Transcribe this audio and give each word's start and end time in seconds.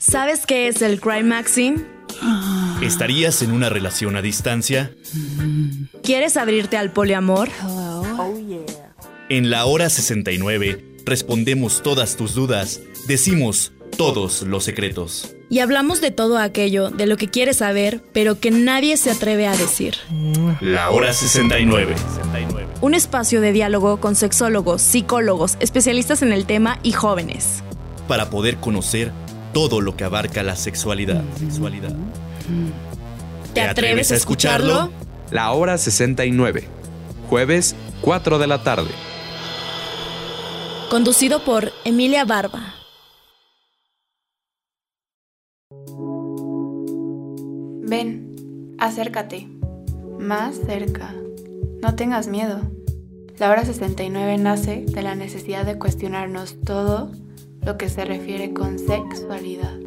¿Sabes 0.00 0.46
qué 0.46 0.68
es 0.68 0.82
el 0.82 1.00
Cry 1.00 1.22
Maxing? 1.22 1.86
¿Estarías 2.82 3.42
en 3.42 3.52
una 3.52 3.68
relación 3.68 4.16
a 4.16 4.22
distancia? 4.22 4.92
¿Quieres 6.02 6.36
abrirte 6.36 6.76
al 6.76 6.90
poliamor? 6.90 7.50
En 9.28 9.50
la 9.50 9.66
hora 9.66 9.90
69 9.90 10.84
respondemos 11.04 11.82
todas 11.82 12.16
tus 12.16 12.34
dudas, 12.34 12.80
decimos 13.06 13.72
todos 13.96 14.42
los 14.42 14.64
secretos. 14.64 15.36
Y 15.50 15.58
hablamos 15.58 16.00
de 16.00 16.10
todo 16.10 16.38
aquello, 16.38 16.90
de 16.90 17.06
lo 17.06 17.16
que 17.16 17.28
quieres 17.28 17.58
saber, 17.58 18.02
pero 18.12 18.38
que 18.38 18.50
nadie 18.50 18.96
se 18.96 19.10
atreve 19.10 19.46
a 19.46 19.56
decir. 19.56 19.96
La 20.60 20.90
hora 20.90 21.12
69. 21.12 21.94
Un 22.80 22.94
espacio 22.94 23.40
de 23.40 23.52
diálogo 23.52 24.00
con 24.00 24.14
sexólogos, 24.14 24.80
psicólogos, 24.80 25.56
especialistas 25.60 26.22
en 26.22 26.32
el 26.32 26.46
tema 26.46 26.78
y 26.82 26.92
jóvenes. 26.92 27.62
Para 28.10 28.28
poder 28.28 28.56
conocer 28.56 29.12
todo 29.52 29.80
lo 29.80 29.96
que 29.96 30.02
abarca 30.02 30.42
la 30.42 30.56
sexualidad. 30.56 31.22
sexualidad. 31.38 31.94
¿Te 33.54 33.60
atreves 33.60 34.10
a 34.10 34.16
escucharlo? 34.16 34.90
La 35.30 35.52
hora 35.52 35.78
69. 35.78 36.66
Jueves, 37.28 37.76
4 38.00 38.40
de 38.40 38.46
la 38.48 38.64
tarde. 38.64 38.90
Conducido 40.90 41.44
por 41.44 41.70
Emilia 41.84 42.24
Barba. 42.24 42.74
Ven, 47.86 48.74
acércate. 48.80 49.46
Más 50.18 50.56
cerca. 50.66 51.14
No 51.80 51.94
tengas 51.94 52.26
miedo. 52.26 52.60
La 53.38 53.50
hora 53.50 53.64
69 53.64 54.36
nace 54.38 54.84
de 54.84 55.02
la 55.02 55.14
necesidad 55.14 55.64
de 55.64 55.78
cuestionarnos 55.78 56.60
todo 56.62 57.12
lo 57.62 57.76
que 57.76 57.88
se 57.88 58.04
refiere 58.04 58.52
con 58.52 58.78
sexualidad. 58.78 59.78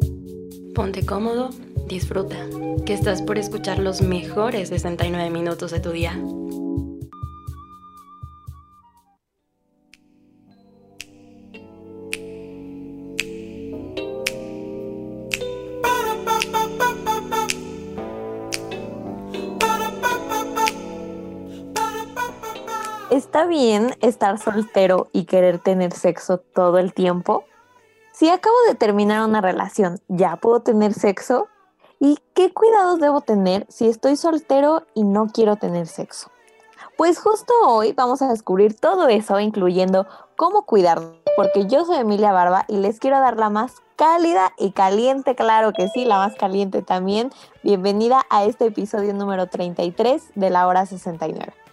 Ponte 0.74 1.04
cómodo, 1.04 1.50
disfruta, 1.86 2.36
que 2.86 2.94
estás 2.94 3.22
por 3.22 3.38
escuchar 3.38 3.78
los 3.78 4.02
mejores 4.02 4.68
69 4.68 5.30
minutos 5.30 5.70
de 5.70 5.80
tu 5.80 5.90
día. 5.90 6.18
¿Está 23.10 23.46
bien 23.46 23.96
estar 24.00 24.38
soltero 24.38 25.08
y 25.12 25.24
querer 25.24 25.58
tener 25.58 25.92
sexo 25.92 26.38
todo 26.38 26.78
el 26.78 26.92
tiempo? 26.94 27.44
Si 28.14 28.28
acabo 28.28 28.54
de 28.68 28.76
terminar 28.76 29.26
una 29.26 29.40
relación, 29.40 29.98
¿ya 30.06 30.36
puedo 30.36 30.60
tener 30.60 30.94
sexo? 30.94 31.48
¿Y 31.98 32.20
qué 32.32 32.52
cuidados 32.52 33.00
debo 33.00 33.22
tener 33.22 33.66
si 33.68 33.88
estoy 33.88 34.14
soltero 34.14 34.84
y 34.94 35.02
no 35.02 35.26
quiero 35.26 35.56
tener 35.56 35.88
sexo? 35.88 36.30
Pues 36.96 37.18
justo 37.18 37.52
hoy 37.66 37.92
vamos 37.92 38.22
a 38.22 38.28
descubrir 38.28 38.78
todo 38.78 39.08
eso, 39.08 39.40
incluyendo 39.40 40.06
cómo 40.36 40.64
cuidarnos, 40.64 41.16
porque 41.36 41.66
yo 41.66 41.84
soy 41.84 41.96
Emilia 41.96 42.30
Barba 42.30 42.66
y 42.68 42.76
les 42.76 43.00
quiero 43.00 43.18
dar 43.18 43.36
la 43.36 43.50
más 43.50 43.82
cálida 43.96 44.52
y 44.58 44.70
caliente, 44.70 45.34
claro 45.34 45.72
que 45.72 45.88
sí, 45.88 46.04
la 46.04 46.18
más 46.18 46.36
caliente 46.36 46.82
también. 46.82 47.32
Bienvenida 47.64 48.22
a 48.30 48.44
este 48.44 48.66
episodio 48.66 49.12
número 49.12 49.48
33 49.48 50.22
de 50.36 50.50
la 50.50 50.68
hora 50.68 50.86
69. 50.86 51.63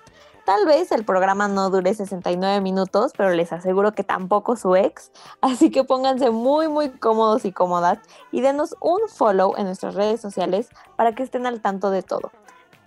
Tal 0.52 0.66
vez 0.66 0.92
el 0.92 1.06
programa 1.06 1.48
no 1.48 1.70
dure 1.70 1.94
69 1.94 2.60
minutos, 2.60 3.14
pero 3.16 3.30
les 3.30 3.54
aseguro 3.54 3.94
que 3.94 4.04
tampoco 4.04 4.58
su 4.58 4.76
ex. 4.76 5.10
Así 5.40 5.72
que 5.72 5.86
pónganse 5.86 6.30
muy, 6.30 6.68
muy 6.68 6.90
cómodos 6.90 7.46
y 7.46 7.54
cómodas 7.54 8.00
y 8.34 8.42
denos 8.42 8.76
un 8.82 9.00
follow 9.08 9.54
en 9.56 9.64
nuestras 9.64 9.96
redes 9.96 10.20
sociales 10.20 10.68
para 10.98 11.16
que 11.16 11.24
estén 11.24 11.46
al 11.46 11.62
tanto 11.62 11.90
de 11.90 12.04
todo. 12.04 12.34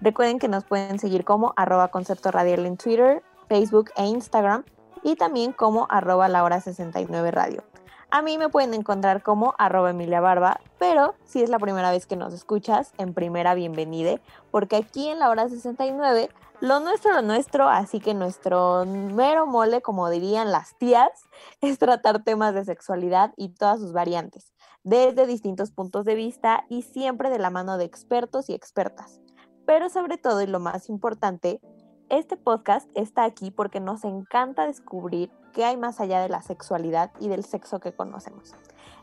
Recuerden 0.02 0.38
que 0.38 0.46
nos 0.46 0.64
pueden 0.64 0.98
seguir 0.98 1.24
como 1.24 1.54
arroba 1.56 1.88
concepto 1.88 2.30
radial 2.30 2.66
en 2.66 2.76
Twitter, 2.76 3.22
Facebook 3.48 3.92
e 3.96 4.04
Instagram 4.08 4.64
y 5.02 5.16
también 5.16 5.52
como 5.52 5.86
arroba 5.88 6.28
la 6.28 6.44
hora 6.44 6.60
69 6.60 7.30
radio. 7.30 7.64
A 8.10 8.20
mí 8.20 8.36
me 8.36 8.50
pueden 8.50 8.74
encontrar 8.74 9.22
como 9.22 9.54
arroba 9.58 9.90
Emilia 9.90 10.20
Barba, 10.20 10.60
pero 10.78 11.14
si 11.24 11.42
es 11.42 11.48
la 11.48 11.58
primera 11.58 11.90
vez 11.90 12.06
que 12.06 12.14
nos 12.14 12.34
escuchas, 12.34 12.92
en 12.98 13.14
primera 13.14 13.54
bienvenida, 13.54 14.20
porque 14.50 14.76
aquí 14.76 15.08
en 15.08 15.18
la 15.18 15.30
hora 15.30 15.48
69 15.48 16.28
lo 16.64 16.80
nuestro, 16.80 17.12
lo 17.12 17.20
nuestro, 17.20 17.68
así 17.68 18.00
que 18.00 18.14
nuestro 18.14 18.86
mero 18.86 19.46
mole, 19.46 19.82
como 19.82 20.08
dirían 20.08 20.50
las 20.50 20.74
tías, 20.78 21.10
es 21.60 21.78
tratar 21.78 22.24
temas 22.24 22.54
de 22.54 22.64
sexualidad 22.64 23.34
y 23.36 23.50
todas 23.50 23.80
sus 23.80 23.92
variantes, 23.92 24.54
desde 24.82 25.26
distintos 25.26 25.72
puntos 25.72 26.06
de 26.06 26.14
vista 26.14 26.64
y 26.70 26.80
siempre 26.80 27.28
de 27.28 27.38
la 27.38 27.50
mano 27.50 27.76
de 27.76 27.84
expertos 27.84 28.48
y 28.48 28.54
expertas. 28.54 29.20
Pero 29.66 29.90
sobre 29.90 30.16
todo 30.16 30.40
y 30.40 30.46
lo 30.46 30.58
más 30.58 30.88
importante, 30.88 31.60
este 32.08 32.38
podcast 32.38 32.88
está 32.94 33.24
aquí 33.24 33.50
porque 33.50 33.80
nos 33.80 34.02
encanta 34.04 34.66
descubrir 34.66 35.30
qué 35.52 35.66
hay 35.66 35.76
más 35.76 36.00
allá 36.00 36.22
de 36.22 36.30
la 36.30 36.40
sexualidad 36.40 37.12
y 37.20 37.28
del 37.28 37.44
sexo 37.44 37.78
que 37.78 37.92
conocemos. 37.92 38.54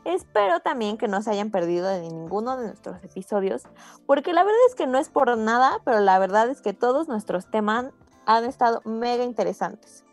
Espero 0.04 0.60
también 0.60 0.98
que 0.98 1.06
no 1.06 1.22
se 1.22 1.30
hayan 1.30 1.50
perdido 1.50 1.86
de 1.86 2.00
ninguno 2.00 2.56
de 2.56 2.66
nuestros 2.66 3.02
episodios, 3.04 3.62
porque 4.06 4.32
la 4.32 4.42
verdad 4.42 4.60
es 4.68 4.74
que 4.74 4.88
no 4.88 4.98
es 4.98 5.08
por 5.08 5.36
nada, 5.38 5.78
pero 5.84 6.00
la 6.00 6.18
verdad 6.18 6.48
es 6.48 6.60
que 6.60 6.72
todos 6.72 7.06
nuestros 7.06 7.50
temas 7.50 7.86
han 8.26 8.44
estado 8.44 8.80
mega 8.84 9.22
interesantes. 9.22 10.04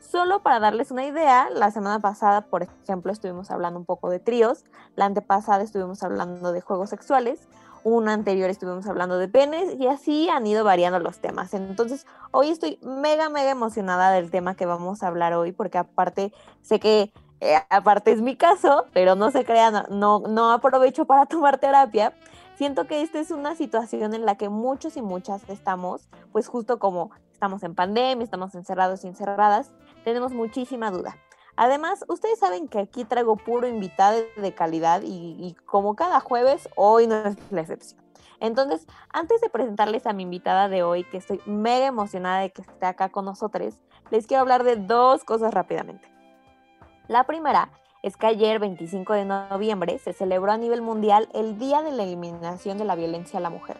Solo 0.00 0.42
para 0.42 0.58
darles 0.58 0.90
una 0.90 1.06
idea, 1.06 1.48
la 1.50 1.70
semana 1.70 2.00
pasada, 2.00 2.42
por 2.42 2.64
ejemplo, 2.64 3.12
estuvimos 3.12 3.50
hablando 3.50 3.78
un 3.78 3.86
poco 3.86 4.10
de 4.10 4.18
tríos, 4.18 4.64
la 4.96 5.06
antepasada 5.06 5.62
estuvimos 5.62 6.02
hablando 6.02 6.52
de 6.52 6.60
juegos 6.60 6.90
sexuales, 6.90 7.48
una 7.82 8.12
anterior 8.12 8.50
estuvimos 8.50 8.86
hablando 8.86 9.16
de 9.18 9.28
penes 9.28 9.74
y 9.78 9.86
así 9.86 10.28
han 10.28 10.46
ido 10.46 10.64
variando 10.64 10.98
los 10.98 11.18
temas. 11.18 11.54
Entonces, 11.54 12.06
hoy 12.30 12.50
estoy 12.50 12.78
mega, 12.82 13.30
mega 13.30 13.50
emocionada 13.50 14.10
del 14.10 14.30
tema 14.30 14.54
que 14.54 14.66
vamos 14.66 15.02
a 15.02 15.06
hablar 15.06 15.32
hoy, 15.32 15.52
porque 15.52 15.78
aparte 15.78 16.32
sé 16.60 16.78
que 16.78 17.12
eh, 17.40 17.56
aparte 17.70 18.12
es 18.12 18.20
mi 18.20 18.36
caso, 18.36 18.86
pero 18.92 19.14
no 19.14 19.30
se 19.30 19.44
crean, 19.44 19.86
no, 19.90 20.20
no 20.20 20.52
aprovecho 20.52 21.06
para 21.06 21.26
tomar 21.26 21.58
terapia. 21.58 22.12
Siento 22.56 22.86
que 22.86 23.00
esta 23.00 23.18
es 23.18 23.30
una 23.30 23.54
situación 23.54 24.12
en 24.12 24.26
la 24.26 24.36
que 24.36 24.50
muchos 24.50 24.96
y 24.98 25.02
muchas 25.02 25.48
estamos, 25.48 26.08
pues 26.30 26.46
justo 26.46 26.78
como 26.78 27.10
estamos 27.32 27.62
en 27.62 27.74
pandemia, 27.74 28.22
estamos 28.22 28.54
encerrados 28.54 29.02
y 29.04 29.08
encerradas, 29.08 29.70
tenemos 30.04 30.32
muchísima 30.32 30.90
duda. 30.90 31.16
Además, 31.56 32.04
ustedes 32.08 32.38
saben 32.38 32.68
que 32.68 32.78
aquí 32.78 33.04
traigo 33.04 33.36
puro 33.36 33.66
invitado 33.66 34.20
de 34.36 34.54
calidad 34.54 35.02
y, 35.02 35.36
y 35.38 35.54
como 35.64 35.96
cada 35.96 36.20
jueves, 36.20 36.68
hoy 36.76 37.06
no 37.06 37.16
es 37.16 37.36
la 37.50 37.62
excepción. 37.62 38.00
Entonces, 38.40 38.86
antes 39.12 39.40
de 39.40 39.50
presentarles 39.50 40.06
a 40.06 40.12
mi 40.12 40.22
invitada 40.22 40.68
de 40.68 40.82
hoy, 40.82 41.04
que 41.04 41.18
estoy 41.18 41.40
mega 41.46 41.86
emocionada 41.86 42.40
de 42.40 42.50
que 42.50 42.62
esté 42.62 42.86
acá 42.86 43.10
con 43.10 43.24
nosotros, 43.24 43.74
les 44.10 44.26
quiero 44.26 44.40
hablar 44.42 44.64
de 44.64 44.76
dos 44.76 45.24
cosas 45.24 45.52
rápidamente. 45.52 46.09
La 47.10 47.24
primera 47.24 47.72
es 48.04 48.16
que 48.16 48.28
ayer, 48.28 48.60
25 48.60 49.14
de 49.14 49.24
noviembre, 49.24 49.98
se 49.98 50.12
celebró 50.12 50.52
a 50.52 50.56
nivel 50.56 50.80
mundial 50.80 51.28
el 51.34 51.58
Día 51.58 51.82
de 51.82 51.90
la 51.90 52.04
Eliminación 52.04 52.78
de 52.78 52.84
la 52.84 52.94
Violencia 52.94 53.40
a 53.40 53.42
la 53.42 53.50
Mujer. 53.50 53.78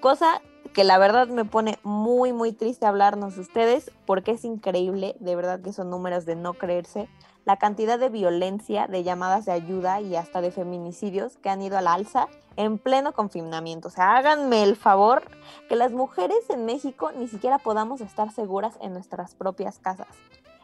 Cosa 0.00 0.40
que 0.72 0.82
la 0.82 0.96
verdad 0.96 1.28
me 1.28 1.44
pone 1.44 1.78
muy, 1.82 2.32
muy 2.32 2.52
triste 2.52 2.86
hablarnos 2.86 3.36
ustedes 3.36 3.90
porque 4.06 4.30
es 4.30 4.46
increíble, 4.46 5.14
de 5.20 5.36
verdad 5.36 5.60
que 5.60 5.74
son 5.74 5.90
números 5.90 6.24
de 6.24 6.36
no 6.36 6.54
creerse, 6.54 7.06
la 7.44 7.58
cantidad 7.58 7.98
de 7.98 8.08
violencia, 8.08 8.86
de 8.86 9.02
llamadas 9.02 9.44
de 9.44 9.52
ayuda 9.52 10.00
y 10.00 10.16
hasta 10.16 10.40
de 10.40 10.50
feminicidios 10.50 11.36
que 11.36 11.50
han 11.50 11.60
ido 11.60 11.76
a 11.76 11.82
la 11.82 11.92
alza 11.92 12.28
en 12.56 12.78
pleno 12.78 13.12
confinamiento. 13.12 13.88
O 13.88 13.90
sea, 13.90 14.16
háganme 14.16 14.62
el 14.62 14.74
favor 14.74 15.22
que 15.68 15.76
las 15.76 15.92
mujeres 15.92 16.48
en 16.48 16.64
México 16.64 17.12
ni 17.14 17.28
siquiera 17.28 17.58
podamos 17.58 18.00
estar 18.00 18.32
seguras 18.32 18.78
en 18.80 18.94
nuestras 18.94 19.34
propias 19.34 19.78
casas. 19.80 20.08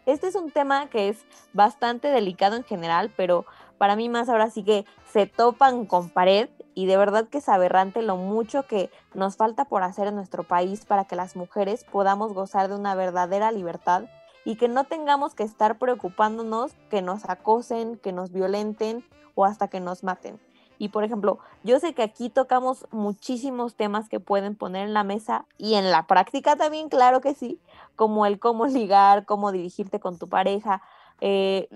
Este 0.07 0.29
es 0.29 0.37
un 0.37 0.53
tema 0.53 0.89
que 0.89 1.09
es 1.09 1.27
bastante 1.53 2.07
delicado 2.09 2.55
en 2.55 2.63
general, 2.63 3.13
pero 3.17 3.45
para 3.77 3.97
mí 3.97 4.09
más 4.09 4.29
ahora 4.29 4.51
sí 4.51 4.63
que 4.63 4.85
se 5.13 5.27
topan 5.27 5.85
con 5.85 6.11
pared 6.11 6.49
y 6.75 6.87
de 6.87 6.97
verdad 6.97 7.29
que 7.29 7.39
es 7.39 7.49
aberrante 7.49 8.03
lo 8.03 8.17
mucho 8.17 8.69
que 8.69 8.89
nos 9.15 9.37
falta 9.37 9.65
por 9.65 9.83
hacer 9.83 10.07
en 10.07 10.15
nuestro 10.15 10.45
país 10.45 10.85
para 10.85 11.07
que 11.07 11.17
las 11.17 11.35
mujeres 11.35 11.83
podamos 11.83 12.35
gozar 12.35 12.69
de 12.69 12.77
una 12.77 12.95
verdadera 12.95 13.51
libertad 13.51 14.05
y 14.45 14.55
que 14.55 14.69
no 14.69 14.85
tengamos 14.85 15.35
que 15.35 15.43
estar 15.43 15.77
preocupándonos 15.77 16.73
que 16.89 17.03
nos 17.03 17.29
acosen, 17.29 17.99
que 17.99 18.13
nos 18.13 18.31
violenten 18.31 19.05
o 19.35 19.45
hasta 19.45 19.67
que 19.67 19.81
nos 19.81 20.05
maten. 20.05 20.39
Y 20.79 20.89
por 20.89 21.05
ejemplo, 21.05 21.39
yo 21.63 21.79
sé 21.81 21.95
que 21.95 22.03
aquí 22.03 22.31
tocamos 22.31 22.87
muchísimos 22.91 23.75
temas 23.75 24.09
que 24.09 24.21
pueden 24.21 24.57
poner 24.57 24.87
en 24.87 24.95
la 24.95 25.05
mesa 25.05 25.47
y 25.59 25.75
en 25.75 25.91
la 25.91 26.07
práctica 26.07 26.57
también, 26.57 26.89
claro 26.89 27.21
que 27.21 27.35
sí, 27.35 27.61
como 27.95 28.27
el 28.27 28.39
cómo 28.39 28.67
ligar, 28.67 29.25
cómo 29.25 29.53
dirigirte 29.53 30.01
con 30.01 30.19
tu 30.19 30.29
pareja, 30.29 30.83
eh, 31.23 31.69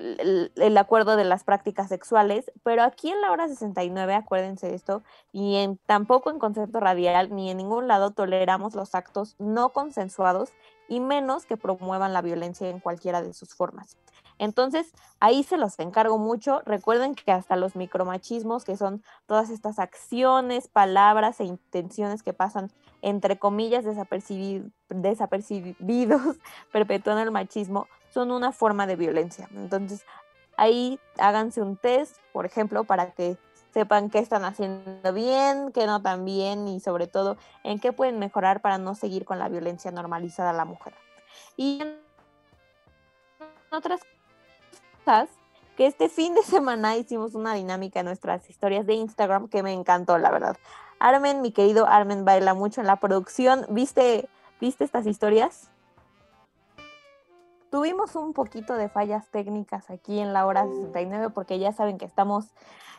el, 0.57 0.77
acuerdo 0.77 1.17
de 1.17 1.25
las 1.25 1.45
prácticas 1.45 1.89
sexuales, 1.89 2.53
pero 2.63 2.83
aquí 2.83 3.11
en 3.11 3.23
la 3.23 3.31
hora 3.31 3.49
69, 3.49 4.15
acuérdense 4.15 4.69
de 4.69 4.75
esto, 4.75 5.03
y 5.33 5.57
en, 5.57 5.79
tampoco 5.87 6.31
en 6.31 6.39
concepto 6.39 6.79
radial 6.79 7.35
ni 7.35 7.51
en 7.51 7.57
ningún 7.57 7.89
lado 7.89 8.11
toleramos 8.11 8.75
los 8.75 8.95
actos 8.95 9.37
no 9.39 9.71
consensuados 9.71 10.51
y 10.89 11.01
menos 11.01 11.47
que 11.47 11.57
promuevan 11.57 12.13
la 12.13 12.21
violencia 12.21 12.69
en 12.69 12.81
cualquiera 12.81 13.23
de 13.23 13.33
sus 13.33 13.55
formas. 13.55 13.97
Entonces, 14.41 14.91
ahí 15.21 15.43
se 15.43 15.59
los 15.59 15.79
encargo 15.79 16.17
mucho. 16.17 16.63
Recuerden 16.65 17.15
que 17.15 17.31
hasta 17.31 17.57
los 17.57 17.77
micromachismos, 17.77 18.65
que 18.65 18.75
son 18.75 19.03
todas 19.27 19.51
estas 19.51 19.79
acciones, 19.79 20.67
palabras 20.67 21.41
e 21.41 21.45
intenciones 21.45 22.23
que 22.23 22.33
pasan 22.33 22.73
entre 23.03 23.39
comillas 23.39 23.85
desapercibidos, 23.85 24.73
perpetuando 26.73 27.23
el 27.23 27.31
machismo, 27.31 27.87
son 28.09 28.31
una 28.31 28.51
forma 28.51 28.87
de 28.87 28.97
violencia. 28.97 29.47
Entonces, 29.55 30.07
ahí 30.57 30.99
háganse 31.19 31.61
un 31.61 31.77
test, 31.77 32.17
por 32.33 32.47
ejemplo, 32.47 32.85
para 32.85 33.11
que 33.11 33.37
sepan 33.75 34.09
qué 34.09 34.21
están 34.21 34.47
haciendo 34.47 35.13
bien, 35.13 35.71
qué 35.73 35.87
no 35.87 36.01
tan 36.01 36.25
bien 36.25 36.67
y 36.67 36.81
sobre 36.81 37.07
todo 37.07 37.37
en 37.63 37.79
qué 37.79 37.93
pueden 37.93 38.19
mejorar 38.19 38.63
para 38.63 38.79
no 38.79 38.95
seguir 38.95 39.27
con 39.27 39.39
la 39.39 39.51
violencia 39.51 39.91
normalizada 39.91 40.49
a 40.49 40.55
la 40.55 40.65
mujer. 40.65 40.95
Y 41.59 41.83
en 41.83 41.99
otras 43.71 44.01
que 45.77 45.87
este 45.87 46.09
fin 46.09 46.35
de 46.35 46.43
semana 46.55 46.97
hicimos 46.97 47.35
una 47.35 47.55
dinámica 47.55 48.01
en 48.01 48.07
nuestras 48.07 48.49
historias 48.49 48.87
de 48.87 48.95
Instagram 48.95 49.49
que 49.49 49.63
me 49.63 49.73
encantó, 49.73 50.19
la 50.19 50.31
verdad. 50.31 50.57
Armen, 50.99 51.41
mi 51.41 51.53
querido 51.53 51.87
Armen, 51.87 52.25
baila 52.25 52.55
mucho 52.55 52.81
en 52.81 52.87
la 52.87 52.97
producción. 52.97 53.67
¿Viste, 53.71 54.29
¿viste 54.61 54.85
estas 54.85 55.07
historias? 55.07 55.71
Tuvimos 57.71 58.17
un 58.17 58.33
poquito 58.33 58.75
de 58.75 58.89
fallas 58.89 59.31
técnicas 59.31 59.91
aquí 59.91 60.19
en 60.19 60.33
la 60.33 60.47
hora 60.47 60.67
69 60.67 61.31
porque 61.31 61.59
ya 61.59 61.73
saben 61.73 61.99
que 61.99 62.05
estamos 62.05 62.47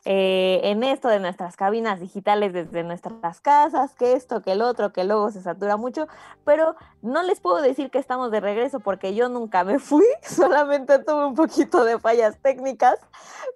eh, 0.03 0.62
en 0.63 0.83
esto 0.83 1.09
de 1.09 1.19
nuestras 1.19 1.56
cabinas 1.56 2.00
digitales 2.00 2.53
desde 2.53 2.83
nuestras 2.83 3.39
casas, 3.39 3.94
que 3.94 4.13
esto, 4.13 4.41
que 4.41 4.53
el 4.53 4.63
otro, 4.63 4.91
que 4.91 5.03
luego 5.03 5.29
se 5.29 5.41
satura 5.41 5.77
mucho, 5.77 6.07
pero 6.44 6.75
no 7.03 7.21
les 7.21 7.39
puedo 7.39 7.62
decir 7.62 7.91
que 7.91 8.00
estamos 8.00 8.31
de 8.31 8.39
regreso 8.39 8.79
porque 8.79 9.13
yo 9.13 9.29
nunca 9.29 9.63
me 9.63 9.77
fui, 9.77 10.06
solamente 10.23 10.97
tuve 11.00 11.25
un 11.25 11.35
poquito 11.35 11.83
de 11.83 12.00
fallas 12.00 12.39
técnicas, 12.41 13.00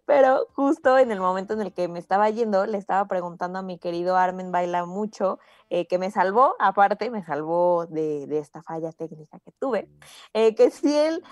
pero 0.06 0.45
justo 0.53 1.00
en 1.00 1.11
el 1.11 1.19
momento 1.19 1.53
en 1.53 1.61
el 1.61 1.73
que 1.73 1.88
me 1.88 1.97
estaba 1.97 2.29
yendo, 2.29 2.68
le 2.68 2.77
estaba 2.77 3.07
preguntando 3.07 3.57
a 3.57 3.63
mi 3.63 3.79
querido 3.79 4.15
Armen 4.15 4.51
Baila 4.51 4.85
mucho, 4.85 5.39
eh, 5.69 5.88
que 5.88 5.97
me 5.97 6.12
salvó, 6.12 6.56
aparte 6.59 7.09
me 7.09 7.23
salvó 7.23 7.85
de, 7.88 8.25
esta 8.38 8.62
falla 8.62 8.91
técnica 8.91 9.39
que 9.39 9.51
tuve, 9.59 9.89
eh, 10.33 10.56
que 10.56 10.71
si 10.71 10.95
él 10.95 11.23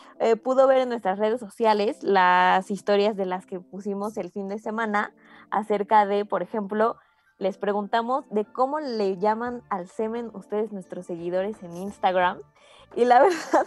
pudo 0.44 0.68
ver 0.68 0.80
en 0.80 0.90
nuestras 0.90 1.20
redes 1.20 1.40
sociales 1.40 2.02
las 2.02 2.72
historias 2.72 3.16
de 3.16 3.26
las 3.26 3.46
que 3.46 3.60
pusimos 3.60 4.18
el 4.18 4.32
fin 4.32 4.48
de 4.48 4.60
semana, 4.60 5.14
acerca 5.52 6.06
de, 6.06 6.26
por 6.26 6.42
ejemplo, 6.42 6.98
les 7.38 7.58
preguntamos 7.58 8.26
de 8.30 8.46
cómo 8.46 8.80
le 8.80 9.18
llaman 9.18 9.64
al 9.70 9.88
semen 9.88 10.30
ustedes, 10.34 10.72
nuestros 10.72 11.06
seguidores 11.06 11.62
en 11.64 11.76
Instagram. 11.78 12.40
Y 12.96 13.06
la 13.06 13.22
verdad 13.24 13.66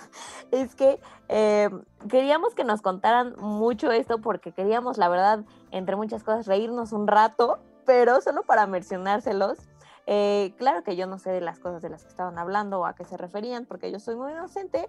es 0.50 0.74
que 0.74 1.00
eh, 1.28 1.70
queríamos 2.08 2.54
que 2.54 2.64
nos 2.64 2.82
contaran 2.82 3.34
mucho 3.38 3.90
esto 3.92 4.20
porque 4.20 4.52
queríamos, 4.52 4.98
la 4.98 5.08
verdad, 5.08 5.44
entre 5.70 5.96
muchas 5.96 6.22
cosas, 6.22 6.46
reírnos 6.46 6.92
un 6.92 7.06
rato, 7.06 7.58
pero 7.84 8.20
solo 8.20 8.42
para 8.42 8.66
mencionárselos. 8.66 9.58
Eh, 10.06 10.55
claro 10.56 10.82
que 10.85 10.97
yo 10.97 11.06
no 11.06 11.19
sé 11.19 11.31
de 11.31 11.41
las 11.41 11.58
cosas 11.58 11.82
de 11.82 11.88
las 11.88 12.05
que 12.05 12.11
estaban 12.11 12.38
hablando 12.38 12.81
o 12.81 12.87
a 12.87 12.94
qué 12.94 13.05
se 13.05 13.17
referían, 13.17 13.67
porque 13.67 13.91
yo 13.91 13.99
soy 13.99 14.14
muy 14.17 14.32
inocente, 14.32 14.88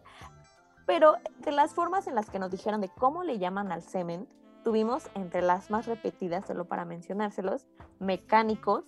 pero 0.86 1.16
de 1.40 1.52
las 1.52 1.74
formas 1.74 2.08
en 2.08 2.16
las 2.16 2.30
que 2.30 2.40
nos 2.40 2.52
dijeron 2.52 2.82
de 2.82 2.90
cómo 2.90 3.24
le 3.24 3.40
llaman 3.40 3.72
al 3.72 3.82
semen, 3.82 4.28
tuvimos 4.64 5.10
entre 5.16 5.42
las 5.42 5.72
más 5.72 5.86
repetidas, 5.86 6.46
solo 6.46 6.66
para 6.66 6.86
mencionárselos, 6.86 7.66
mecánicos, 8.00 8.84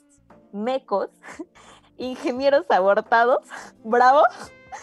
mecos, 0.51 1.09
ingenieros 1.97 2.69
abortados, 2.69 3.45
bravo, 3.83 4.23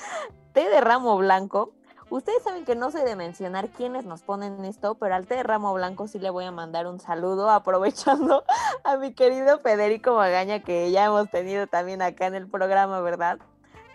té 0.53 0.69
de 0.69 0.81
ramo 0.81 1.17
blanco. 1.17 1.73
Ustedes 2.09 2.43
saben 2.45 2.65
que 2.65 2.77
no 2.77 2.93
sé 2.93 3.05
de 3.05 3.17
mencionar 3.17 3.69
quiénes 3.69 4.05
nos 4.05 4.23
ponen 4.23 4.65
esto, 4.65 4.95
pero 4.95 5.17
al 5.17 5.27
té 5.27 5.37
de 5.37 5.43
ramo 5.43 5.75
blanco 5.75 6.07
sí 6.07 6.21
le 6.21 6.31
voy 6.31 6.45
a 6.45 6.53
mandar 6.53 6.87
un 6.87 7.01
saludo, 7.01 7.51
aprovechando 7.51 8.45
a 8.85 8.97
mi 8.97 9.13
querido 9.13 9.59
Federico 9.59 10.15
Magaña, 10.15 10.61
que 10.61 10.91
ya 10.93 11.07
hemos 11.07 11.29
tenido 11.31 11.67
también 11.67 12.03
acá 12.03 12.27
en 12.27 12.37
el 12.37 12.49
programa, 12.49 13.01
¿verdad? 13.01 13.39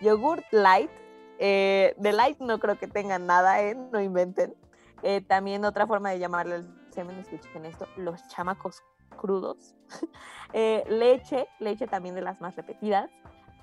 Yogurt 0.00 0.44
light. 0.50 0.90
Eh, 1.38 1.94
de 1.96 2.12
light 2.12 2.38
no 2.38 2.58
creo 2.58 2.78
que 2.78 2.86
tengan 2.86 3.26
nada, 3.26 3.62
¿eh? 3.62 3.74
No 3.74 4.00
inventen. 4.00 4.54
Eh, 5.02 5.22
también 5.22 5.64
otra 5.64 5.86
forma 5.86 6.10
de 6.10 6.18
llamarle 6.18 6.56
el 6.56 6.68
semen, 6.90 7.18
escuchen 7.18 7.64
esto, 7.64 7.88
los 7.96 8.26
chamacos 8.28 8.82
crudos. 9.16 9.74
Eh, 10.54 10.84
leche, 10.86 11.48
leche 11.60 11.86
también 11.86 12.14
de 12.14 12.20
las 12.20 12.42
más 12.42 12.54
repetidas. 12.56 13.08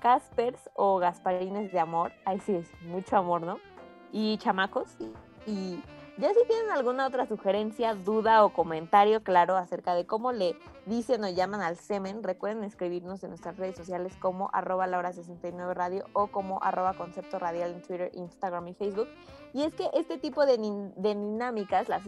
Caspers 0.00 0.68
o 0.74 0.98
Gasparines 0.98 1.70
de 1.70 1.78
amor, 1.78 2.10
ahí 2.24 2.40
sí 2.40 2.56
es 2.56 2.68
mucho 2.82 3.16
amor, 3.16 3.42
¿no? 3.42 3.60
Y 4.12 4.38
chamacos. 4.38 4.96
Y 5.46 5.80
ya 6.20 6.34
si 6.34 6.46
tienen 6.46 6.70
alguna 6.70 7.06
otra 7.06 7.26
sugerencia, 7.26 7.94
duda 7.94 8.44
o 8.44 8.52
comentario 8.52 9.22
claro 9.22 9.56
acerca 9.56 9.94
de 9.94 10.04
cómo 10.04 10.32
le 10.32 10.54
dicen 10.84 11.24
o 11.24 11.28
llaman 11.30 11.62
al 11.62 11.76
semen, 11.76 12.22
recuerden 12.22 12.62
escribirnos 12.62 13.24
en 13.24 13.30
nuestras 13.30 13.56
redes 13.56 13.76
sociales 13.76 14.14
como 14.20 14.50
arroba 14.52 14.86
laura69 14.86 15.72
radio 15.72 16.04
o 16.12 16.26
como 16.26 16.62
arroba 16.62 16.92
concepto 16.92 17.38
radial 17.38 17.72
en 17.72 17.80
Twitter, 17.80 18.10
Instagram 18.12 18.68
y 18.68 18.74
Facebook. 18.74 19.08
Y 19.54 19.62
es 19.62 19.74
que 19.74 19.88
este 19.94 20.18
tipo 20.18 20.44
de, 20.44 20.58
dinámicas 20.96 21.88
las, 21.88 22.02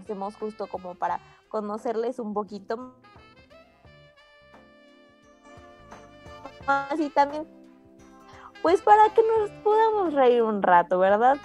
hacemos 0.00 0.36
justo 0.36 0.68
como 0.68 0.94
para 0.94 1.18
conocerles 1.48 2.20
un 2.20 2.32
poquito 2.32 2.94
más 6.66 6.94
también 7.12 7.63
pues 8.64 8.80
para 8.80 9.10
que 9.10 9.20
nos 9.22 9.50
podamos 9.62 10.14
reír 10.14 10.40
un 10.40 10.62
rato, 10.62 10.98
¿verdad? 10.98 11.36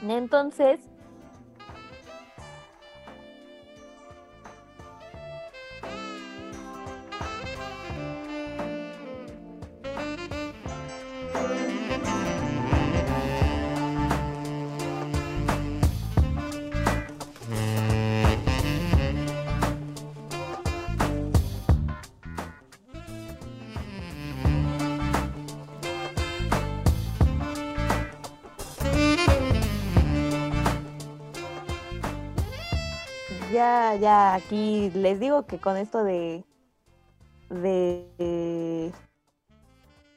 Entonces, 0.00 0.78
ya, 33.54 33.94
ya, 33.94 34.34
aquí 34.34 34.90
les 34.90 35.20
digo 35.20 35.46
que 35.46 35.60
con 35.60 35.76
esto 35.76 36.02
de, 36.02 36.44
de, 37.50 38.92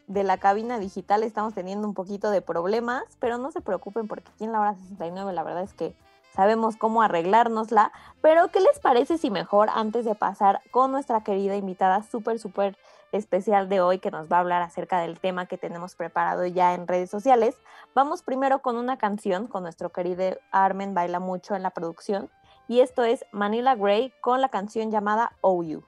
de 0.08 0.24
la 0.24 0.38
cabina 0.40 0.80
digital 0.80 1.22
estamos 1.22 1.54
teniendo 1.54 1.88
un 1.88 1.94
poquito 1.94 2.32
de 2.32 2.42
problemas, 2.42 3.04
pero 3.20 3.38
no 3.38 3.52
se 3.52 3.62
preocupen 3.62 4.08
porque 4.08 4.32
aquí 4.34 4.46
en 4.46 4.54
la 4.54 4.62
hora 4.62 4.74
69 4.74 5.34
la 5.34 5.44
verdad 5.44 5.62
es 5.62 5.74
que 5.74 5.96
sabemos 6.34 6.78
cómo 6.78 7.04
arreglárnosla, 7.04 7.92
pero 8.22 8.48
¿qué 8.48 8.60
les 8.60 8.80
parece 8.80 9.20
si 9.20 9.30
mejor 9.30 9.70
antes 9.72 10.04
de 10.04 10.16
pasar 10.16 10.62
con 10.72 10.92
nuestra 10.92 11.24
querida 11.24 11.56
invitada 11.56 12.02
súper, 12.02 12.40
súper 12.40 12.76
especial 13.12 13.70
de 13.70 13.82
hoy 13.82 14.00
que 14.00 14.10
nos 14.10 14.32
va 14.32 14.38
a 14.38 14.40
hablar 14.40 14.64
acerca 14.64 15.00
del 15.00 15.20
tema 15.20 15.46
que 15.46 15.60
tenemos 15.60 15.94
preparado 15.94 16.44
ya 16.48 16.74
en 16.74 16.88
redes 16.88 17.12
sociales, 17.12 17.56
vamos 17.94 18.24
primero 18.24 18.64
con 18.64 18.78
una 18.78 18.98
canción 18.98 19.46
con 19.46 19.62
nuestro 19.62 19.92
querido 19.92 20.40
Armen 20.52 20.96
Baila 20.96 21.20
Mucho 21.20 21.56
en 21.56 21.62
la 21.62 21.70
producción 21.70 22.32
y 22.68 22.82
esto 22.82 23.04
es 23.04 23.26
Manila 23.32 23.76
Gray 23.76 24.14
con 24.22 24.42
la 24.42 24.50
canción 24.50 24.92
llamada 24.92 25.34
Oh 25.42 25.64
You. 25.64 25.84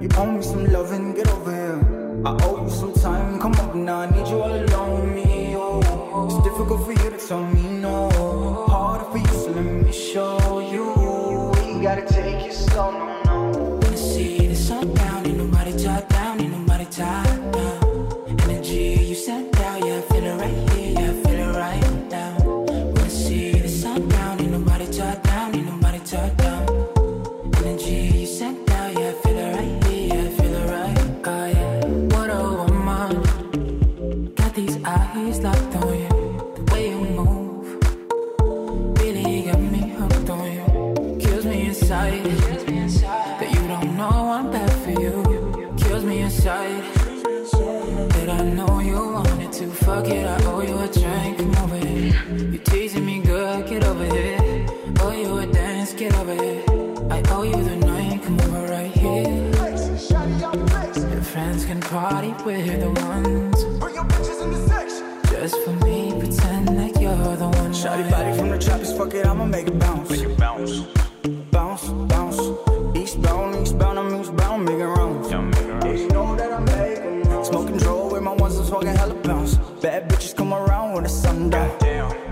You 0.00 0.10
owe 0.18 0.26
me 0.26 0.42
some 0.42 0.66
loving, 0.66 1.14
get 1.14 1.28
over 1.28 1.50
here. 1.50 2.22
I 2.26 2.36
owe 2.42 2.62
you 2.62 2.70
some 2.70 2.92
time, 2.92 3.38
come 3.40 3.54
on 3.54 3.86
now. 3.86 4.00
I 4.00 4.10
need 4.10 4.28
you 4.28 4.38
all 4.42 4.52
alone, 4.52 5.14
me. 5.14 5.54
Oh, 5.56 6.26
it's 6.26 6.36
difficult 6.46 6.84
for 6.84 6.92
you 6.92 7.10
to 7.10 7.18
tell 7.26 7.42
me 7.42 7.63
Energy 27.86 28.23
one. 68.02 68.10
Body 68.10 68.36
from 68.38 68.48
the 68.50 68.58
trappers, 68.58 68.96
fuck 68.96 69.14
it, 69.14 69.26
I'ma 69.26 69.44
make 69.46 69.66
it 69.66 69.78
bounce. 69.78 70.10
Make 70.10 70.20
it 70.22 70.38
bounce. 70.38 70.80
Bounce, 71.50 71.88
bounce. 72.12 72.38
Eastbound, 72.96 73.56
eastbound, 73.62 73.98
I'm 73.98 74.20
eastbound, 74.20 74.64
making 74.64 74.82
rounds. 74.82 75.30
Yeah, 75.30 75.48
it 75.48 75.54
Yeah, 75.54 75.80
bounce. 75.80 76.00
you 76.00 76.08
know 76.08 76.36
that 76.36 76.52
I'm 76.52 76.64
making 76.64 77.22
rounds. 77.30 77.48
Smoking 77.48 77.76
draw 77.78 78.12
with 78.12 78.22
my 78.22 78.32
ones, 78.32 78.58
I'm 78.58 78.64
smoking 78.66 78.88
hella 78.94 79.14
bounce. 79.14 79.56
Bad 79.82 80.08
bitches 80.08 80.36
come 80.36 80.52
around 80.52 80.94
when 80.94 81.02
the 81.04 81.08
sun 81.08 81.50
down. 81.50 81.70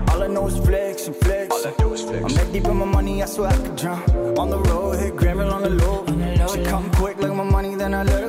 All 0.09 0.21
I 0.23 0.27
know 0.27 0.47
is 0.47 0.57
flex 0.59 1.07
and 1.07 1.15
flex. 1.15 1.51
All 1.51 1.67
I 1.67 1.73
do 1.77 1.93
is 1.93 2.01
flex. 2.01 2.23
I'm 2.25 2.33
neck 2.35 2.51
deep 2.53 2.65
in 2.65 2.77
my 2.77 2.85
money, 2.85 3.23
I 3.23 3.25
swear 3.25 3.49
I 3.49 3.55
could 3.57 3.75
drown. 3.75 4.37
On 4.37 4.49
the 4.49 4.59
road, 4.59 4.99
hit 4.99 5.15
Granville 5.15 5.51
on 5.51 5.63
the 5.63 5.69
low. 5.69 6.05
She 6.53 6.63
come 6.65 6.89
quick 6.91 7.19
like 7.19 7.33
my 7.33 7.43
money, 7.43 7.75
then 7.75 7.93
I 7.93 8.03
let 8.03 8.22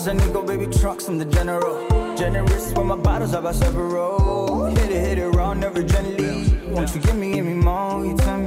Goes 0.00 0.06
a 0.06 0.12
nigga, 0.12 0.46
baby 0.46 0.66
trucks, 0.78 1.08
I'm 1.08 1.18
the 1.18 1.26
general. 1.26 1.86
Generous 2.16 2.72
with 2.72 2.86
my 2.86 2.96
bottles, 2.96 3.34
I 3.34 3.42
buy 3.42 3.52
several. 3.52 4.64
Hit 4.64 4.90
it, 4.90 5.06
hit 5.06 5.18
it 5.18 5.28
raw, 5.28 5.52
never 5.52 5.82
gently. 5.82 6.56
Won't 6.72 6.94
you 6.94 7.02
give 7.02 7.16
me, 7.16 7.34
give 7.34 7.44
me 7.44 7.52
more, 7.52 8.06
you 8.06 8.16
tell. 8.16 8.40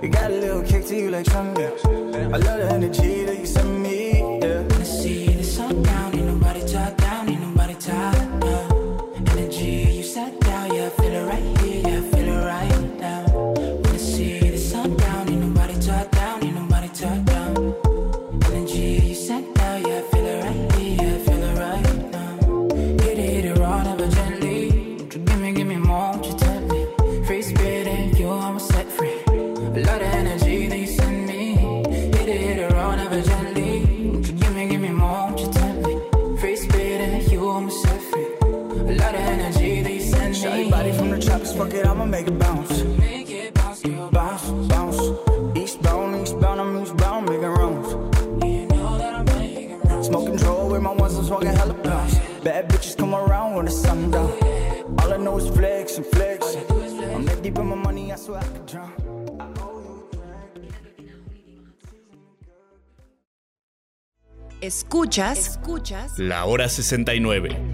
You 0.00 0.08
got 0.08 0.30
a 0.30 0.34
little 0.34 0.62
kick 0.62 0.86
to 0.86 0.96
you 0.96 1.10
like 1.10 1.26
Sunday. 1.26 1.70
I 1.84 2.38
love 2.38 2.60
the 2.60 2.70
energy 2.72 3.24
that 3.24 3.38
you 3.38 3.44
send 3.44 3.82
me. 3.82 4.22
Wanna 4.22 4.84
see 4.86 5.26
the 5.26 5.44
sun 5.44 5.82
down, 5.82 6.14
ain't 6.14 6.24
nobody 6.24 6.60
top 6.66 6.96
down, 6.96 7.28
ain't 7.28 7.42
nobody 7.42 7.74
top. 7.74 8.14
Energy, 9.32 10.00
you 10.00 10.14
down, 10.14 10.74
yeah, 10.74 10.86
I 10.86 10.88
feel 10.88 11.12
it 11.12 11.26
right 11.26 11.58
here, 11.58 11.69
I'ma 42.00 42.10
make 42.12 42.28
it 42.28 42.38
bounce. 42.38 42.82
Make 42.98 43.30
it 43.30 43.52
bounce, 43.52 43.82
girl. 43.82 44.10
Bounce, 44.10 44.50
bounce. 44.68 44.98
Eastbound, 45.54 46.22
eastbound, 46.22 46.58
I'm 46.58 46.82
eastbound, 46.82 47.28
making 47.28 47.44
rounds. 47.44 47.90
You 48.42 48.66
know 48.68 48.96
that 48.96 49.14
I'm 49.16 49.24
making 49.26 49.78
rounds. 49.80 50.06
Smoking 50.06 50.36
draw 50.36 50.66
with 50.66 50.80
my 50.80 50.92
ones, 50.92 51.18
I'm 51.18 51.24
smoking 51.26 51.48
hella 51.48 51.74
bounce. 51.74 52.14
Bad 52.42 52.70
bitches 52.70 52.96
come 52.96 53.14
around 53.14 53.56
when 53.56 53.66
the 53.66 53.70
sun 53.70 54.10
down. 54.10 54.30
All 54.98 55.12
I 55.12 55.18
know 55.18 55.36
is 55.36 55.50
flex 55.50 55.98
and 55.98 56.06
flex. 56.06 56.56
I'm 56.70 57.26
neck 57.26 57.42
deep 57.42 57.58
in 57.58 57.66
my 57.66 57.76
money, 57.76 58.10
I 58.14 58.16
swear 58.16 58.38
I 58.38 58.44
could 58.44 58.64
drown. 58.64 58.92
I 59.38 59.44
owe 59.60 59.80
you 59.84 60.08
a 60.10 60.56
drink. 60.56 60.72
Escuchas, 64.62 65.38
escuchas. 65.38 66.18
La 66.18 66.46
hora 66.46 66.70
69. 66.70 67.69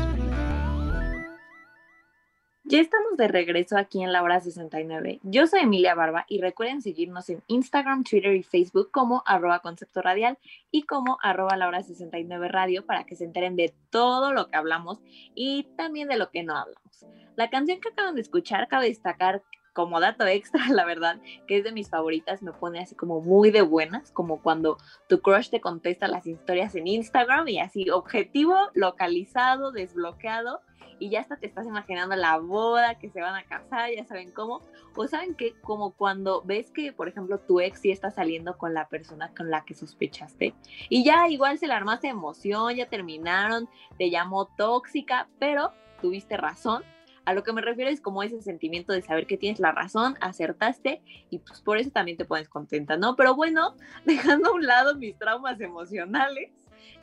De 3.17 3.29
regreso 3.29 3.77
aquí 3.77 4.03
en 4.03 4.13
la 4.13 4.23
hora 4.23 4.41
69. 4.41 5.21
Yo 5.23 5.47
soy 5.47 5.61
Emilia 5.61 5.95
Barba 5.95 6.27
y 6.29 6.41
recuerden 6.41 6.83
seguirnos 6.83 7.29
en 7.31 7.43
Instagram, 7.47 8.05
Twitter 8.05 8.35
y 8.35 8.43
Facebook 8.43 8.91
como 8.91 9.23
arroba 9.27 9.61
concepto 9.61 10.03
radial 10.03 10.39
y 10.71 10.83
como 10.83 11.19
arroba 11.23 11.57
la 11.57 11.69
hora 11.69 11.83
69 11.83 12.49
radio 12.49 12.85
para 12.85 13.05
que 13.05 13.17
se 13.17 13.25
enteren 13.25 13.57
de 13.57 13.75
todo 13.91 14.33
lo 14.33 14.49
que 14.49 14.57
hablamos 14.57 15.01
y 15.35 15.65
también 15.77 16.09
de 16.09 16.19
lo 16.19 16.31
que 16.31 16.43
no 16.43 16.57
hablamos. 16.57 17.07
La 17.37 17.51
canción 17.51 17.81
que 17.81 17.89
acaban 17.91 18.15
de 18.15 18.23
escuchar 18.23 18.69
cabe 18.69 18.89
destacar 18.89 19.43
como 19.77 20.01
dato 20.01 20.27
extra, 20.27 20.63
la 20.73 20.87
verdad, 20.87 21.21
que 21.47 21.59
es 21.59 21.65
de 21.65 21.71
mis 21.71 21.91
favoritas, 21.91 22.43
me 22.43 22.53
pone 22.53 22.81
así 22.81 22.95
como 22.95 23.21
muy 23.21 23.51
de 23.51 23.61
buenas, 23.61 24.11
como 24.11 24.41
cuando 24.41 24.79
tu 25.07 25.21
crush 25.21 25.51
te 25.51 25.61
contesta 25.61 26.09
las 26.09 26.27
historias 26.27 26.75
en 26.75 26.87
Instagram 26.87 27.47
y 27.47 27.61
así 27.61 27.91
objetivo, 27.91 28.57
localizado, 28.73 29.73
desbloqueado 29.73 30.63
y 30.99 31.11
ya 31.11 31.21
hasta 31.21 31.37
te 31.37 31.47
estás 31.47 31.67
imaginando 31.67 32.17
la 32.17 32.39
boda, 32.39 32.95
que 32.95 33.11
se 33.11 33.21
van 33.21 33.35
a 33.35 33.45
casar, 33.45 33.91
ya 33.95 34.07
saben 34.07 34.33
cómo. 34.33 34.63
O 34.97 35.07
saben 35.07 35.35
que 35.35 35.53
como 35.61 35.91
cuando 35.91 36.41
ves 36.43 36.71
que, 36.71 36.95
por 36.95 37.07
ejemplo, 37.07 37.39
tu 37.39 37.61
ex 37.61 37.81
sí 37.81 37.91
está 37.91 38.11
saliendo 38.11 38.57
con 38.57 38.73
la 38.73 38.89
persona 38.89 39.31
con 39.37 39.51
la 39.51 39.63
que 39.67 39.75
sospechaste 39.75 40.55
y 40.89 41.05
ya 41.05 41.29
igual 41.29 41.59
se 41.59 41.67
le 41.67 41.75
armaste 41.75 42.07
de 42.07 42.13
emoción, 42.13 42.75
ya 42.75 42.89
terminaron, 42.89 43.69
te 43.99 44.09
llamó 44.09 44.47
tóxica, 44.57 45.29
pero 45.39 45.75
tuviste 46.01 46.39
razón. 46.39 46.83
A 47.27 47.35
lo 47.35 47.43
que 47.43 47.53
me 47.53 47.61
refiero 47.61 47.91
es 47.91 48.01
como 48.01 48.23
ese 48.23 48.41
sentimiento 48.41 48.93
de 48.93 49.03
saber 49.03 49.27
que 49.27 49.37
tienes 49.37 49.59
la 49.59 49.73
razón, 49.73 50.17
acertaste 50.21 51.03
y 51.29 51.41
pues 51.41 51.61
por 51.61 51.77
eso 51.77 51.91
también 51.91 52.17
te 52.17 52.25
pones 52.25 52.49
contenta, 52.49 52.97
¿no? 52.97 53.17
Pero 53.17 53.35
bueno, 53.35 53.75
dejando 54.07 54.51
a 54.51 54.53
un 54.55 54.65
lado 54.65 54.95
mis 54.95 55.19
traumas 55.19 55.61
emocionales, 55.61 56.51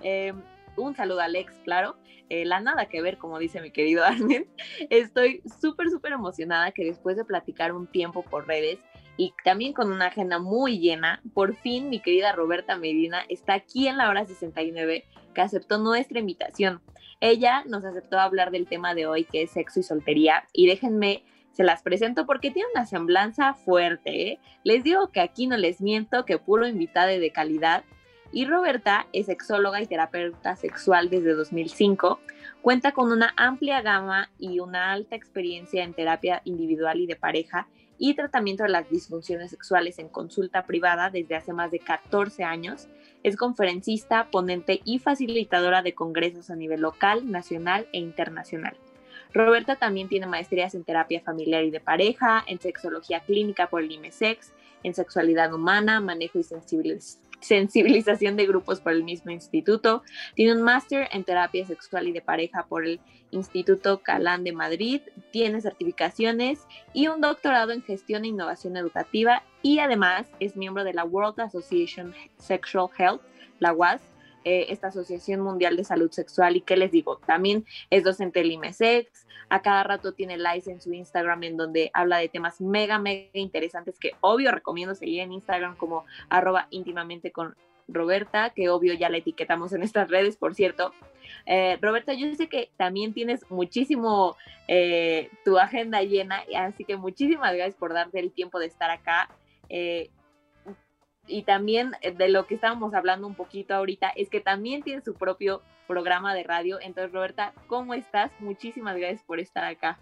eh, 0.02 0.34
un 0.78 0.96
saludo 0.96 1.20
a 1.20 1.26
Alex, 1.26 1.54
claro. 1.66 1.98
Eh, 2.30 2.46
la 2.46 2.62
nada 2.62 2.88
que 2.88 3.02
ver, 3.02 3.18
como 3.18 3.38
dice 3.38 3.62
mi 3.62 3.72
querido 3.72 4.04
Armin. 4.06 4.48
Estoy 4.90 5.44
súper, 5.62 5.90
súper 5.90 6.14
emocionada 6.14 6.72
que 6.72 6.86
después 6.86 7.18
de 7.18 7.26
platicar 7.26 7.74
un 7.74 7.86
tiempo 7.86 8.24
por 8.24 8.48
redes 8.48 8.80
y 9.18 9.34
también 9.44 9.74
con 9.74 9.92
una 9.92 10.08
agenda 10.08 10.40
muy 10.40 10.80
llena, 10.80 11.22
por 11.34 11.56
fin 11.58 11.90
mi 11.90 12.00
querida 12.00 12.32
Roberta 12.32 12.78
Medina 12.78 13.24
está 13.30 13.54
aquí 13.54 13.88
en 13.88 13.98
la 13.98 14.10
hora 14.10 14.26
69 14.26 15.06
que 15.36 15.42
aceptó 15.42 15.78
nuestra 15.78 16.20
invitación. 16.20 16.82
Ella 17.26 17.64
nos 17.66 17.86
aceptó 17.86 18.20
hablar 18.20 18.52
del 18.52 18.68
tema 18.68 18.94
de 18.94 19.08
hoy 19.08 19.24
que 19.24 19.44
es 19.44 19.52
sexo 19.52 19.80
y 19.80 19.84
soltería 19.84 20.44
y 20.52 20.68
déjenme 20.68 21.24
se 21.54 21.64
las 21.64 21.82
presento 21.82 22.26
porque 22.26 22.52
tiene 22.52 22.68
una 22.76 22.86
semblanza 22.86 23.54
fuerte. 23.54 24.32
¿eh? 24.32 24.40
Les 24.66 24.84
digo 24.84 25.10
que 25.10 25.22
aquí 25.22 25.48
no 25.48 25.56
les 25.56 25.80
miento, 25.80 26.26
que 26.26 26.38
puro 26.38 26.68
invitada 26.68 27.08
de 27.08 27.32
calidad 27.32 27.86
y 28.34 28.44
Roberta 28.44 29.08
es 29.14 29.28
sexóloga 29.28 29.82
y 29.82 29.88
terapeuta 29.88 30.58
sexual 30.58 31.10
desde 31.10 31.34
2005. 31.34 32.20
Cuenta 32.62 32.92
con 32.92 33.10
una 33.10 33.34
amplia 33.38 33.82
gama 33.82 34.30
y 34.38 34.60
una 34.60 34.92
alta 34.92 35.16
experiencia 35.16 35.86
en 35.86 35.94
terapia 35.94 36.42
individual 36.44 37.00
y 37.00 37.08
de 37.08 37.16
pareja 37.16 37.70
y 38.06 38.16
tratamiento 38.16 38.64
de 38.64 38.70
las 38.70 38.90
disfunciones 38.90 39.52
sexuales 39.52 39.98
en 39.98 40.10
consulta 40.10 40.66
privada 40.66 41.10
desde 41.10 41.38
hace 41.38 41.54
más 41.54 41.72
de 41.72 41.80
14 41.80 42.44
años. 42.44 42.90
Es 43.24 43.38
conferencista, 43.38 44.28
ponente 44.30 44.82
y 44.84 45.00
facilitadora 45.00 45.82
de 45.82 45.96
congresos 45.96 46.50
a 46.50 46.58
nivel 46.58 46.82
local, 46.82 47.32
nacional 47.32 47.88
e 47.94 48.00
internacional. 48.00 48.76
Roberta 49.34 49.78
también 49.78 50.10
tiene 50.10 50.28
maestrías 50.28 50.76
en 50.76 50.84
terapia 50.84 51.22
familiar 51.22 51.64
y 51.64 51.72
de 51.72 51.80
pareja, 51.80 52.44
en 52.46 52.60
sexología 52.60 53.22
clínica 53.22 53.70
por 53.70 53.82
el 53.82 53.94
IMESEX, 53.94 54.52
en 54.84 54.94
sexualidad 54.94 55.54
humana, 55.54 56.02
manejo 56.02 56.40
y 56.40 56.44
sensibilización 56.44 57.24
sensibilización 57.44 58.36
de 58.36 58.48
grupos 58.48 58.80
por 58.80 58.94
el 58.94 59.04
mismo 59.04 59.32
instituto. 59.32 60.04
Tiene 60.36 60.54
un 60.54 60.62
máster 60.62 61.08
en 61.12 61.24
terapia 61.24 61.66
sexual 61.66 62.08
y 62.08 62.12
de 62.12 62.22
pareja 62.22 62.66
por 62.66 62.86
el 62.86 63.00
Instituto 63.32 64.02
Calán 64.02 64.44
de 64.44 64.54
Madrid. 64.54 65.02
Tiene 65.32 65.62
certificaciones 65.62 66.60
y 66.94 67.08
un 67.08 67.22
doctorado 67.22 67.72
en 67.72 67.84
gestión 67.84 68.26
e 68.26 68.30
innovación 68.30 68.78
educativa 68.78 69.44
y 69.62 69.80
además 69.80 70.28
es 70.40 70.56
miembro 70.56 70.84
de 70.84 70.94
la 70.94 71.04
World 71.04 71.40
Association 71.40 72.14
Sexual 72.38 72.90
Health, 72.98 73.22
la 73.60 73.74
WAS, 73.74 74.02
eh, 74.46 74.66
esta 74.70 74.88
Asociación 74.88 75.40
Mundial 75.40 75.78
de 75.78 75.86
Salud 75.86 76.12
Sexual 76.12 76.58
y 76.58 76.62
qué 76.62 76.76
les 76.76 76.92
digo, 76.92 77.18
también 77.26 77.66
es 77.90 78.04
docente 78.04 78.40
del 78.40 78.52
IMESEX, 78.52 79.23
a 79.54 79.62
cada 79.62 79.84
rato 79.84 80.14
tiene 80.14 80.36
lives 80.36 80.68
en 80.68 80.82
su 80.82 80.92
Instagram 80.92 81.44
en 81.44 81.58
donde 81.58 81.92
habla 81.94 82.18
de 82.18 82.28
temas 82.28 82.60
mega, 82.60 82.98
mega 82.98 83.30
interesantes 83.34 84.00
que 84.00 84.14
obvio 84.20 84.52
recomiendo 84.52 84.96
seguir 84.96 85.22
en 85.22 85.32
Instagram 85.32 85.78
como 85.78 86.06
arroba 86.28 86.66
íntimamente 86.72 87.32
con 87.32 87.56
Roberta, 87.88 88.50
que 88.50 88.70
obvio 88.70 88.96
ya 88.96 89.10
la 89.10 89.18
etiquetamos 89.18 89.72
en 89.74 89.84
estas 89.84 90.10
redes, 90.10 90.38
por 90.38 90.56
cierto. 90.56 90.92
Eh, 91.46 91.78
Roberta, 91.84 92.14
yo 92.14 92.34
sé 92.34 92.50
que 92.50 92.72
también 92.78 93.14
tienes 93.14 93.46
muchísimo 93.52 94.36
eh, 94.68 95.30
tu 95.46 95.60
agenda 95.60 96.02
llena, 96.02 96.44
así 96.58 96.84
que 96.84 96.98
muchísimas 96.98 97.54
gracias 97.54 97.76
por 97.76 97.94
darte 97.94 98.20
el 98.20 98.32
tiempo 98.32 98.58
de 98.58 98.66
estar 98.66 98.90
acá. 98.90 99.30
Eh, 99.70 100.10
y 101.28 101.44
también 101.44 101.92
de 102.02 102.28
lo 102.28 102.48
que 102.48 102.56
estábamos 102.56 102.96
hablando 102.96 103.28
un 103.28 103.36
poquito 103.36 103.76
ahorita, 103.76 104.10
es 104.16 104.32
que 104.32 104.40
también 104.40 104.82
tiene 104.82 105.04
su 105.04 105.14
propio 105.14 105.62
programa 105.88 106.34
de 106.34 106.44
radio. 106.44 106.80
Entonces, 106.82 107.12
Roberta, 107.12 107.54
¿cómo 107.68 107.94
estás? 107.94 108.32
Muchísimas 108.40 108.98
gracias 108.98 109.24
por 109.24 109.40
estar 109.40 109.64
acá. 109.64 110.00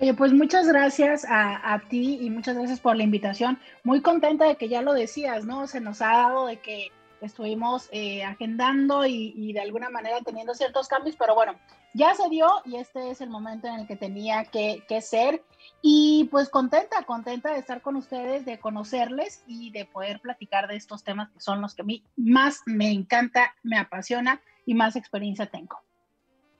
Oye, 0.00 0.14
pues 0.14 0.32
muchas 0.32 0.66
gracias 0.66 1.26
a, 1.28 1.82
ti 1.90 2.18
y 2.22 2.30
muchas 2.30 2.56
gracias 2.56 2.80
por 2.80 2.96
la 2.96 3.02
invitación. 3.02 3.58
Muy 3.84 4.00
contenta 4.00 4.46
de 4.46 4.56
que 4.56 4.68
ya 4.68 4.80
lo 4.80 4.94
decías, 4.94 5.44
¿no? 5.44 5.66
Se 5.66 5.80
nos 5.80 6.00
ha 6.00 6.12
dado 6.12 6.46
de 6.46 6.58
que 6.58 6.90
estuvimos 7.20 7.88
eh, 7.92 8.24
agendando 8.24 9.04
y, 9.04 9.52
de 9.52 9.60
alguna 9.60 9.90
manera 9.90 10.22
teniendo 10.24 10.54
ciertos 10.54 10.88
cambios, 10.88 11.16
pero 11.16 11.34
bueno, 11.34 11.54
ya 11.92 12.14
se 12.14 12.30
dio 12.30 12.48
y 12.64 12.76
este 12.76 13.10
es 13.10 13.20
el 13.20 13.28
momento 13.28 13.66
en 13.66 13.80
el 13.80 13.86
que 13.86 13.96
tenía 13.96 14.44
que 14.44 15.00
ser. 15.02 15.42
Y 15.82 16.28
pues 16.30 16.48
contenta, 16.50 17.02
contenta 17.04 17.52
de 17.52 17.58
estar 17.58 17.80
con 17.80 17.96
ustedes, 17.96 18.44
de 18.44 18.58
conocerles 18.58 19.42
y 19.46 19.70
de 19.70 19.86
poder 19.86 20.20
platicar 20.20 20.68
de 20.68 20.76
estos 20.76 21.04
temas 21.04 21.30
que 21.30 21.40
son 21.40 21.60
los 21.60 21.74
que 21.74 21.82
a 21.82 21.86
mí 21.86 22.04
más 22.16 22.60
me 22.66 22.90
encanta, 22.90 23.54
me 23.62 23.78
apasiona 23.78 24.42
y 24.70 24.74
más 24.74 24.94
experiencia 24.94 25.46
tengo. 25.46 25.82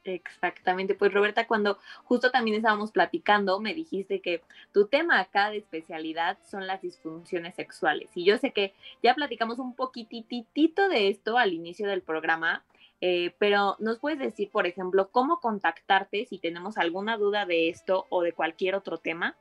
Exactamente, 0.02 0.96
pues 0.96 1.14
Roberta, 1.14 1.46
cuando 1.46 1.78
justo 2.02 2.32
también 2.32 2.56
estábamos 2.56 2.90
platicando, 2.90 3.60
me 3.60 3.72
dijiste 3.72 4.20
que 4.20 4.42
tu 4.72 4.88
tema 4.88 5.20
acá 5.20 5.50
de 5.50 5.58
especialidad 5.58 6.36
son 6.44 6.66
las 6.66 6.82
disfunciones 6.82 7.54
sexuales. 7.54 8.10
Y 8.16 8.24
yo 8.24 8.36
sé 8.38 8.52
que 8.52 8.74
ya 9.00 9.14
platicamos 9.14 9.60
un 9.60 9.76
poquititito 9.76 10.88
de 10.88 11.08
esto 11.08 11.38
al 11.38 11.52
inicio 11.52 11.86
del 11.86 12.02
programa, 12.02 12.64
eh, 13.00 13.32
pero 13.38 13.76
nos 13.78 14.00
puedes 14.00 14.18
decir, 14.18 14.50
por 14.50 14.66
ejemplo, 14.66 15.10
cómo 15.12 15.38
contactarte 15.38 16.26
si 16.26 16.38
tenemos 16.38 16.78
alguna 16.78 17.16
duda 17.16 17.46
de 17.46 17.68
esto 17.68 18.06
o 18.08 18.22
de 18.22 18.32
cualquier 18.32 18.74
otro 18.74 18.98
tema. 18.98 19.36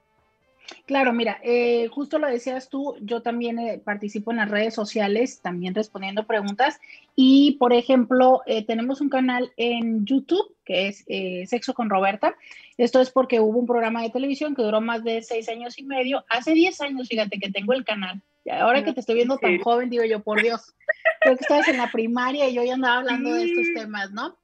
Claro, 0.85 1.13
mira, 1.13 1.39
eh, 1.43 1.87
justo 1.87 2.19
lo 2.19 2.27
decías 2.27 2.69
tú, 2.69 2.95
yo 3.01 3.21
también 3.21 3.59
eh, 3.59 3.79
participo 3.83 4.31
en 4.31 4.37
las 4.37 4.49
redes 4.49 4.73
sociales, 4.73 5.41
también 5.41 5.75
respondiendo 5.75 6.25
preguntas. 6.25 6.79
Y, 7.15 7.53
por 7.59 7.73
ejemplo, 7.73 8.41
eh, 8.45 8.65
tenemos 8.65 9.01
un 9.01 9.09
canal 9.09 9.51
en 9.57 10.05
YouTube 10.05 10.55
que 10.65 10.87
es 10.87 11.05
Sexo 11.49 11.73
con 11.73 11.89
Roberta. 11.89 12.35
Esto 12.77 13.01
es 13.01 13.09
porque 13.09 13.39
hubo 13.39 13.57
un 13.57 13.65
programa 13.65 14.03
de 14.03 14.11
televisión 14.11 14.55
que 14.55 14.61
duró 14.61 14.81
más 14.81 15.03
de 15.03 15.23
seis 15.23 15.49
años 15.49 15.79
y 15.79 15.83
medio. 15.83 16.23
Hace 16.29 16.53
diez 16.53 16.79
años, 16.81 17.07
fíjate 17.07 17.39
que 17.39 17.51
tengo 17.51 17.73
el 17.73 17.83
canal. 17.83 18.21
Ahora 18.51 18.83
que 18.83 18.93
te 18.93 18.99
estoy 18.99 19.15
viendo 19.15 19.37
tan 19.37 19.59
joven, 19.59 19.89
digo 19.89 20.05
yo, 20.05 20.21
por 20.21 20.41
Dios, 20.41 20.75
creo 21.21 21.35
que 21.35 21.41
estabas 21.41 21.67
en 21.67 21.77
la 21.77 21.91
primaria 21.91 22.47
y 22.47 22.53
yo 22.53 22.63
ya 22.63 22.75
andaba 22.75 22.97
hablando 22.97 23.33
de 23.33 23.45
estos 23.45 23.65
temas, 23.75 24.11
¿no? 24.11 24.37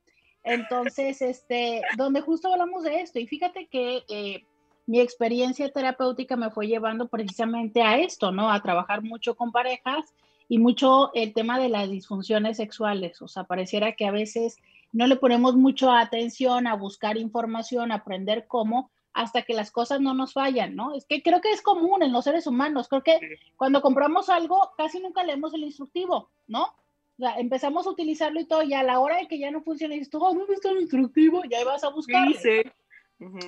Entonces, 0.43 1.21
este, 1.21 1.81
donde 1.95 2.21
justo 2.21 2.51
hablamos 2.51 2.83
de 2.83 3.01
esto. 3.01 3.19
Y 3.19 3.27
fíjate 3.27 3.67
que 3.67 4.03
mi 4.87 4.99
experiencia 4.99 5.71
terapéutica 5.71 6.35
me 6.35 6.51
fue 6.51 6.67
llevando 6.67 7.07
precisamente 7.07 7.81
a 7.81 7.97
esto, 7.97 8.31
¿no? 8.31 8.51
A 8.51 8.61
trabajar 8.61 9.01
mucho 9.01 9.35
con 9.35 9.51
parejas 9.51 10.13
y 10.47 10.59
mucho 10.59 11.11
el 11.13 11.33
tema 11.33 11.59
de 11.59 11.69
las 11.69 11.89
disfunciones 11.89 12.57
sexuales. 12.57 13.21
O 13.21 13.27
sea, 13.27 13.45
pareciera 13.45 13.93
que 13.93 14.05
a 14.05 14.11
veces 14.11 14.57
no 14.91 15.07
le 15.07 15.15
ponemos 15.15 15.55
mucho 15.55 15.91
atención 15.91 16.67
a 16.67 16.75
buscar 16.75 17.17
información, 17.17 17.91
a 17.91 17.95
aprender 17.95 18.45
cómo, 18.47 18.91
hasta 19.13 19.41
que 19.41 19.53
las 19.53 19.71
cosas 19.71 20.01
no 20.01 20.13
nos 20.13 20.33
fallan, 20.33 20.75
¿no? 20.75 20.93
Es 20.93 21.05
que 21.05 21.23
creo 21.23 21.41
que 21.41 21.51
es 21.51 21.61
común 21.61 22.03
en 22.03 22.11
los 22.11 22.25
seres 22.25 22.45
humanos. 22.45 22.87
Creo 22.87 23.01
que 23.01 23.19
cuando 23.55 23.81
compramos 23.81 24.29
algo, 24.29 24.71
casi 24.77 24.99
nunca 24.99 25.23
leemos 25.23 25.53
el 25.53 25.63
instructivo, 25.63 26.29
¿no? 26.47 26.63
O 26.63 27.17
sea, 27.17 27.39
empezamos 27.39 27.87
a 27.87 27.91
utilizarlo 27.91 28.39
y 28.41 28.45
todo, 28.45 28.61
y 28.61 28.73
a 28.73 28.83
la 28.83 28.99
hora 28.99 29.17
de 29.17 29.27
que 29.27 29.39
ya 29.39 29.49
no 29.49 29.63
funciona, 29.63 29.93
dices 29.93 30.09
tú, 30.09 30.19
oh, 30.21 30.33
no 30.33 30.45
está 30.53 30.69
el 30.71 30.81
instructivo, 30.81 31.41
ya 31.49 31.63
vas 31.63 31.83
a 31.85 31.89
buscar. 31.89 32.27
Sí, 32.33 32.61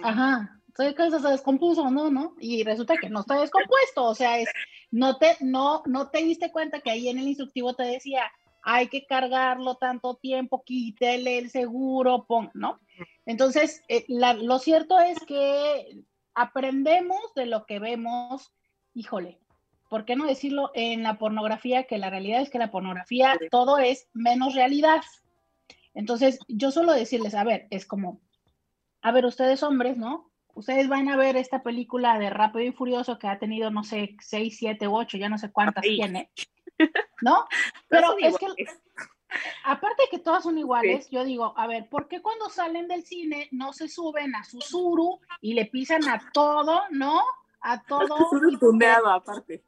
Ajá 0.02 0.58
que 0.67 0.67
se 0.78 1.30
descompuso, 1.30 1.90
¿no? 1.90 2.10
¿no? 2.10 2.36
Y 2.40 2.64
resulta 2.64 2.98
que 2.98 3.10
no 3.10 3.22
está 3.22 3.40
descompuesto, 3.40 4.04
o 4.04 4.16
sea, 4.16 4.40
es, 4.40 4.50
no 4.92 5.18
te, 5.18 5.38
no, 5.42 5.82
no 5.86 6.10
te 6.10 6.24
diste 6.24 6.52
cuenta 6.52 6.82
que 6.82 6.92
ahí 6.92 7.10
en 7.10 7.20
el 7.20 7.28
instructivo 7.28 7.74
te 7.74 7.84
decía, 7.84 8.32
hay 8.62 8.88
que 8.88 9.06
cargarlo 9.06 9.76
tanto 9.76 10.16
tiempo, 10.16 10.64
quítele 10.64 11.38
el 11.38 11.50
seguro, 11.50 12.26
pon, 12.26 12.52
¿no? 12.54 12.80
Entonces, 13.26 13.82
eh, 13.88 14.06
lo 14.08 14.60
cierto 14.60 15.00
es 15.00 15.20
que 15.26 16.04
aprendemos 16.34 17.34
de 17.36 17.46
lo 17.46 17.66
que 17.66 17.80
vemos, 17.80 18.52
híjole, 18.94 19.40
¿por 19.90 20.06
qué 20.06 20.16
no 20.16 20.26
decirlo 20.26 20.72
en 20.74 21.04
la 21.04 21.18
pornografía? 21.18 21.86
Que 21.86 21.98
la 21.98 22.10
realidad 22.10 22.42
es 22.42 22.50
que 22.50 22.60
la 22.60 22.72
pornografía 22.72 23.38
todo 23.52 23.78
es 23.78 24.08
menos 24.14 24.54
realidad. 24.54 25.02
Entonces, 25.94 26.40
yo 26.48 26.72
solo 26.72 26.92
decirles, 26.92 27.34
a 27.34 27.44
ver, 27.44 27.68
es 27.70 27.86
como, 27.86 28.20
a 29.02 29.12
ver, 29.12 29.26
ustedes 29.26 29.64
hombres, 29.64 29.98
¿no? 29.98 30.30
Ustedes 30.58 30.88
van 30.88 31.08
a 31.08 31.16
ver 31.16 31.38
esta 31.38 31.62
película 31.62 32.18
de 32.18 32.32
Rápido 32.32 32.66
y 32.66 32.72
Furioso 32.72 33.20
que 33.20 33.28
ha 33.28 33.38
tenido, 33.38 33.70
no 33.70 33.84
sé, 33.84 34.16
seis, 34.20 34.58
siete, 34.58 34.88
ocho, 34.88 35.18
ya 35.18 35.30
no 35.30 35.38
sé 35.38 35.52
cuántas 35.52 35.84
tiene, 35.84 36.32
¿no? 37.22 37.46
Pero 37.88 38.18
es 38.20 38.36
que, 38.38 38.48
aparte 39.64 40.04
de 40.04 40.10
que 40.10 40.24
todas 40.24 40.44
son 40.44 40.58
iguales, 40.58 41.10
yo 41.12 41.24
digo, 41.24 41.54
a 41.56 41.68
ver, 41.68 41.88
¿por 41.90 42.08
qué 42.08 42.22
cuando 42.22 42.50
salen 42.50 42.88
del 42.88 43.04
cine 43.06 43.48
no 43.52 43.72
se 43.72 43.88
suben 43.88 44.36
a 44.36 44.44
su 44.44 44.60
suru 44.60 45.20
y 45.42 45.54
le 45.54 45.66
pisan 45.66 46.08
a 46.10 46.32
todo, 46.34 46.82
¿no? 46.90 47.22
A 47.62 47.84
todo. 47.84 48.18
Tundeado, 48.60 49.12
aparte. 49.12 49.64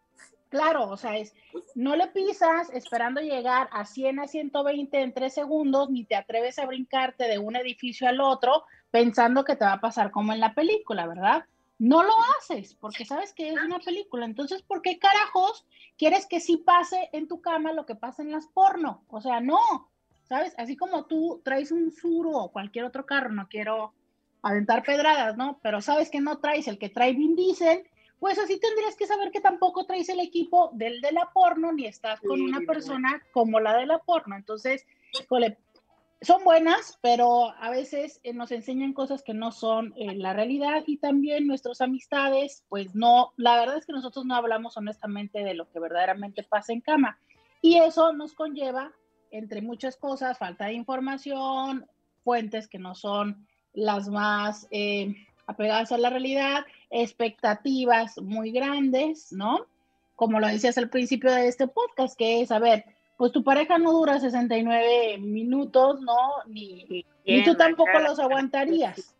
Claro, 0.49 0.89
o 0.89 0.97
sea, 0.97 1.15
es, 1.17 1.35
no 1.75 1.95
le 1.95 2.07
pisas 2.07 2.71
esperando 2.71 3.21
llegar 3.21 3.69
a 3.71 3.85
100 3.85 4.19
a 4.21 4.27
120 4.27 4.99
en 4.99 5.13
tres 5.13 5.35
segundos, 5.35 5.91
ni 5.91 6.05
te 6.05 6.15
atreves 6.15 6.57
a 6.57 6.65
brincarte 6.65 7.25
de 7.25 7.37
un 7.37 7.55
edificio 7.55 8.07
al 8.07 8.19
otro, 8.19 8.63
pensando 8.91 9.43
que 9.43 9.55
te 9.55 9.65
va 9.65 9.73
a 9.73 9.81
pasar 9.81 10.11
como 10.11 10.33
en 10.33 10.39
la 10.39 10.53
película, 10.53 11.07
¿verdad? 11.07 11.45
No 11.77 12.03
lo 12.03 12.13
haces 12.37 12.75
porque 12.75 13.05
sabes 13.05 13.33
que 13.33 13.49
es 13.49 13.61
una 13.61 13.79
película. 13.79 14.25
Entonces, 14.25 14.61
¿por 14.61 14.81
qué 14.81 14.99
carajos 14.99 15.65
quieres 15.97 16.25
que 16.25 16.39
sí 16.39 16.57
pase 16.57 17.09
en 17.13 17.27
tu 17.27 17.41
cama 17.41 17.71
lo 17.71 17.85
que 17.85 17.95
pasa 17.95 18.21
en 18.21 18.31
las 18.31 18.47
porno? 18.47 19.03
O 19.09 19.21
sea, 19.21 19.39
no, 19.39 19.89
¿sabes? 20.23 20.53
Así 20.57 20.75
como 20.75 21.05
tú 21.05 21.41
traes 21.43 21.71
un 21.71 21.91
Suro 21.91 22.31
o 22.31 22.51
cualquier 22.51 22.85
otro 22.85 23.05
carro, 23.05 23.31
no 23.31 23.47
quiero 23.47 23.93
aventar 24.41 24.83
pedradas, 24.83 25.37
¿no? 25.37 25.59
Pero 25.61 25.81
sabes 25.81 26.09
que 26.09 26.21
no 26.21 26.39
traes 26.39 26.67
el 26.67 26.77
que 26.77 26.89
trae 26.89 27.13
Vin 27.13 27.35
Diesel, 27.35 27.83
pues 28.19 28.37
así 28.37 28.59
tendrías 28.59 28.95
que 28.95 29.07
saber 29.07 29.31
que 29.31 29.39
tampoco 29.39 29.85
traes 29.85 30.09
el 30.09 30.19
equipo 30.19 30.71
del 30.73 30.99
de 30.99 31.13
la 31.13 31.29
porno 31.33 31.71
ni 31.71 31.85
estás 31.85 32.19
con 32.19 32.41
una 32.41 32.59
persona 32.61 33.23
como 33.31 33.59
la 33.61 33.77
de 33.77 33.85
la 33.85 33.99
porno. 33.99 34.35
Entonces, 34.35 34.85
híjole, 35.19 35.57
son 36.21 36.43
buenas, 36.43 36.99
pero 37.01 37.53
a 37.59 37.69
veces 37.69 38.19
eh, 38.23 38.33
nos 38.33 38.51
enseñan 38.51 38.93
cosas 38.93 39.23
que 39.23 39.33
no 39.33 39.51
son 39.51 39.93
eh, 39.95 40.15
la 40.15 40.33
realidad 40.33 40.83
y 40.85 40.97
también 40.97 41.47
nuestras 41.47 41.79
amistades, 41.79 42.65
pues 42.67 42.93
no, 42.93 43.31
la 43.37 43.57
verdad 43.57 43.77
es 43.77 43.85
que 43.85 43.93
nosotros 43.93 44.25
no 44.25 44.35
hablamos 44.35 44.75
honestamente 44.75 45.43
de 45.43 45.53
lo 45.53 45.69
que 45.69 45.79
verdaderamente 45.79 46.43
pasa 46.43 46.73
en 46.73 46.81
cama. 46.81 47.17
Y 47.61 47.77
eso 47.77 48.11
nos 48.13 48.33
conlleva, 48.33 48.91
entre 49.31 49.61
muchas 49.61 49.95
cosas, 49.95 50.37
falta 50.37 50.65
de 50.65 50.73
información, 50.73 51.85
fuentes 52.23 52.67
que 52.67 52.79
no 52.79 52.95
son 52.95 53.47
las 53.73 54.09
más 54.09 54.67
eh, 54.71 55.15
apegadas 55.45 55.91
a 55.91 55.97
la 55.97 56.09
realidad, 56.09 56.65
expectativas 56.89 58.17
muy 58.21 58.51
grandes, 58.51 59.31
¿no? 59.31 59.65
Como 60.15 60.39
lo 60.41 60.47
decías 60.47 60.77
al 60.77 60.89
principio 60.89 61.31
de 61.31 61.47
este 61.47 61.67
podcast, 61.67 62.17
que 62.17 62.41
es, 62.41 62.51
a 62.51 62.59
ver, 62.59 62.83
pues 63.19 63.33
tu 63.33 63.43
pareja 63.43 63.77
no 63.77 63.91
dura 63.91 64.17
69 64.17 65.17
minutos, 65.19 65.99
¿no? 65.99 66.15
Ni, 66.47 67.05
tú 67.43 67.53
tampoco 67.55 67.99
los 67.99 68.17
aguantarías. 68.17 69.13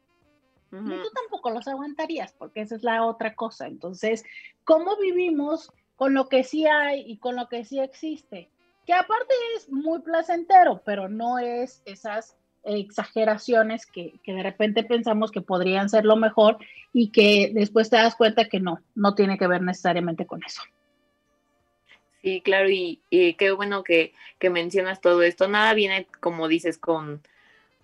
Ni 0.71 0.95
tú 1.01 1.09
tampoco 1.13 1.49
los 1.49 1.67
aguantarías, 1.67 2.31
porque 2.31 2.61
esa 2.61 2.77
es 2.77 2.83
la 2.83 3.05
otra 3.05 3.35
cosa. 3.35 3.67
Entonces, 3.67 4.23
¿cómo 4.63 4.95
vivimos 4.95 5.73
con 5.97 6.13
lo 6.13 6.29
que 6.29 6.45
sí 6.45 6.65
hay 6.65 7.01
y 7.11 7.17
con 7.17 7.35
lo 7.35 7.49
que 7.49 7.65
sí 7.65 7.81
existe? 7.81 8.49
Que 8.85 8.93
aparte 8.93 9.33
es 9.57 9.69
muy 9.69 9.99
placentero, 9.99 10.81
pero 10.85 11.09
no 11.09 11.37
es 11.37 11.81
esas 11.83 12.37
exageraciones 12.63 13.85
que, 13.85 14.13
que, 14.23 14.31
de 14.31 14.43
repente 14.43 14.85
pensamos 14.85 15.29
que 15.29 15.41
podrían 15.41 15.89
ser 15.89 16.05
lo 16.05 16.15
mejor 16.15 16.57
y 16.93 17.11
que 17.11 17.51
después 17.53 17.89
te 17.89 17.97
das 17.97 18.15
cuenta 18.15 18.47
que 18.47 18.61
no, 18.61 18.79
no 18.95 19.13
tiene 19.13 19.37
que 19.37 19.47
ver 19.47 19.61
necesariamente 19.61 20.25
con 20.25 20.41
eso. 20.41 20.61
Sí, 22.21 22.41
claro, 22.41 22.69
y, 22.69 23.01
qué 23.09 23.51
bueno 23.51 23.83
que, 23.83 24.13
mencionas 24.41 24.99
todo 25.01 25.21
esto. 25.23 25.47
Nada 25.47 25.73
viene, 25.73 26.07
como 26.19 26.47
dices, 26.47 26.77
con, 26.77 27.21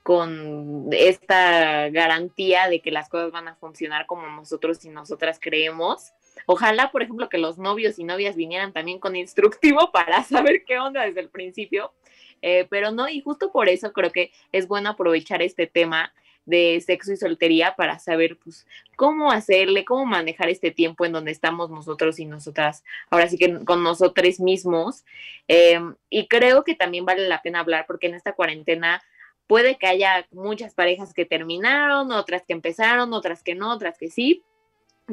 con 0.03 0.89
esta 0.91 1.89
garantía 1.89 2.67
de 2.67 2.81
que 2.81 2.91
las 2.91 3.07
cosas 3.07 3.31
van 3.31 3.47
a 3.47 3.55
funcionar 3.55 4.05
como 4.05 4.27
nosotros 4.27 4.83
y 4.83 4.89
nosotras 4.89 5.39
creemos. 5.41 6.11
Ojalá, 6.47 6.91
por 6.91 7.01
ejemplo, 7.01 7.29
que 7.29 7.37
los 7.37 7.57
novios 7.57 7.97
y 7.97 8.03
novias 8.03 8.35
vinieran 8.35 8.73
también 8.73 8.99
con 8.99 9.15
instructivo 9.15 9.91
para 9.93 10.23
saber 10.23 10.65
qué 10.65 10.79
onda 10.79 11.05
desde 11.05 11.21
el 11.21 11.29
principio. 11.29 11.93
Eh, 12.41 12.67
pero 12.69 12.91
no, 12.91 13.07
y 13.07 13.21
justo 13.21 13.51
por 13.51 13.69
eso 13.69 13.93
creo 13.93 14.11
que 14.11 14.31
es 14.51 14.67
bueno 14.67 14.89
aprovechar 14.89 15.41
este 15.41 15.65
tema 15.65 16.13
de 16.45 16.81
sexo 16.85 17.11
y 17.11 17.17
soltería 17.17 17.75
para 17.75 17.99
saber 17.99 18.37
pues 18.37 18.67
cómo 18.95 19.31
hacerle, 19.31 19.83
cómo 19.83 20.05
manejar 20.05 20.49
este 20.49 20.71
tiempo 20.71 21.05
en 21.05 21.11
donde 21.11 21.31
estamos 21.31 21.69
nosotros 21.69 22.19
y 22.19 22.25
nosotras, 22.25 22.83
ahora 23.09 23.27
sí 23.27 23.37
que 23.37 23.65
con 23.65 23.83
nosotros 23.83 24.39
mismos. 24.39 25.03
Em, 25.47 25.95
y 26.09 26.27
creo 26.27 26.63
que 26.63 26.75
también 26.75 27.05
vale 27.05 27.27
la 27.27 27.41
pena 27.41 27.59
hablar 27.59 27.85
porque 27.87 28.07
en 28.07 28.15
esta 28.15 28.33
cuarentena 28.33 29.01
puede 29.47 29.77
que 29.77 29.87
haya 29.87 30.27
muchas 30.31 30.73
parejas 30.73 31.13
que 31.13 31.25
terminaron, 31.25 32.11
otras 32.11 32.43
que 32.45 32.53
empezaron, 32.53 33.13
otras 33.13 33.43
que 33.43 33.55
no, 33.55 33.71
otras 33.71 33.97
que 33.97 34.09
sí, 34.09 34.43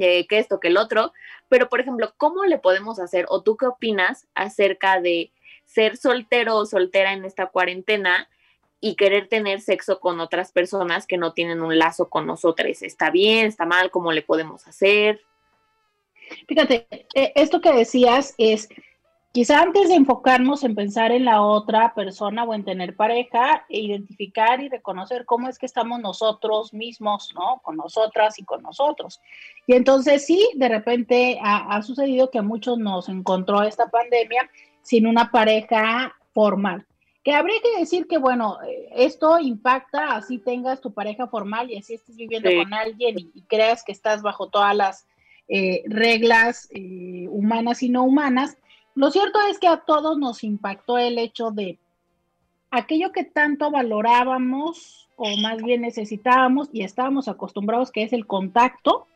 eh, 0.01 0.27
que 0.27 0.39
esto, 0.39 0.59
que 0.59 0.69
el 0.69 0.79
otro, 0.79 1.13
pero 1.49 1.69
por 1.69 1.81
ejemplo, 1.81 2.15
¿cómo 2.17 2.45
le 2.45 2.59
podemos 2.59 2.99
hacer 2.99 3.27
o 3.29 3.43
tú 3.43 3.57
qué 3.57 3.67
opinas 3.67 4.27
acerca 4.35 5.01
de 5.01 5.31
ser 5.67 5.97
soltero 5.97 6.57
o 6.57 6.67
soltera 6.67 7.13
en 7.13 7.25
esta 7.25 7.47
cuarentena? 7.47 8.29
Y 8.85 8.97
querer 8.97 9.29
tener 9.29 9.61
sexo 9.61 10.01
con 10.01 10.19
otras 10.19 10.51
personas 10.51 11.07
que 11.07 11.17
no 11.17 11.33
tienen 11.33 11.63
un 11.63 11.79
lazo 11.79 12.11
con 12.11 12.27
nosotros. 12.27 12.83
¿Está 12.83 13.11
bien? 13.11 13.47
¿Está 13.47 13.65
mal? 13.65 13.93
¿Cómo 13.93 14.11
le 14.11 14.23
podemos 14.23 14.67
hacer? 14.67 15.21
Fíjate, 16.49 16.89
eh, 17.15 17.33
esto 17.37 17.61
que 17.61 17.73
decías 17.73 18.35
es, 18.39 18.69
quizá 19.31 19.63
antes 19.63 19.89
de 19.89 19.95
enfocarnos 19.95 20.65
en 20.65 20.75
pensar 20.75 21.13
en 21.13 21.25
la 21.25 21.43
otra 21.43 21.95
persona 21.95 22.43
o 22.43 22.55
en 22.55 22.65
tener 22.65 22.97
pareja, 22.97 23.65
e 23.69 23.79
identificar 23.79 24.61
y 24.61 24.69
reconocer 24.69 25.27
cómo 25.27 25.49
es 25.49 25.61
que 25.61 25.67
estamos 25.67 26.01
nosotros 26.01 26.75
mismos, 26.75 27.33
¿no? 27.37 27.61
Con 27.63 27.77
nosotras 27.77 28.41
y 28.41 28.45
con 28.45 28.63
nosotros. 28.63 29.21
Y 29.65 29.75
entonces 29.75 30.27
sí, 30.27 30.51
de 30.57 30.69
repente 30.69 31.39
ha, 31.41 31.77
ha 31.77 31.83
sucedido 31.83 32.33
que 32.33 32.41
a 32.41 32.43
muchos 32.43 32.79
nos 32.79 33.09
encontró 33.09 33.63
esta 33.63 33.89
pandemia 33.89 34.51
sin 34.83 35.07
una 35.07 35.31
pareja 35.31 36.17
formal. 36.35 36.85
Que 37.23 37.35
habría 37.35 37.61
que 37.63 37.79
decir 37.79 38.07
que, 38.07 38.19
bueno, 38.19 38.59
esto 38.95 39.39
impacta, 39.39 40.17
así 40.17 40.39
tengas 40.39 40.81
tu 40.81 40.93
pareja 40.93 41.29
formal 41.29 41.71
y 41.71 41.79
así 41.79 41.95
estés 41.95 42.17
viviendo 42.17 42.51
con 42.57 42.75
alguien 42.75 43.17
y, 43.19 43.43
creas 43.43 43.85
que 43.85 43.93
estás 43.93 44.23
bajo 44.23 44.49
todas 44.49 44.75
las 44.75 45.07
eh, 45.49 45.83
reglas 45.87 46.69
eh, 46.73 47.27
humanas 47.31 47.83
y 47.83 47.89
no 47.89 48.03
humanas. 48.03 48.59
Lo 48.95 49.11
cierto 49.11 49.39
es 49.49 49.59
que 49.59 49.69
a 49.69 49.79
todos 49.79 50.19
nos 50.19 50.43
impactó 50.43 50.99
el 50.99 51.19
hecho 51.19 51.51
de 51.51 51.79
aquello 52.71 53.13
que 53.13 53.25
tanto 53.25 53.71
valorábamos 53.71 55.09
o 55.17 55.37
más 55.37 55.63
bien 55.63 55.83
necesitábamos 55.83 56.69
y 56.73 56.83
estábamos 56.83 57.29
acostumbrados, 57.29 57.93
que 57.93 58.03
es 58.03 58.13
el 58.13 58.27
contacto, 58.27 59.07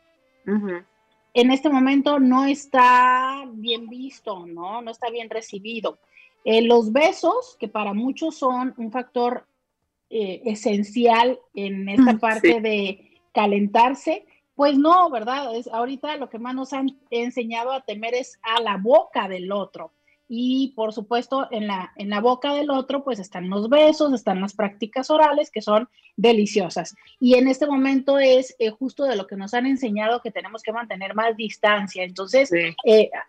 en 0.45 1.51
este 1.51 1.69
momento 1.69 2.19
no 2.19 2.45
está 2.45 3.43
bien 3.51 3.89
visto, 3.89 4.45
¿no? 4.45 4.81
No 4.81 4.91
está 4.91 5.09
bien 5.09 5.29
recibido. 5.29 5.99
Eh, 6.43 6.61
los 6.61 6.93
besos, 6.93 7.57
que 7.59 7.67
para 7.67 7.93
muchos 7.93 8.37
son 8.37 8.73
un 8.77 8.91
factor 8.91 9.45
eh, 10.09 10.41
esencial 10.45 11.39
en 11.53 11.89
esta 11.89 12.17
parte 12.17 12.61
de 12.61 13.19
calentarse, 13.33 14.25
pues 14.55 14.77
no, 14.77 15.09
¿verdad? 15.09 15.55
Es, 15.55 15.67
ahorita 15.67 16.15
lo 16.15 16.29
que 16.29 16.39
más 16.39 16.55
nos 16.55 16.73
han 16.73 16.97
enseñado 17.09 17.71
a 17.71 17.81
temer 17.81 18.15
es 18.15 18.39
a 18.41 18.61
la 18.61 18.77
boca 18.77 19.27
del 19.27 19.51
otro. 19.51 19.91
Y 20.29 20.73
por 20.75 20.93
supuesto, 20.93 21.47
en 21.51 21.67
la, 21.67 21.93
en 21.95 22.09
la 22.09 22.19
boca 22.19 22.53
del 22.53 22.69
otro, 22.69 23.03
pues 23.03 23.19
están 23.19 23.49
los 23.49 23.69
besos, 23.69 24.13
están 24.13 24.41
las 24.41 24.53
prácticas 24.53 25.09
orales 25.09 25.51
que 25.51 25.61
son 25.61 25.87
deliciosas. 26.17 26.95
Y 27.19 27.35
en 27.35 27.47
este 27.47 27.65
momento 27.67 28.19
es 28.19 28.55
eh, 28.59 28.71
justo 28.71 29.03
de 29.03 29.15
lo 29.15 29.27
que 29.27 29.37
nos 29.37 29.53
han 29.53 29.65
enseñado 29.65 30.21
que 30.21 30.31
tenemos 30.31 30.63
que 30.63 30.73
mantener 30.73 31.13
más 31.13 31.37
distancia. 31.37 32.03
Entonces, 32.03 32.51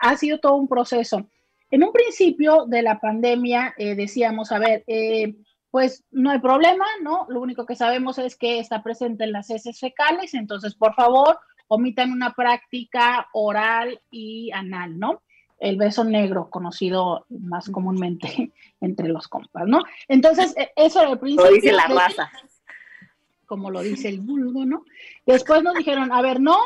ha 0.01 0.16
sido 0.16 0.38
todo 0.38 0.55
un 0.55 0.66
proceso. 0.66 1.27
En 1.70 1.85
un 1.85 1.92
principio 1.92 2.64
de 2.66 2.83
la 2.83 2.98
pandemia 2.98 3.74
eh, 3.76 3.94
decíamos, 3.94 4.52
a 4.52 4.59
ver, 4.59 4.85
eh, 4.87 5.35
pues 5.70 6.04
no 6.11 6.31
hay 6.31 6.38
problema, 6.38 6.87
¿no? 7.02 7.26
Lo 7.28 7.40
único 7.40 7.66
que 7.66 7.76
sabemos 7.76 8.18
es 8.18 8.37
que 8.37 8.59
está 8.59 8.83
presente 8.83 9.24
en 9.24 9.33
las 9.33 9.50
heces 9.50 9.78
fecales, 9.78 10.35
entonces 10.35 10.74
por 10.74 10.94
favor 10.94 11.38
omitan 11.68 12.11
una 12.12 12.33
práctica 12.33 13.28
oral 13.33 14.00
y 14.11 14.50
anal, 14.52 14.98
¿no? 14.98 15.22
El 15.59 15.76
beso 15.76 16.04
negro, 16.04 16.48
conocido 16.48 17.26
más 17.28 17.68
comúnmente 17.68 18.52
entre 18.81 19.09
los 19.09 19.28
compas, 19.28 19.66
¿no? 19.66 19.83
Entonces, 20.09 20.57
e, 20.57 20.72
eso 20.76 21.02
era 21.02 21.11
el 21.12 21.18
principio. 21.18 21.50
Lo 21.50 21.54
dice 21.54 21.72
la 21.72 21.87
raza. 21.87 22.31
Como 23.44 23.70
lo 23.70 23.83
dice 23.83 24.09
el 24.09 24.20
vulgo, 24.20 24.64
¿no? 24.64 24.85
Después 25.26 25.62
nos 25.62 25.74
dijeron, 25.74 26.12
a 26.12 26.22
ver, 26.22 26.40
no, 26.40 26.59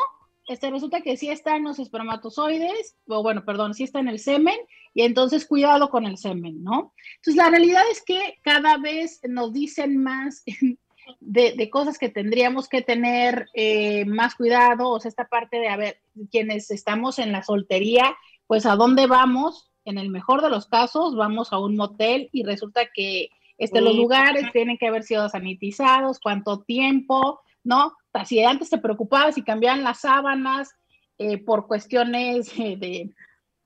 este, 0.49 0.71
resulta 0.71 1.01
que 1.03 1.17
sí 1.17 1.31
está 1.31 1.57
en 1.57 1.65
los 1.65 1.79
espermatozoides, 1.79 2.97
o 3.07 3.23
bueno, 3.23 3.45
perdón, 3.45 3.75
sí 3.75 3.85
está 3.85 4.01
en 4.01 4.09
el 4.09 4.19
semen, 4.19 4.57
y 4.95 5.03
entonces 5.03 5.47
cuidado 5.47 5.91
con 5.91 6.05
el 6.05 6.19
semen, 6.19 6.63
¿no? 6.63 6.93
Entonces 7.17 7.37
la 7.37 7.51
realidad 7.51 7.83
es 7.91 8.03
que 8.05 8.39
cada 8.43 8.79
vez 8.79 9.21
nos 9.29 9.53
dicen 9.53 10.03
más 10.03 10.43
de, 11.21 11.71
cosas 11.71 11.99
que 11.99 12.09
tendríamos 12.09 12.69
que 12.69 12.83
tener 12.83 13.47
eh, 13.55 14.05
más 14.07 14.35
cuidado, 14.35 14.89
o 14.89 15.01
sea, 15.01 15.09
esta 15.09 15.29
parte 15.29 15.59
de, 15.59 15.69
a 15.69 15.77
ver, 15.77 16.01
quienes 16.31 16.71
estamos 16.71 17.19
en 17.19 17.33
la 17.33 17.43
soltería, 17.43 18.17
pues 18.47 18.67
a 18.67 18.77
dónde 18.77 19.07
vamos, 19.07 19.71
en 19.85 19.99
el 19.99 20.11
mejor 20.11 20.43
de 20.43 20.51
los 20.51 20.67
casos, 20.67 21.17
vamos 21.17 21.53
a 21.53 21.59
un 21.59 21.77
motel 21.77 22.29
y 22.33 22.45
resulta 22.45 22.83
que 22.95 23.31
este, 23.59 23.81
los 23.81 23.95
lugares 23.95 24.51
tienen 24.53 24.79
que 24.79 24.89
haber 24.89 25.03
sido 25.03 25.29
sanitizados, 25.29 26.21
cuánto 26.21 26.63
tiempo, 26.63 27.41
¿no? 27.65 27.95
Si 28.25 28.43
antes 28.45 28.71
te 28.71 28.79
preocupabas 28.79 29.39
y 29.39 29.43
cambiaban 29.43 29.83
las 29.83 30.01
sábanas 30.01 30.75
eh, 31.19 31.39
por 31.39 31.67
cuestiones 31.67 32.53
eh, 32.59 32.77
de, 32.77 33.15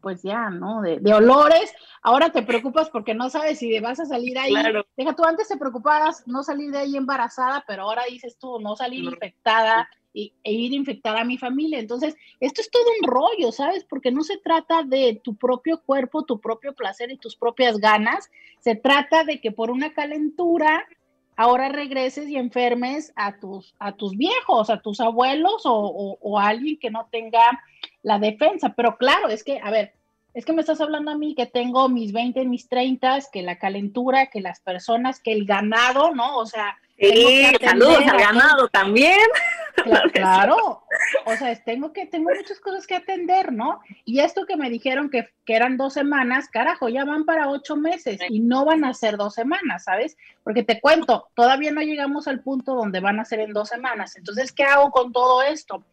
pues 0.00 0.22
ya, 0.22 0.50
¿no? 0.50 0.82
De, 0.82 1.00
olores, 1.12 1.74
ahora 2.02 2.30
te 2.30 2.42
preocupas 2.42 2.90
porque 2.90 3.14
no 3.14 3.28
sabes 3.28 3.58
si 3.58 3.78
vas 3.80 3.98
a 3.98 4.06
salir 4.06 4.38
ahí. 4.38 4.54
Deja 4.96 5.16
tú, 5.16 5.24
antes 5.24 5.48
te 5.48 5.56
preocupabas 5.56 6.22
no 6.26 6.42
salir 6.42 6.70
de 6.70 6.78
ahí 6.78 6.96
embarazada, 6.96 7.64
pero 7.66 7.82
ahora 7.82 8.04
dices 8.08 8.38
tú, 8.38 8.60
no 8.60 8.76
salir 8.76 9.02
infectada 9.02 9.88
y, 10.12 10.32
e 10.44 10.52
ir 10.52 10.72
a 10.72 10.76
infectar 10.76 11.16
a 11.16 11.24
mi 11.24 11.38
familia. 11.38 11.80
Entonces, 11.80 12.14
esto 12.38 12.60
es 12.60 12.70
todo 12.70 12.84
un 13.00 13.08
rollo, 13.08 13.50
¿sabes? 13.50 13.84
Porque 13.84 14.12
no 14.12 14.22
se 14.22 14.38
trata 14.38 14.82
de 14.82 15.20
tu 15.24 15.34
propio 15.36 15.82
cuerpo, 15.82 16.24
tu 16.24 16.40
propio 16.40 16.74
placer 16.74 17.10
y 17.10 17.18
tus 17.18 17.34
propias 17.34 17.78
ganas, 17.78 18.30
se 18.60 18.76
trata 18.76 19.24
de 19.24 19.40
que 19.40 19.50
por 19.50 19.70
una 19.70 19.92
calentura 19.92 20.86
ahora 21.36 21.68
regreses 21.68 22.28
y 22.28 22.36
enfermes 22.36 23.12
a 23.14 23.38
tus, 23.38 23.74
a 23.78 23.92
tus 23.92 24.16
viejos, 24.16 24.70
a 24.70 24.80
tus 24.80 25.00
abuelos 25.00 25.62
o, 25.64 26.38
a 26.38 26.48
alguien 26.48 26.78
que 26.78 26.90
no 26.90 27.06
tenga 27.10 27.62
la 28.02 28.18
defensa. 28.18 28.74
Pero 28.74 28.96
claro, 28.96 29.28
es 29.28 29.44
que, 29.44 29.60
a 29.62 29.70
ver, 29.70 29.92
es 30.34 30.44
que 30.44 30.52
me 30.52 30.60
estás 30.60 30.80
hablando 30.80 31.10
a 31.10 31.18
mí 31.18 31.34
que 31.34 31.46
tengo 31.46 31.88
mis 31.88 32.12
20, 32.12 32.44
mis 32.46 32.68
30, 32.68 33.18
que 33.32 33.42
la 33.42 33.58
calentura, 33.58 34.26
que 34.26 34.40
las 34.40 34.60
personas, 34.60 35.20
que 35.20 35.32
el 35.32 35.44
ganado, 35.44 36.14
¿no? 36.14 36.38
O 36.38 36.46
sea, 36.46 36.76
Sí, 36.98 37.46
saludos 37.60 38.02
al 38.06 38.18
ganado 38.18 38.68
también. 38.68 39.18
Claro, 40.12 40.82
o 41.26 41.36
sea, 41.36 41.54
tengo 41.64 41.92
que, 41.92 42.06
tengo 42.06 42.30
muchas 42.34 42.60
cosas 42.60 42.86
que 42.86 42.94
atender, 42.94 43.52
¿no? 43.52 43.80
Y 44.04 44.20
esto 44.20 44.46
que 44.46 44.56
me 44.56 44.70
dijeron 44.70 45.10
que, 45.10 45.28
que, 45.44 45.54
eran 45.54 45.76
dos 45.76 45.94
semanas, 45.94 46.48
carajo, 46.48 46.88
ya 46.88 47.04
van 47.04 47.24
para 47.24 47.50
ocho 47.50 47.76
meses 47.76 48.18
y 48.28 48.40
no 48.40 48.64
van 48.64 48.84
a 48.84 48.94
ser 48.94 49.16
dos 49.16 49.34
semanas, 49.34 49.84
¿sabes? 49.84 50.16
Porque 50.42 50.62
te 50.62 50.80
cuento, 50.80 51.28
todavía 51.34 51.72
no 51.72 51.82
llegamos 51.82 52.28
al 52.28 52.40
punto 52.40 52.74
donde 52.74 53.00
van 53.00 53.20
a 53.20 53.24
ser 53.24 53.40
en 53.40 53.52
dos 53.52 53.68
semanas. 53.68 54.16
Entonces, 54.16 54.52
¿qué 54.52 54.64
hago 54.64 54.90
con 54.90 55.12
todo 55.12 55.42
esto? 55.42 55.84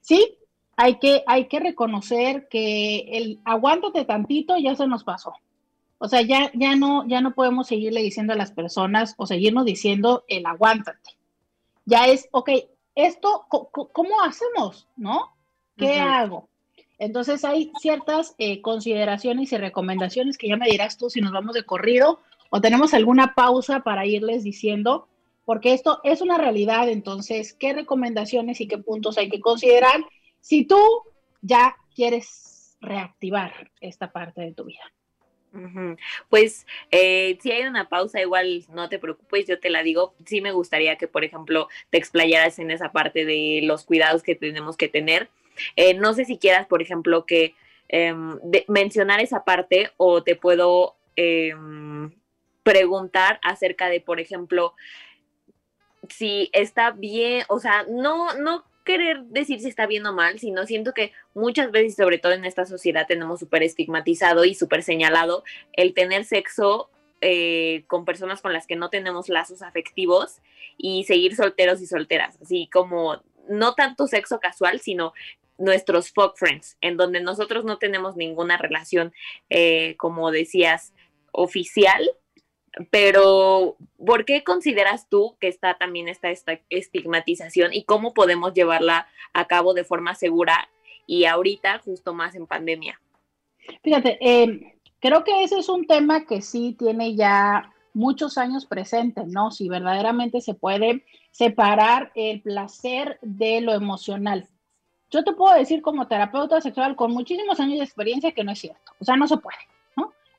Sí, 0.00 0.38
hay 0.76 0.98
que, 0.98 1.22
hay 1.26 1.46
que 1.48 1.60
reconocer 1.60 2.48
que 2.48 3.06
el 3.12 3.40
aguántate 3.44 4.04
tantito 4.04 4.56
ya 4.58 4.74
se 4.74 4.86
nos 4.86 5.04
pasó. 5.04 5.34
O 6.02 6.08
sea, 6.08 6.22
ya, 6.22 6.50
ya, 6.54 6.76
no, 6.76 7.06
ya 7.06 7.20
no 7.20 7.34
podemos 7.34 7.66
seguirle 7.66 8.00
diciendo 8.00 8.32
a 8.32 8.36
las 8.36 8.52
personas 8.52 9.14
o 9.18 9.26
seguirnos 9.26 9.66
diciendo 9.66 10.24
el 10.28 10.46
aguántate. 10.46 11.10
Ya 11.84 12.06
es, 12.06 12.26
ok, 12.32 12.50
esto, 12.94 13.44
¿cómo 13.48 14.22
hacemos? 14.22 14.88
¿No? 14.96 15.34
¿Qué 15.76 16.00
hago? 16.00 16.48
Entonces 16.98 17.44
hay 17.44 17.70
ciertas 17.80 18.34
eh, 18.38 18.62
consideraciones 18.62 19.52
y 19.52 19.58
recomendaciones 19.58 20.38
que 20.38 20.48
ya 20.48 20.56
me 20.56 20.70
dirás 20.70 20.96
tú 20.96 21.10
si 21.10 21.20
nos 21.20 21.32
vamos 21.32 21.54
de 21.54 21.64
corrido 21.64 22.20
o 22.48 22.62
tenemos 22.62 22.94
alguna 22.94 23.34
pausa 23.34 23.80
para 23.80 24.06
irles 24.06 24.42
diciendo, 24.42 25.06
porque 25.44 25.74
esto 25.74 26.00
es 26.02 26.22
una 26.22 26.38
realidad, 26.38 26.88
entonces, 26.88 27.52
¿qué 27.52 27.74
recomendaciones 27.74 28.62
y 28.62 28.68
qué 28.68 28.78
puntos 28.78 29.18
hay 29.18 29.28
que 29.28 29.40
considerar 29.40 30.00
si 30.40 30.64
tú 30.64 30.78
ya 31.42 31.76
quieres 31.94 32.78
reactivar 32.80 33.70
esta 33.82 34.10
parte 34.10 34.40
de 34.40 34.54
tu 34.54 34.64
vida? 34.64 34.80
Pues 36.28 36.66
eh, 36.90 37.38
si 37.40 37.50
hay 37.50 37.64
una 37.64 37.88
pausa, 37.88 38.20
igual 38.20 38.64
no 38.68 38.88
te 38.88 38.98
preocupes, 38.98 39.46
yo 39.46 39.58
te 39.58 39.70
la 39.70 39.82
digo. 39.82 40.14
Sí 40.24 40.40
me 40.40 40.52
gustaría 40.52 40.96
que, 40.96 41.08
por 41.08 41.24
ejemplo, 41.24 41.68
te 41.90 41.98
explayaras 41.98 42.58
en 42.58 42.70
esa 42.70 42.92
parte 42.92 43.24
de 43.24 43.60
los 43.64 43.84
cuidados 43.84 44.22
que 44.22 44.34
tenemos 44.34 44.76
que 44.76 44.88
tener. 44.88 45.28
Eh, 45.76 45.94
no 45.94 46.14
sé 46.14 46.24
si 46.24 46.38
quieras, 46.38 46.66
por 46.66 46.82
ejemplo, 46.82 47.26
que 47.26 47.54
em, 47.88 48.38
mencionar 48.68 49.20
esa 49.20 49.44
parte 49.44 49.90
o 49.96 50.22
te 50.22 50.36
puedo 50.36 50.94
em, 51.16 52.12
preguntar 52.62 53.40
acerca 53.42 53.88
de, 53.88 54.00
por 54.00 54.20
ejemplo, 54.20 54.74
si 56.08 56.50
está 56.52 56.92
bien, 56.92 57.44
o 57.48 57.58
sea, 57.58 57.84
no, 57.88 58.34
no 58.34 58.64
querer 58.84 59.22
decir 59.24 59.60
si 59.60 59.68
está 59.68 59.86
bien 59.86 60.06
o 60.06 60.12
mal, 60.12 60.38
sino 60.38 60.66
siento 60.66 60.92
que 60.92 61.12
muchas 61.34 61.70
veces, 61.70 61.96
sobre 61.96 62.18
todo 62.18 62.32
en 62.32 62.44
esta 62.44 62.66
sociedad, 62.66 63.06
tenemos 63.06 63.40
súper 63.40 63.62
estigmatizado 63.62 64.44
y 64.44 64.54
súper 64.54 64.82
señalado 64.82 65.44
el 65.72 65.94
tener 65.94 66.24
sexo 66.24 66.90
eh, 67.20 67.84
con 67.86 68.04
personas 68.04 68.40
con 68.40 68.52
las 68.52 68.66
que 68.66 68.76
no 68.76 68.88
tenemos 68.88 69.28
lazos 69.28 69.62
afectivos 69.62 70.40
y 70.78 71.04
seguir 71.04 71.36
solteros 71.36 71.82
y 71.82 71.86
solteras, 71.86 72.38
así 72.40 72.68
como 72.72 73.22
no 73.48 73.74
tanto 73.74 74.06
sexo 74.06 74.40
casual, 74.40 74.80
sino 74.80 75.12
nuestros 75.58 76.10
fuck 76.10 76.36
friends, 76.36 76.78
en 76.80 76.96
donde 76.96 77.20
nosotros 77.20 77.64
no 77.64 77.76
tenemos 77.76 78.16
ninguna 78.16 78.56
relación, 78.56 79.12
eh, 79.50 79.96
como 79.98 80.30
decías, 80.30 80.94
oficial, 81.32 82.08
pero, 82.90 83.76
¿por 84.04 84.24
qué 84.24 84.44
consideras 84.44 85.08
tú 85.08 85.36
que 85.40 85.48
está 85.48 85.74
también 85.74 86.08
esta, 86.08 86.28
estigmatización 86.68 87.72
y 87.72 87.84
cómo 87.84 88.14
podemos 88.14 88.54
llevarla 88.54 89.08
a 89.32 89.46
cabo 89.46 89.74
de 89.74 89.84
forma 89.84 90.14
segura 90.14 90.68
y 91.06 91.24
ahorita 91.24 91.80
justo 91.80 92.14
más 92.14 92.34
en 92.34 92.46
pandemia? 92.46 93.00
Fíjate, 93.82 94.18
eh, 94.20 94.78
creo 95.00 95.24
que 95.24 95.42
ese 95.42 95.58
es 95.58 95.68
un 95.68 95.86
tema 95.86 96.26
que 96.26 96.42
sí 96.42 96.76
tiene 96.78 97.16
ya 97.16 97.72
muchos 97.92 98.38
años 98.38 98.66
presente, 98.66 99.22
¿no? 99.26 99.50
Si 99.50 99.68
verdaderamente 99.68 100.40
se 100.40 100.54
puede 100.54 101.04
separar 101.32 102.12
el 102.14 102.40
placer 102.40 103.18
de 103.20 103.60
lo 103.60 103.74
emocional. 103.74 104.48
Yo 105.10 105.24
te 105.24 105.32
puedo 105.32 105.56
decir 105.56 105.82
como 105.82 106.06
terapeuta 106.06 106.60
sexual 106.60 106.94
con 106.94 107.12
muchísimos 107.12 107.58
años 107.58 107.78
de 107.78 107.84
experiencia 107.84 108.30
que 108.30 108.44
no 108.44 108.52
es 108.52 108.60
cierto, 108.60 108.92
o 109.00 109.04
sea, 109.04 109.16
no 109.16 109.26
se 109.26 109.38
puede. 109.38 109.58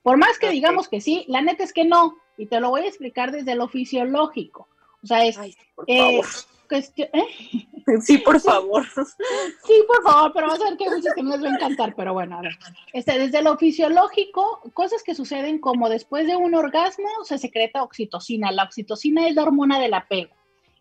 Por 0.04 0.18
más 0.18 0.40
que 0.40 0.50
digamos 0.50 0.88
que 0.88 1.02
sí, 1.02 1.26
la 1.28 1.42
neta 1.42 1.64
es 1.64 1.74
que 1.74 1.86
no. 1.86 2.16
Y 2.38 2.48
te 2.48 2.60
lo 2.60 2.70
voy 2.70 2.82
a 2.82 2.88
explicar 2.88 3.32
desde 3.32 3.56
lo 3.56 3.68
fisiológico. 3.68 4.68
O 5.04 5.08
sea, 5.08 5.26
es... 5.26 5.38
eh, 5.88 6.22
¿eh? 6.70 7.24
Sí, 8.02 8.18
por 8.20 8.40
favor. 8.42 8.86
Sí, 9.66 9.84
por 9.88 10.04
favor, 10.04 10.32
pero 10.34 10.48
vas 10.48 10.62
a 10.62 10.70
ver 10.70 10.78
que 10.78 10.90
muchos 10.90 11.14
que 11.14 11.24
no 11.24 11.32
les 11.32 11.44
va 11.44 11.50
a 11.50 11.56
encantar, 11.56 11.96
pero 11.96 12.14
bueno, 12.14 12.38
a 12.38 12.42
ver. 12.42 12.58
Este, 12.94 13.18
desde 13.18 13.42
lo 13.42 13.58
fisiológico, 13.58 14.62
cosas 14.74 15.04
que 15.04 15.16
suceden 15.16 15.60
como 15.60 15.90
después 15.90 16.28
de 16.28 16.36
un 16.36 16.56
orgasmo 16.56 17.10
se 17.24 17.38
secreta 17.38 17.84
oxitocina. 17.84 18.52
La 18.52 18.64
oxitocina 18.64 19.28
es 19.28 19.36
la 19.36 19.44
hormona 19.44 19.80
del 19.80 19.94
apego. 19.94 20.34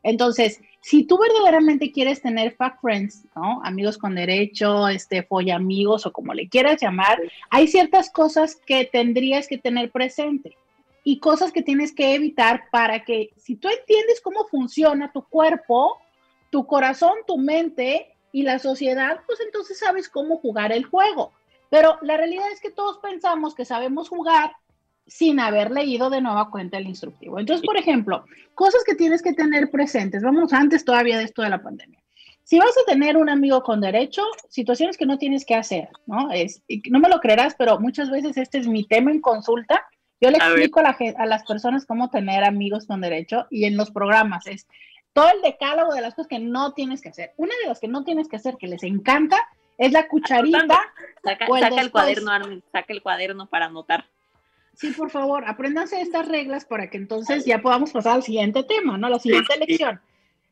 Entonces, 0.02 0.61
si 0.81 1.05
tú 1.05 1.19
verdaderamente 1.19 1.93
quieres 1.93 2.23
tener 2.23 2.57
fuck 2.57 2.81
friends, 2.81 3.25
¿no? 3.37 3.61
Amigos 3.64 3.99
con 3.99 4.14
derecho, 4.14 4.88
este, 4.88 5.27
amigos 5.53 6.07
o 6.07 6.12
como 6.12 6.33
le 6.33 6.49
quieras 6.49 6.81
llamar, 6.81 7.21
hay 7.51 7.69
ciertas 7.69 8.11
cosas 8.11 8.57
que 8.57 8.85
tendrías 8.87 9.47
que 9.47 9.59
tener 9.59 9.90
presente 9.90 10.57
y 11.05 11.19
cosas 11.19 11.53
que 11.53 11.62
tienes 11.62 11.95
que 11.95 12.14
evitar 12.14 12.64
para 12.71 13.05
que 13.05 13.31
si 13.37 13.57
tú 13.57 13.69
entiendes 13.69 14.21
cómo 14.21 14.47
funciona 14.47 15.12
tu 15.12 15.23
cuerpo, 15.23 15.99
tu 16.51 16.66
corazón, 16.66 17.12
tu 17.27 17.37
mente 17.37 18.14
y 18.33 18.43
la 18.43 18.59
sociedad, 18.59 19.21
pues 19.27 19.40
entonces 19.40 19.79
sabes 19.79 20.09
cómo 20.09 20.38
jugar 20.38 20.73
el 20.73 20.85
juego. 20.85 21.33
Pero 21.69 21.99
la 22.03 22.16
realidad 22.16 22.51
es 22.53 22.61
que 22.61 22.71
todos 22.71 22.99
pensamos 22.99 23.55
que 23.55 23.64
sabemos 23.64 24.09
jugar 24.09 24.53
sin 25.11 25.40
haber 25.40 25.73
leído 25.73 26.09
de 26.09 26.20
nueva 26.20 26.51
cuenta 26.51 26.79
el 26.79 26.87
instructivo. 26.87 27.40
Entonces, 27.40 27.66
por 27.66 27.77
ejemplo, 27.77 28.25
cosas 28.55 28.85
que 28.85 28.94
tienes 28.94 29.23
que 29.23 29.33
tener 29.33 29.70
presentes. 29.70 30.23
Vamos 30.23 30.53
antes 30.53 30.85
todavía 30.85 31.18
de 31.18 31.25
esto 31.25 31.42
de 31.42 31.51
la 31.51 31.62
pandemia. 31.62 32.01
Si 32.44 32.59
vas 32.59 32.77
a 32.79 32.90
tener 32.90 33.16
un 33.16 33.29
amigo 33.29 33.62
con 33.62 33.81
derecho, 33.81 34.23
situaciones 34.49 34.96
que 34.96 35.07
no 35.07 35.18
tienes 35.18 35.44
que 35.44 35.57
hacer, 35.57 35.88
¿no? 36.07 36.31
Es, 36.33 36.62
no 36.90 37.01
me 37.01 37.09
lo 37.09 37.20
creerás, 37.20 37.55
pero 37.59 37.79
muchas 37.81 38.11
veces 38.11 38.37
este 38.37 38.59
es 38.59 38.68
mi 38.68 38.85
tema 38.85 39.11
en 39.11 39.20
consulta. 39.20 39.85
Yo 40.20 40.31
le 40.31 40.38
explico 40.38 40.81
a, 40.81 40.96
a, 41.16 41.27
las 41.27 41.44
personas 41.44 41.87
cómo 41.87 42.11
tener 42.11 42.44
amigos 42.44 42.87
con 42.87 43.01
derecho 43.01 43.46
y 43.51 43.64
en 43.64 43.77
los 43.77 43.90
programas 43.90 44.46
es 44.46 44.66
todo 45.12 45.29
el 45.35 45.42
decálogo 45.42 45.92
de 45.92 46.03
las 46.03 46.14
cosas 46.14 46.29
que 46.29 46.38
no 46.38 46.73
tienes 46.73 47.01
que 47.03 47.09
hacer. 47.09 47.33
Una 47.37 47.53
de 47.62 47.68
las 47.68 47.81
que 47.81 47.88
no 47.88 48.05
tienes 48.05 48.29
que 48.29 48.37
hacer, 48.37 48.57
que 48.57 48.68
les 48.68 48.83
encanta, 48.85 49.38
es 49.77 49.92
la 49.92 50.07
cucharita. 50.09 50.81
Saca, 51.25 51.44
el, 51.44 51.90
cuaderno, 51.90 52.31
saca 52.70 52.92
el 52.92 53.03
cuaderno 53.03 53.46
para 53.46 53.66
anotar. 53.66 54.05
Sí, 54.74 54.92
por 54.92 55.11
favor, 55.11 55.44
apréndanse 55.46 56.00
estas 56.00 56.26
reglas 56.28 56.64
para 56.64 56.88
que 56.88 56.96
entonces 56.96 57.44
ya 57.44 57.61
podamos 57.61 57.90
pasar 57.90 58.14
al 58.14 58.22
siguiente 58.22 58.62
tema, 58.62 58.96
¿no? 58.96 59.09
La 59.09 59.18
siguiente 59.18 59.56
lección. 59.59 60.00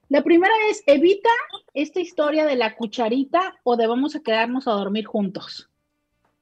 La 0.09 0.23
primera 0.23 0.53
es, 0.71 0.83
evita 0.87 1.31
esta 1.75 2.01
historia 2.01 2.47
de 2.47 2.57
la 2.57 2.75
cucharita 2.77 3.55
o 3.63 3.77
de 3.77 3.87
vamos 3.87 4.17
a 4.17 4.21
quedarnos 4.21 4.67
a 4.67 4.73
dormir 4.73 5.07
juntos, 5.07 5.69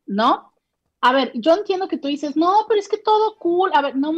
¿no? 0.06 0.52
A 1.00 1.12
ver, 1.12 1.32
yo 1.34 1.54
entiendo 1.54 1.88
que 1.88 1.98
tú 1.98 2.08
dices, 2.08 2.36
no, 2.36 2.66
pero 2.68 2.80
es 2.80 2.88
que 2.88 2.98
todo 2.98 3.36
cool. 3.38 3.70
A 3.74 3.82
ver, 3.82 3.96
no 3.96 4.12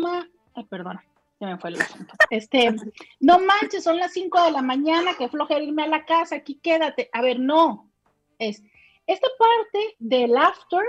Ay, 0.54 0.64
perdona, 0.64 1.04
ya 1.40 1.46
me 1.46 1.58
fue 1.58 1.70
el 1.70 1.80
asunto. 1.80 2.14
Este, 2.30 2.74
no 3.20 3.38
manches, 3.38 3.84
son 3.84 3.98
las 3.98 4.12
5 4.12 4.44
de 4.44 4.50
la 4.50 4.62
mañana, 4.62 5.14
que 5.16 5.28
flojera 5.28 5.62
irme 5.62 5.84
a 5.84 5.88
la 5.88 6.04
casa, 6.04 6.36
aquí 6.36 6.56
quédate. 6.62 7.08
A 7.12 7.22
ver, 7.22 7.40
no. 7.40 7.90
Es 8.38 8.62
esta 9.06 9.28
parte 9.38 9.96
del 9.98 10.36
after, 10.36 10.82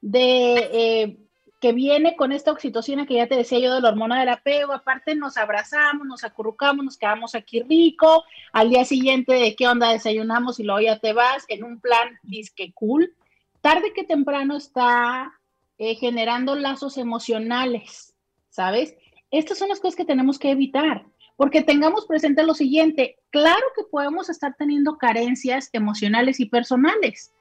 de 0.00 0.70
eh, 0.72 1.18
que 1.60 1.72
viene 1.72 2.14
con 2.14 2.30
esta 2.30 2.52
oxitocina 2.52 3.06
que 3.06 3.14
ya 3.14 3.26
te 3.26 3.36
decía 3.36 3.58
yo 3.58 3.74
de 3.74 3.80
la 3.80 3.88
hormona 3.88 4.20
del 4.20 4.28
apego, 4.28 4.72
aparte 4.72 5.14
nos 5.16 5.36
abrazamos, 5.36 6.06
nos 6.06 6.22
acurrucamos, 6.22 6.84
nos 6.84 6.96
quedamos 6.96 7.34
aquí 7.34 7.62
rico, 7.62 8.24
al 8.52 8.70
día 8.70 8.84
siguiente 8.84 9.32
de 9.32 9.56
qué 9.56 9.66
onda 9.66 9.90
desayunamos 9.90 10.60
y 10.60 10.64
luego 10.64 10.80
ya 10.80 10.98
te 10.98 11.12
vas 11.12 11.44
en 11.48 11.64
un 11.64 11.80
plan 11.80 12.18
disque 12.22 12.72
cool, 12.74 13.12
tarde 13.60 13.92
que 13.92 14.04
temprano 14.04 14.56
está 14.56 15.32
eh, 15.78 15.96
generando 15.96 16.54
lazos 16.54 16.96
emocionales, 16.96 18.14
¿sabes? 18.50 18.96
Estas 19.30 19.58
son 19.58 19.68
las 19.68 19.80
cosas 19.80 19.96
que 19.96 20.04
tenemos 20.04 20.38
que 20.38 20.52
evitar, 20.52 21.06
porque 21.36 21.62
tengamos 21.62 22.06
presente 22.06 22.44
lo 22.44 22.54
siguiente, 22.54 23.18
claro 23.30 23.64
que 23.74 23.82
podemos 23.82 24.28
estar 24.28 24.54
teniendo 24.56 24.96
carencias 24.96 25.70
emocionales 25.72 26.38
y 26.38 26.46
personales, 26.46 27.32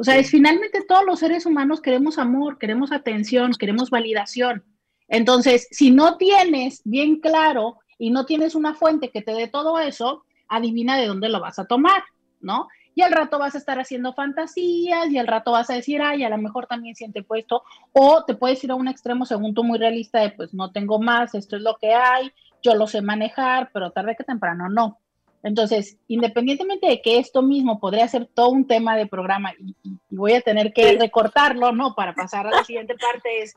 o 0.00 0.02
sea, 0.04 0.16
es 0.16 0.30
finalmente 0.30 0.80
todos 0.88 1.04
los 1.04 1.20
seres 1.20 1.44
humanos 1.44 1.82
queremos 1.82 2.16
amor, 2.16 2.56
queremos 2.56 2.90
atención, 2.90 3.52
queremos 3.52 3.90
validación. 3.90 4.64
Entonces, 5.08 5.68
si 5.72 5.90
no 5.90 6.16
tienes 6.16 6.80
bien 6.84 7.20
claro 7.20 7.80
y 7.98 8.08
no 8.08 8.24
tienes 8.24 8.54
una 8.54 8.72
fuente 8.72 9.10
que 9.10 9.20
te 9.20 9.34
dé 9.34 9.46
todo 9.46 9.78
eso, 9.78 10.24
adivina 10.48 10.96
de 10.96 11.06
dónde 11.06 11.28
lo 11.28 11.38
vas 11.38 11.58
a 11.58 11.66
tomar, 11.66 12.02
¿no? 12.40 12.68
Y 12.94 13.02
al 13.02 13.12
rato 13.12 13.38
vas 13.38 13.54
a 13.54 13.58
estar 13.58 13.78
haciendo 13.78 14.14
fantasías 14.14 15.10
y 15.10 15.18
al 15.18 15.26
rato 15.26 15.52
vas 15.52 15.68
a 15.68 15.74
decir, 15.74 16.00
ay, 16.00 16.24
a 16.24 16.30
lo 16.30 16.38
mejor 16.38 16.66
también 16.66 16.96
siente 16.96 17.22
puesto, 17.22 17.62
o 17.92 18.24
te 18.24 18.34
puedes 18.34 18.64
ir 18.64 18.70
a 18.70 18.76
un 18.76 18.88
extremo 18.88 19.26
según 19.26 19.52
tú 19.52 19.64
muy 19.64 19.78
realista 19.78 20.20
de, 20.20 20.30
pues 20.30 20.54
no 20.54 20.72
tengo 20.72 20.98
más, 20.98 21.34
esto 21.34 21.56
es 21.56 21.62
lo 21.62 21.76
que 21.76 21.92
hay, 21.92 22.32
yo 22.62 22.74
lo 22.74 22.86
sé 22.86 23.02
manejar, 23.02 23.68
pero 23.74 23.90
tarde 23.90 24.16
que 24.16 24.24
temprano 24.24 24.70
no. 24.70 24.98
Entonces, 25.42 25.96
independientemente 26.06 26.86
de 26.86 27.00
que 27.00 27.18
esto 27.18 27.42
mismo 27.42 27.80
podría 27.80 28.06
ser 28.08 28.26
todo 28.26 28.50
un 28.50 28.66
tema 28.66 28.96
de 28.96 29.06
programa 29.06 29.52
y, 29.58 29.74
voy 30.10 30.32
a 30.32 30.42
tener 30.42 30.72
que 30.72 30.98
recortarlo, 30.98 31.72
¿no? 31.72 31.94
Para 31.94 32.14
pasar 32.14 32.46
a 32.46 32.50
la 32.50 32.64
siguiente 32.64 32.94
parte 32.94 33.42
es, 33.42 33.54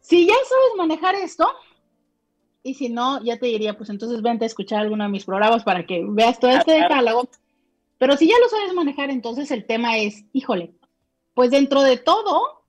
si 0.00 0.26
ya 0.26 0.34
sabes 0.34 0.76
manejar 0.76 1.14
esto, 1.16 1.46
y 2.62 2.74
si 2.74 2.88
no, 2.88 3.22
ya 3.22 3.38
te 3.38 3.46
diría, 3.46 3.76
pues 3.76 3.90
entonces 3.90 4.22
vente 4.22 4.44
a 4.44 4.46
escuchar 4.46 4.80
alguno 4.80 5.04
de 5.04 5.10
mis 5.10 5.24
programas 5.24 5.64
para 5.64 5.86
que 5.86 6.04
veas 6.06 6.38
todo 6.38 6.50
este 6.50 6.72
decálogo. 6.72 7.28
Pero 7.98 8.16
si 8.16 8.28
ya 8.28 8.38
lo 8.38 8.48
sabes 8.48 8.74
manejar, 8.74 9.10
entonces 9.10 9.50
el 9.50 9.66
tema 9.66 9.98
es, 9.98 10.24
híjole, 10.32 10.72
pues 11.34 11.50
dentro 11.50 11.82
de 11.82 11.96
todo, 11.96 12.64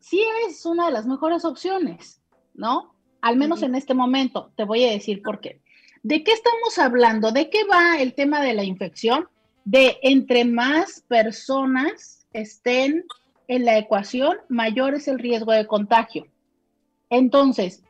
sí 0.00 0.24
es 0.46 0.64
una 0.66 0.86
de 0.86 0.92
las 0.92 1.06
mejores 1.06 1.44
opciones, 1.44 2.20
¿no? 2.54 2.94
Al 3.20 3.36
menos 3.36 3.62
en 3.62 3.74
este 3.74 3.94
momento, 3.94 4.52
te 4.56 4.64
voy 4.64 4.84
a 4.84 4.90
decir 4.90 5.22
por 5.22 5.40
qué. 5.40 5.61
¿De 6.02 6.24
qué 6.24 6.32
estamos 6.32 6.78
hablando? 6.78 7.30
¿De 7.30 7.48
qué 7.48 7.64
va 7.64 8.00
el 8.00 8.14
tema 8.14 8.40
de 8.40 8.54
la 8.54 8.64
infección? 8.64 9.28
De 9.64 9.98
entre 10.02 10.44
más 10.44 11.04
personas 11.06 12.26
estén 12.32 13.04
en 13.46 13.64
la 13.64 13.78
ecuación, 13.78 14.38
mayor 14.48 14.94
es 14.94 15.06
el 15.06 15.18
riesgo 15.18 15.52
de 15.52 15.66
contagio. 15.66 16.26
Entonces, 17.08 17.84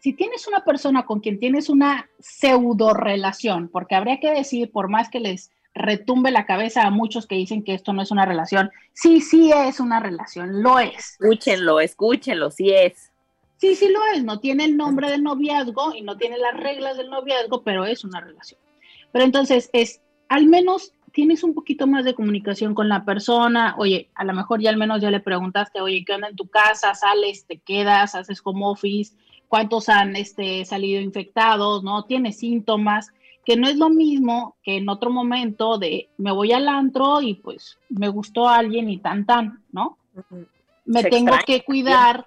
si 0.00 0.12
tienes 0.12 0.46
una 0.46 0.64
persona 0.64 1.06
con 1.06 1.20
quien 1.20 1.38
tienes 1.38 1.68
una 1.68 2.08
pseudo 2.18 2.92
relación, 2.92 3.68
porque 3.68 3.94
habría 3.94 4.20
que 4.20 4.30
decir, 4.30 4.70
por 4.70 4.88
más 4.88 5.08
que 5.08 5.20
les 5.20 5.50
retumbe 5.74 6.30
la 6.30 6.44
cabeza 6.44 6.82
a 6.82 6.90
muchos 6.90 7.26
que 7.26 7.36
dicen 7.36 7.62
que 7.62 7.74
esto 7.74 7.92
no 7.92 8.02
es 8.02 8.10
una 8.10 8.26
relación, 8.26 8.70
sí, 8.92 9.20
sí 9.20 9.52
es 9.52 9.80
una 9.80 10.00
relación, 10.00 10.62
lo 10.62 10.78
es. 10.78 11.16
Escúchenlo, 11.20 11.80
escúchenlo, 11.80 12.50
sí 12.50 12.70
es. 12.70 13.07
Sí, 13.58 13.74
sí 13.74 13.88
lo 13.88 13.98
es, 14.14 14.24
no 14.24 14.38
tiene 14.38 14.64
el 14.64 14.76
nombre 14.76 15.10
del 15.10 15.24
noviazgo 15.24 15.94
y 15.94 16.02
no 16.02 16.16
tiene 16.16 16.38
las 16.38 16.56
reglas 16.56 16.96
del 16.96 17.10
noviazgo, 17.10 17.62
pero 17.62 17.84
es 17.84 18.04
una 18.04 18.20
relación. 18.20 18.60
Pero 19.10 19.24
entonces 19.24 19.68
es, 19.72 20.00
al 20.28 20.46
menos 20.46 20.92
tienes 21.12 21.42
un 21.42 21.54
poquito 21.54 21.88
más 21.88 22.04
de 22.04 22.14
comunicación 22.14 22.72
con 22.72 22.88
la 22.88 23.04
persona, 23.04 23.74
oye, 23.76 24.10
a 24.14 24.24
lo 24.24 24.32
mejor 24.32 24.60
ya 24.60 24.70
al 24.70 24.76
menos 24.76 25.00
ya 25.00 25.10
le 25.10 25.18
preguntaste, 25.18 25.80
oye, 25.80 26.04
¿qué 26.06 26.14
onda 26.14 26.28
en 26.28 26.36
tu 26.36 26.46
casa? 26.46 26.94
¿Sales, 26.94 27.46
te 27.46 27.58
quedas, 27.58 28.14
haces 28.14 28.40
home 28.44 28.64
office? 28.64 29.16
¿Cuántos 29.48 29.88
han 29.88 30.14
este, 30.14 30.64
salido 30.64 31.00
infectados? 31.00 31.82
¿No? 31.82 32.04
¿Tienes 32.04 32.38
síntomas? 32.38 33.12
Que 33.44 33.56
no 33.56 33.66
es 33.66 33.76
lo 33.76 33.90
mismo 33.90 34.56
que 34.62 34.76
en 34.76 34.88
otro 34.88 35.10
momento 35.10 35.78
de 35.78 36.08
me 36.16 36.30
voy 36.30 36.52
al 36.52 36.68
antro 36.68 37.22
y 37.22 37.34
pues 37.34 37.76
me 37.88 38.08
gustó 38.08 38.48
alguien 38.48 38.88
y 38.88 38.98
tan 38.98 39.26
tan, 39.26 39.64
¿no? 39.72 39.98
Me 40.84 41.02
tengo 41.02 41.34
que 41.44 41.64
cuidar 41.64 42.26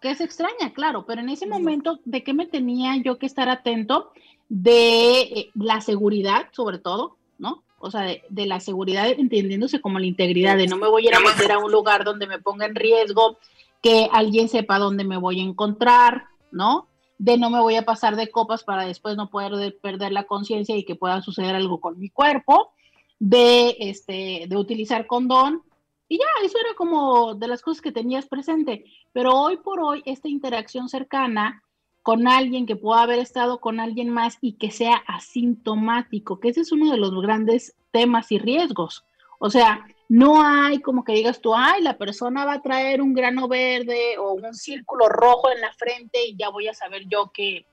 que 0.00 0.10
es 0.10 0.20
extraña, 0.20 0.72
claro, 0.72 1.04
pero 1.06 1.20
en 1.20 1.28
ese 1.28 1.46
momento, 1.46 2.00
¿de 2.04 2.22
qué 2.22 2.32
me 2.32 2.46
tenía 2.46 2.96
yo 2.96 3.18
que 3.18 3.26
estar 3.26 3.48
atento? 3.48 4.12
De 4.48 5.20
eh, 5.20 5.50
la 5.54 5.80
seguridad, 5.80 6.48
sobre 6.52 6.78
todo, 6.78 7.16
¿no? 7.38 7.62
O 7.78 7.90
sea, 7.90 8.02
de, 8.02 8.46
la 8.46 8.60
seguridad 8.60 9.08
entendiéndose 9.08 9.80
como 9.80 9.98
la 9.98 10.06
integridad, 10.06 10.56
de 10.56 10.66
no 10.66 10.76
me 10.76 10.88
voy 10.88 11.06
a 11.06 11.10
ir 11.10 11.14
a 11.14 11.20
meter 11.20 11.52
a 11.52 11.58
un 11.58 11.72
lugar 11.72 12.04
donde 12.04 12.26
me 12.26 12.38
ponga 12.38 12.66
en 12.66 12.74
riesgo, 12.74 13.38
que 13.82 14.08
alguien 14.12 14.48
sepa 14.48 14.78
dónde 14.78 15.04
me 15.04 15.16
voy 15.16 15.40
a 15.40 15.44
encontrar, 15.44 16.26
¿no? 16.50 16.86
De 17.18 17.38
no 17.38 17.48
me 17.50 17.60
voy 17.60 17.76
a 17.76 17.84
pasar 17.84 18.16
de 18.16 18.30
copas 18.30 18.64
para 18.64 18.84
después 18.84 19.16
no 19.16 19.30
poder 19.30 19.78
perder 19.80 20.12
la 20.12 20.24
conciencia 20.24 20.76
y 20.76 20.84
que 20.84 20.94
pueda 20.94 21.22
suceder 21.22 21.54
algo 21.54 21.80
con 21.80 21.98
mi 21.98 22.10
cuerpo, 22.10 22.70
de, 23.18 23.76
este, 23.80 24.46
de 24.48 24.56
utilizar 24.56 25.06
condón, 25.06 25.62
y 26.10 26.18
ya, 26.18 26.24
eso 26.44 26.58
era 26.58 26.74
como 26.74 27.36
de 27.36 27.46
las 27.46 27.62
cosas 27.62 27.80
que 27.80 27.92
tenías 27.92 28.26
presente. 28.26 28.84
Pero 29.12 29.32
hoy 29.32 29.58
por 29.58 29.78
hoy, 29.78 30.02
esta 30.04 30.28
interacción 30.28 30.88
cercana 30.88 31.62
con 32.02 32.26
alguien 32.26 32.66
que 32.66 32.74
pueda 32.74 33.02
haber 33.02 33.20
estado 33.20 33.60
con 33.60 33.78
alguien 33.78 34.10
más 34.10 34.36
y 34.40 34.54
que 34.54 34.72
sea 34.72 34.96
asintomático, 35.06 36.40
que 36.40 36.48
ese 36.48 36.62
es 36.62 36.72
uno 36.72 36.90
de 36.90 36.96
los 36.96 37.12
grandes 37.22 37.76
temas 37.92 38.32
y 38.32 38.40
riesgos. 38.40 39.04
O 39.38 39.50
sea, 39.50 39.86
no 40.08 40.42
hay 40.42 40.80
como 40.80 41.04
que 41.04 41.12
digas 41.12 41.40
tú, 41.40 41.54
ay, 41.54 41.80
la 41.80 41.96
persona 41.96 42.44
va 42.44 42.54
a 42.54 42.62
traer 42.62 43.02
un 43.02 43.14
grano 43.14 43.46
verde 43.46 44.18
o 44.18 44.32
un 44.32 44.52
círculo 44.52 45.08
rojo 45.08 45.48
en 45.52 45.60
la 45.60 45.72
frente 45.74 46.26
y 46.26 46.34
ya 46.36 46.48
voy 46.48 46.66
a 46.66 46.74
saber 46.74 47.04
yo 47.06 47.30
que, 47.32 47.66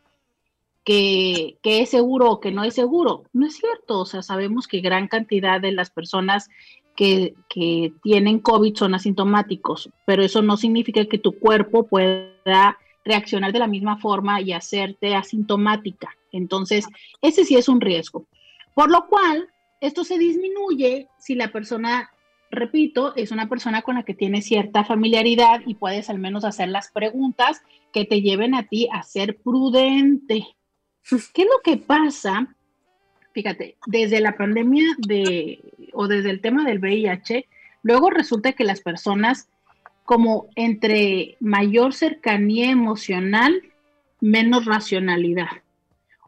que, 0.83 1.57
que 1.63 1.81
es 1.81 1.89
seguro 1.89 2.29
o 2.29 2.39
que 2.39 2.51
no 2.51 2.63
es 2.63 2.75
seguro. 2.75 3.23
No 3.33 3.47
es 3.47 3.55
cierto, 3.55 4.01
o 4.01 4.05
sea, 4.05 4.21
sabemos 4.21 4.67
que 4.67 4.79
gran 4.79 5.07
cantidad 5.07 5.59
de 5.59 5.71
las 5.71 5.89
personas 5.89 6.49
que, 6.97 7.35
tienen 8.03 8.39
COVID 8.39 8.75
son 8.75 8.95
asintomáticos, 8.95 9.89
pero 10.05 10.23
eso 10.23 10.41
no 10.41 10.57
significa 10.57 11.05
que 11.05 11.17
tu 11.17 11.39
cuerpo 11.39 11.87
pueda 11.87 12.77
reaccionar 13.05 13.53
de 13.53 13.59
la 13.59 13.67
misma 13.67 13.97
forma 13.97 14.41
y 14.41 14.51
hacerte 14.51 15.15
asintomática. 15.15 16.09
Entonces, 16.31 16.87
ese 17.21 17.45
sí 17.45 17.55
es 17.55 17.69
un 17.69 17.79
riesgo. 17.79 18.25
Por 18.73 18.91
lo 18.91 19.07
cual, 19.07 19.47
esto 19.79 20.03
se 20.03 20.17
disminuye 20.17 21.07
si 21.17 21.35
la 21.35 21.51
persona, 21.51 22.11
repito, 22.51 23.15
es 23.15 23.31
una 23.31 23.47
persona 23.47 23.81
con 23.81 23.95
la 23.95 24.03
que 24.03 24.13
tiene 24.13 24.41
cierta 24.41 24.83
familiaridad 24.83 25.61
y 25.65 25.75
puedes 25.75 26.09
al 26.09 26.19
menos 26.19 26.43
hacer 26.43 26.69
las 26.69 26.91
preguntas 26.91 27.61
que 27.93 28.05
te 28.05 28.21
lleven 28.21 28.53
a 28.53 28.67
ti 28.67 28.89
a 28.91 29.03
ser 29.03 29.37
prudente. 29.37 30.45
¿Qué 31.33 31.41
es 31.43 31.47
lo 31.47 31.61
que 31.63 31.77
pasa? 31.77 32.56
Fíjate, 33.37 33.77
desde 33.85 34.19
la 34.19 34.35
pandemia 34.35 34.95
de, 34.97 35.59
o 35.93 36.07
desde 36.07 36.31
el 36.31 36.41
tema 36.41 36.63
del 36.63 36.79
VIH, 36.79 37.47
luego 37.83 38.09
resulta 38.09 38.53
que 38.53 38.63
las 38.63 38.81
personas 38.81 39.47
como 40.05 40.47
entre 40.55 41.37
mayor 41.39 41.93
cercanía 41.93 42.71
emocional, 42.71 43.61
menos 44.21 44.65
racionalidad. 44.65 45.49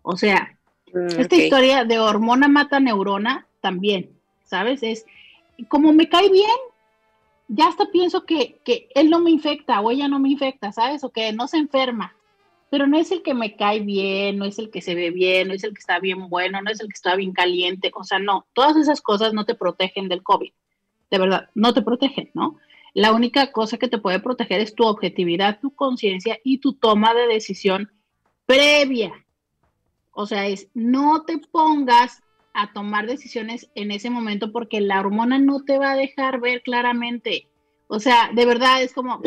O 0.04 0.18
sea, 0.18 0.56
mm, 0.94 1.20
esta 1.20 1.36
historia 1.36 1.84
de 1.84 1.98
hormona 1.98 2.48
mata 2.48 2.80
neurona 2.80 3.48
también, 3.60 4.12
¿sabes? 4.44 4.84
Es 4.84 5.04
como 5.68 5.92
me 5.94 6.10
cae 6.10 6.30
bien, 6.30 6.60
ya 7.48 7.70
hasta 7.70 7.88
pienso 7.88 8.28
que, 8.28 8.60
que, 8.64 8.88
él 8.94 9.10
no 9.10 9.20
me 9.20 9.32
infecta 9.32 9.82
o 9.82 9.90
ella 9.90 10.08
no 10.08 10.20
me 10.20 10.30
infecta, 10.30 10.72
¿sabes? 10.72 11.04
O 11.04 11.10
que 11.10 11.34
no 11.34 11.48
se 11.48 11.58
enferma. 11.58 12.14
Pero 12.70 12.88
no 12.88 12.98
es 12.98 13.12
el 13.12 13.24
que 13.24 13.34
me 13.34 13.56
cae 13.56 13.80
bien, 13.80 14.38
no 14.38 14.46
es 14.46 14.60
el 14.60 14.70
que 14.70 14.82
se 14.82 14.96
ve 14.96 15.10
bien, 15.12 15.48
no 15.48 15.54
es 15.54 15.64
el 15.64 15.74
que 15.74 15.80
está 15.80 16.00
bien 16.00 16.30
bueno, 16.30 16.62
no 16.62 16.70
es 16.70 16.80
el 16.80 16.88
que 16.88 16.94
está 16.94 17.16
bien 17.16 17.34
caliente. 17.34 17.92
O 17.96 18.04
sea, 18.04 18.20
no, 18.20 18.46
todas 18.54 18.78
esas 18.78 19.02
cosas 19.02 19.34
no 19.34 19.46
te 19.46 19.56
protegen 19.56 20.08
del 20.08 20.24
COVID. 20.24 20.52
De 21.10 21.18
verdad, 21.18 21.50
no 21.56 21.74
te 21.74 21.82
protegen, 21.82 22.30
¿no? 22.34 22.58
La 22.94 23.14
única 23.14 23.52
cosa 23.52 23.78
que 23.78 23.88
te 23.88 23.98
puede 23.98 24.20
proteger 24.20 24.62
es 24.62 24.76
tu 24.76 24.86
objetividad, 24.86 25.60
tu 25.60 25.74
conciencia 25.74 26.38
y 26.44 26.60
tu 26.60 26.74
toma 26.74 27.14
de 27.14 27.28
decisión 27.28 27.92
previa. 28.46 29.14
O 30.12 30.26
sea, 30.26 30.48
es 30.48 30.70
no 30.74 31.24
te 31.24 31.38
pongas 31.38 32.22
a 32.54 32.74
tomar 32.74 33.08
decisiones 33.08 33.70
en 33.76 33.92
ese 33.92 34.10
momento 34.10 34.52
porque 34.52 34.82
la 34.82 35.00
hormona 35.00 35.40
no 35.40 35.64
te 35.64 35.78
va 35.78 35.92
a 35.92 35.96
dejar 35.96 36.40
ver 36.40 36.62
claramente. 36.62 37.48
O 37.88 38.00
sea, 38.00 38.32
de 38.34 38.46
verdad 38.46 38.84
es 38.84 38.94
como 38.94 39.22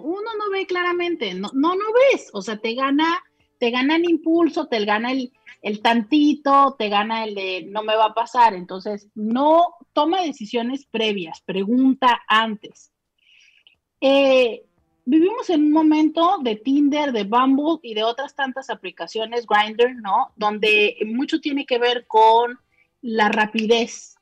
uno 0.00 0.30
no 0.38 0.50
ve 0.50 0.66
claramente, 0.66 1.34
no, 1.34 1.50
no, 1.52 1.74
no 1.74 1.84
ves, 2.12 2.30
o 2.32 2.42
sea, 2.42 2.56
te 2.56 2.74
gana, 2.74 3.22
te 3.58 3.70
gana 3.70 3.96
el 3.96 4.08
impulso, 4.08 4.66
te 4.66 4.84
gana 4.84 5.12
el, 5.12 5.32
el 5.62 5.80
tantito, 5.80 6.74
te 6.78 6.88
gana 6.88 7.24
el 7.24 7.34
de 7.34 7.66
no 7.68 7.82
me 7.82 7.96
va 7.96 8.06
a 8.06 8.14
pasar. 8.14 8.54
Entonces, 8.54 9.08
no 9.14 9.76
toma 9.92 10.22
decisiones 10.22 10.86
previas, 10.86 11.40
pregunta 11.42 12.20
antes. 12.26 12.92
Eh, 14.00 14.64
vivimos 15.04 15.48
en 15.50 15.62
un 15.64 15.72
momento 15.72 16.38
de 16.42 16.56
Tinder, 16.56 17.12
de 17.12 17.24
Bumble 17.24 17.78
y 17.82 17.94
de 17.94 18.02
otras 18.02 18.34
tantas 18.34 18.70
aplicaciones, 18.70 19.46
Grindr, 19.46 19.94
¿no? 19.94 20.32
Donde 20.36 20.96
mucho 21.06 21.40
tiene 21.40 21.66
que 21.66 21.78
ver 21.78 22.06
con 22.06 22.58
la 23.00 23.28
rapidez. 23.28 24.16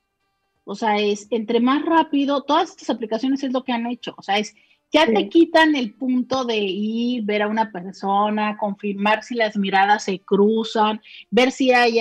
O 0.65 0.75
sea, 0.75 0.99
es 0.99 1.27
entre 1.31 1.61
más 1.61 1.83
rápido, 1.85 2.43
todas 2.43 2.71
estas 2.71 2.91
aplicaciones 2.91 3.43
es 3.43 3.53
lo 3.53 3.65
que 3.65 3.73
han 3.73 3.87
hecho. 3.87 4.15
O 4.19 4.23
sea, 4.23 4.39
es 4.39 4.55
ya 4.93 5.07
te 5.07 5.29
quitan 5.29 5.77
el 5.77 5.95
punto 5.95 6.45
de 6.45 6.57
ir, 6.57 7.23
ver 7.23 7.43
a 7.43 7.49
una 7.49 7.71
persona, 7.71 8.57
confirmar 8.59 9.23
si 9.23 9.37
las 9.37 9.57
miradas 9.57 10.05
se 10.05 10.19
cruzan, 10.19 11.01
ver 11.31 11.53
si 11.53 11.73
hay 11.73 12.01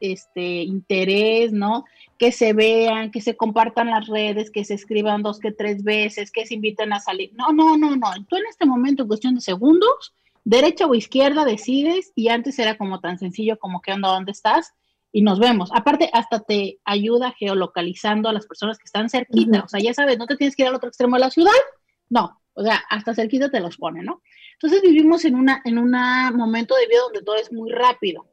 este 0.00 0.62
interés, 0.62 1.52
¿no? 1.52 1.84
Que 2.18 2.30
se 2.30 2.52
vean, 2.52 3.10
que 3.10 3.22
se 3.22 3.36
compartan 3.36 3.90
las 3.90 4.06
redes, 4.08 4.50
que 4.50 4.64
se 4.64 4.74
escriban 4.74 5.22
dos 5.22 5.38
que 5.38 5.52
tres 5.52 5.82
veces, 5.82 6.30
que 6.30 6.44
se 6.44 6.54
inviten 6.54 6.92
a 6.92 7.00
salir. 7.00 7.32
No, 7.34 7.52
no, 7.52 7.78
no, 7.78 7.96
no. 7.96 8.08
Tú 8.28 8.36
en 8.36 8.44
este 8.50 8.66
momento, 8.66 9.02
en 9.02 9.08
cuestión 9.08 9.34
de 9.34 9.40
segundos, 9.40 10.14
derecha 10.44 10.86
o 10.86 10.94
izquierda 10.94 11.46
decides 11.46 12.12
y 12.14 12.28
antes 12.28 12.58
era 12.58 12.76
como 12.76 13.00
tan 13.00 13.18
sencillo 13.18 13.58
como 13.58 13.80
que 13.80 13.92
onda, 13.92 14.08
¿dónde 14.08 14.32
estás? 14.32 14.74
Y 15.12 15.22
nos 15.22 15.38
vemos. 15.38 15.70
Aparte, 15.72 16.10
hasta 16.12 16.40
te 16.40 16.78
ayuda 16.84 17.32
geolocalizando 17.38 18.28
a 18.28 18.34
las 18.34 18.46
personas 18.46 18.76
que 18.76 18.84
están 18.84 19.08
cerquita. 19.08 19.62
O 19.64 19.68
sea, 19.68 19.80
ya 19.80 19.94
sabes, 19.94 20.18
no 20.18 20.26
te 20.26 20.36
tienes 20.36 20.54
que 20.54 20.64
ir 20.64 20.68
al 20.68 20.74
otro 20.74 20.90
extremo 20.90 21.16
de 21.16 21.20
la 21.20 21.30
ciudad, 21.30 21.52
no, 22.10 22.40
o 22.54 22.62
sea, 22.62 22.82
hasta 22.90 23.14
cerquita 23.14 23.50
te 23.50 23.60
los 23.60 23.76
pone, 23.76 24.02
¿no? 24.02 24.22
Entonces 24.54 24.82
vivimos 24.82 25.24
en 25.24 25.36
un 25.36 25.48
en 25.64 25.78
una 25.78 26.32
momento 26.32 26.74
de 26.74 26.86
vida 26.86 27.00
donde 27.04 27.22
todo 27.22 27.36
es 27.36 27.52
muy 27.52 27.70
rápido. 27.70 28.26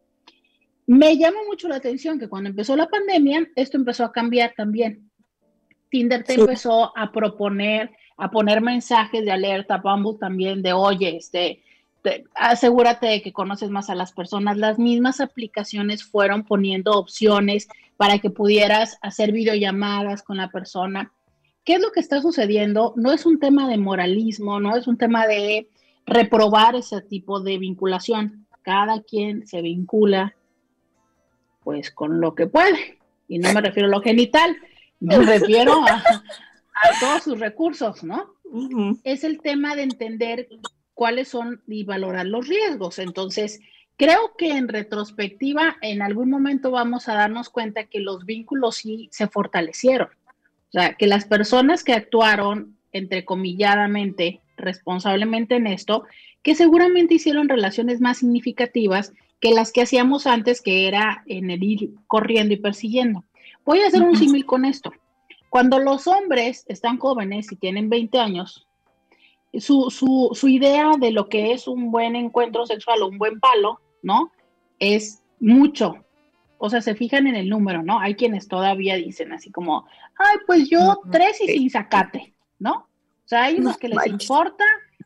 Me 0.87 1.17
llama 1.17 1.39
mucho 1.47 1.67
la 1.67 1.77
atención 1.77 2.19
que 2.19 2.29
cuando 2.29 2.49
empezó 2.49 2.75
la 2.75 2.89
pandemia, 2.89 3.47
esto 3.55 3.77
empezó 3.77 4.05
a 4.05 4.11
cambiar 4.11 4.53
también. 4.55 5.09
Tinder 5.89 6.23
te 6.23 6.33
empezó 6.33 6.95
a 6.97 7.11
proponer, 7.11 7.91
a 8.17 8.29
poner 8.29 8.61
mensajes 8.61 9.23
de 9.23 9.31
alerta, 9.31 9.77
Bumble 9.77 10.17
también 10.19 10.61
de, 10.61 10.73
oye, 10.73 11.17
este, 11.17 11.63
asegúrate 12.35 13.07
de 13.07 13.21
que 13.21 13.33
conoces 13.33 13.69
más 13.69 13.89
a 13.89 13.95
las 13.95 14.11
personas. 14.11 14.57
Las 14.57 14.77
mismas 14.77 15.21
aplicaciones 15.21 16.03
fueron 16.03 16.43
poniendo 16.43 16.91
opciones 16.93 17.67
para 17.97 18.19
que 18.19 18.29
pudieras 18.29 18.97
hacer 19.01 19.31
videollamadas 19.31 20.21
con 20.21 20.37
la 20.37 20.49
persona. 20.49 21.11
¿Qué 21.65 21.73
es 21.73 21.81
lo 21.81 21.91
que 21.91 21.99
está 21.99 22.21
sucediendo? 22.21 22.93
No 22.95 23.11
es 23.11 23.25
un 23.25 23.39
tema 23.39 23.67
de 23.67 23.77
moralismo, 23.77 24.59
no 24.59 24.77
es 24.77 24.85
un 24.85 24.97
tema 24.97 25.25
de 25.25 25.67
reprobar 26.05 26.75
ese 26.75 27.01
tipo 27.01 27.39
de 27.39 27.57
vinculación. 27.57 28.45
Cada 28.61 29.01
quien 29.01 29.47
se 29.47 29.63
vincula 29.63 30.35
pues 31.63 31.89
con 31.89 32.21
lo 32.21 32.35
que 32.35 32.45
puede. 32.45 32.99
Y 33.27 33.39
no 33.39 33.51
me 33.51 33.61
refiero 33.61 33.87
a 33.87 33.91
lo 33.91 34.01
genital, 34.01 34.55
me 34.99 35.17
refiero 35.25 35.83
a, 35.83 36.03
todos 36.99 37.23
sus 37.23 37.39
recursos, 37.39 38.03
¿no? 38.03 38.35
Es 39.03 39.23
el 39.23 39.41
tema 39.41 39.75
de 39.75 39.81
entender 39.81 40.47
cuáles 40.93 41.29
son 41.29 41.63
y 41.65 41.83
valorar 41.83 42.27
los 42.27 42.47
riesgos. 42.47 42.99
Entonces, 42.99 43.59
creo 43.97 44.35
que 44.37 44.51
en 44.51 44.67
retrospectiva, 44.67 45.77
en 45.81 46.03
algún 46.03 46.29
momento 46.29 46.69
vamos 46.69 47.09
a 47.09 47.15
darnos 47.15 47.49
cuenta 47.49 47.85
que 47.85 48.01
los 48.01 48.23
vínculos 48.23 48.75
sí 48.75 49.09
se 49.11 49.27
fortalecieron 49.27 50.09
o 50.75 50.77
sea, 50.77 50.95
que 50.95 51.07
las 51.07 51.23
personas 51.23 51.85
que 51.85 51.93
actuaron, 51.93 52.75
entrecomilladamente, 52.91 54.41
responsablemente 54.57 55.55
en 55.55 55.67
esto, 55.67 56.03
que 56.43 56.53
seguramente 56.53 57.13
hicieron 57.13 57.47
relaciones 57.47 58.01
más 58.01 58.17
significativas 58.17 59.13
que 59.39 59.51
las 59.51 59.71
que 59.71 59.83
hacíamos 59.83 60.27
antes, 60.27 60.61
que 60.61 60.89
era 60.89 61.23
en 61.27 61.49
el 61.49 61.63
ir 61.63 61.91
corriendo 62.07 62.53
y 62.53 62.57
persiguiendo. 62.57 63.23
Voy 63.63 63.79
a 63.79 63.87
hacer 63.87 64.01
un 64.01 64.17
símil 64.17 64.45
con 64.45 64.65
esto. 64.65 64.91
Cuando 65.49 65.79
los 65.79 66.07
hombres 66.07 66.65
están 66.67 66.97
jóvenes 66.97 67.49
y 67.53 67.55
tienen 67.55 67.89
20 67.89 68.19
años, 68.19 68.67
su, 69.53 69.89
su, 69.89 70.31
su, 70.33 70.49
idea 70.49 70.91
de 70.99 71.11
lo 71.11 71.29
que 71.29 71.53
es 71.53 71.69
un 71.69 71.89
buen 71.89 72.17
encuentro 72.17 72.65
sexual 72.65 73.01
o 73.01 73.07
un 73.07 73.17
buen 73.17 73.39
palo, 73.39 73.79
¿no? 74.01 74.29
Es 74.79 75.23
mucho, 75.39 76.04
o 76.57 76.69
sea, 76.69 76.81
se 76.81 76.95
fijan 76.95 77.27
en 77.27 77.35
el 77.35 77.49
número, 77.49 77.83
¿no? 77.83 77.99
Hay 77.99 78.15
quienes 78.15 78.47
todavía 78.47 78.95
dicen 78.95 79.31
así 79.33 79.51
como, 79.51 79.87
ay, 80.17 80.37
pues 80.47 80.69
yo 80.69 81.01
tres 81.11 81.39
y 81.41 81.47
sin 81.47 81.69
sacate, 81.69 82.33
¿no? 82.59 82.73
O 83.25 83.27
sea, 83.27 83.43
hay 83.43 83.55
unos 83.57 83.77
que 83.77 83.89
les 83.89 84.05
importa 84.07 84.63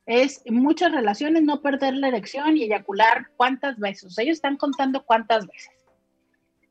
es 0.09 0.41
muchas 0.49 0.91
relaciones 0.91 1.43
no 1.43 1.62
perder 1.62 1.93
la 1.93 2.07
erección 2.07 2.57
y 2.57 2.63
eyacular 2.63 3.27
cuántas 3.38 3.77
veces. 3.77 4.05
O 4.05 4.09
sea, 4.09 4.23
ellos 4.23 4.38
están 4.38 4.57
contando 4.57 5.05
cuántas 5.05 5.45
veces. 5.45 5.69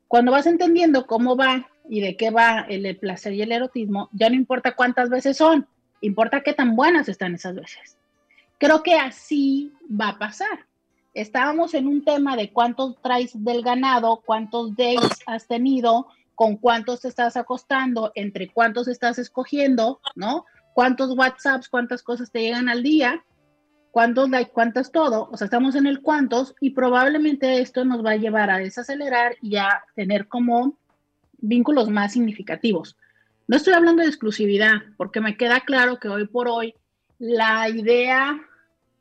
Cuando 0.09 0.33
vas 0.33 0.45
entendiendo 0.45 1.07
cómo 1.07 1.37
va 1.37 1.69
y 1.87 2.01
de 2.01 2.17
qué 2.17 2.31
va 2.31 2.65
el 2.67 2.97
placer 2.97 3.31
y 3.31 3.41
el 3.41 3.53
erotismo, 3.53 4.09
ya 4.11 4.27
no 4.27 4.35
importa 4.35 4.75
cuántas 4.75 5.09
veces 5.09 5.37
son, 5.37 5.65
importa 6.01 6.41
qué 6.41 6.53
tan 6.53 6.75
buenas 6.75 7.07
están 7.07 7.33
esas 7.33 7.55
veces. 7.55 7.97
Creo 8.57 8.83
que 8.83 8.95
así 8.95 9.71
va 9.89 10.09
a 10.09 10.19
pasar 10.19 10.67
estábamos 11.13 11.73
en 11.73 11.87
un 11.87 12.03
tema 12.03 12.35
de 12.35 12.51
cuántos 12.51 13.01
traes 13.01 13.31
del 13.43 13.63
ganado, 13.63 14.21
cuántos 14.25 14.75
dates 14.75 15.19
has 15.25 15.47
tenido, 15.47 16.07
con 16.35 16.57
cuántos 16.57 17.01
te 17.01 17.07
estás 17.09 17.35
acostando, 17.35 18.11
entre 18.15 18.49
cuántos 18.49 18.87
estás 18.87 19.19
escogiendo, 19.19 19.99
¿no? 20.15 20.45
Cuántos 20.73 21.17
WhatsApps, 21.17 21.67
cuántas 21.67 22.01
cosas 22.03 22.31
te 22.31 22.41
llegan 22.41 22.69
al 22.69 22.83
día, 22.83 23.23
cuántos 23.91 24.29
like, 24.29 24.51
cuántas 24.51 24.91
todo, 24.91 25.29
o 25.31 25.37
sea, 25.37 25.45
estamos 25.45 25.75
en 25.75 25.87
el 25.87 26.01
cuántos 26.01 26.55
y 26.61 26.69
probablemente 26.71 27.59
esto 27.59 27.83
nos 27.83 28.05
va 28.05 28.11
a 28.11 28.17
llevar 28.17 28.49
a 28.49 28.59
desacelerar 28.59 29.35
y 29.41 29.57
a 29.57 29.83
tener 29.95 30.27
como 30.27 30.77
vínculos 31.39 31.89
más 31.89 32.13
significativos. 32.13 32.97
No 33.47 33.57
estoy 33.57 33.73
hablando 33.73 34.03
de 34.03 34.09
exclusividad, 34.09 34.77
porque 34.95 35.21
me 35.21 35.35
queda 35.35 35.61
claro 35.61 35.99
que 35.99 36.07
hoy 36.07 36.27
por 36.27 36.47
hoy 36.47 36.75
la 37.17 37.67
idea 37.67 38.39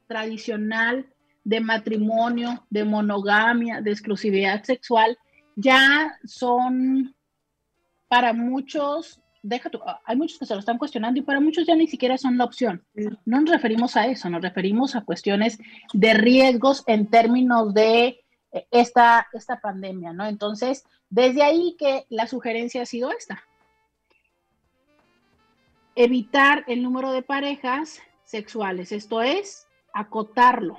tradicional 0.07 1.07
de 1.49 1.61
matrimonio, 1.61 2.67
de 2.69 2.85
monogamia, 2.85 3.81
de 3.81 3.91
exclusividad 3.91 4.63
sexual, 4.65 5.17
ya 5.57 6.15
son 6.27 7.17
para 8.07 8.35
muchos, 8.35 9.23
deja 9.43 9.71
hay 10.05 10.17
muchos 10.17 10.39
que 10.39 10.45
se 10.45 10.53
lo 10.53 10.61
están 10.61 10.77
cuestionando 10.77 11.19
y 11.19 11.23
para 11.23 11.41
muchos 11.41 11.67
ya 11.67 11.75
ni 11.75 11.87
siquiera 11.87 12.19
son 12.19 12.37
la 12.37 12.45
opción. 12.45 12.85
No 13.25 13.41
nos 13.41 13.49
referimos 13.49 13.97
a 13.97 14.09
eso, 14.09 14.29
nos 14.29 14.43
referimos 14.43 14.95
a 14.95 15.07
cuestiones 15.07 15.59
de 15.95 16.13
riesgos 16.13 16.85
en 16.87 17.07
términos 17.07 17.73
de 17.73 18.21
eh, 18.53 18.67
esta, 18.71 19.27
esta 19.33 19.59
pandemia, 19.59 20.13
¿no? 20.13 20.27
Entonces, 20.27 20.85
desde 21.09 21.43
ahí 21.43 21.77
que 21.79 22.05
la 22.11 22.27
sugerencia 22.27 22.83
ha 22.83 22.87
sido 22.87 23.11
esta. 23.11 23.43
evitar 25.95 26.65
el 26.69 26.83
número 26.83 27.11
de 27.11 27.23
parejas 27.23 28.01
sexuales, 28.25 28.93
esto 28.93 29.23
es, 29.23 29.67
acotarlo, 29.95 30.79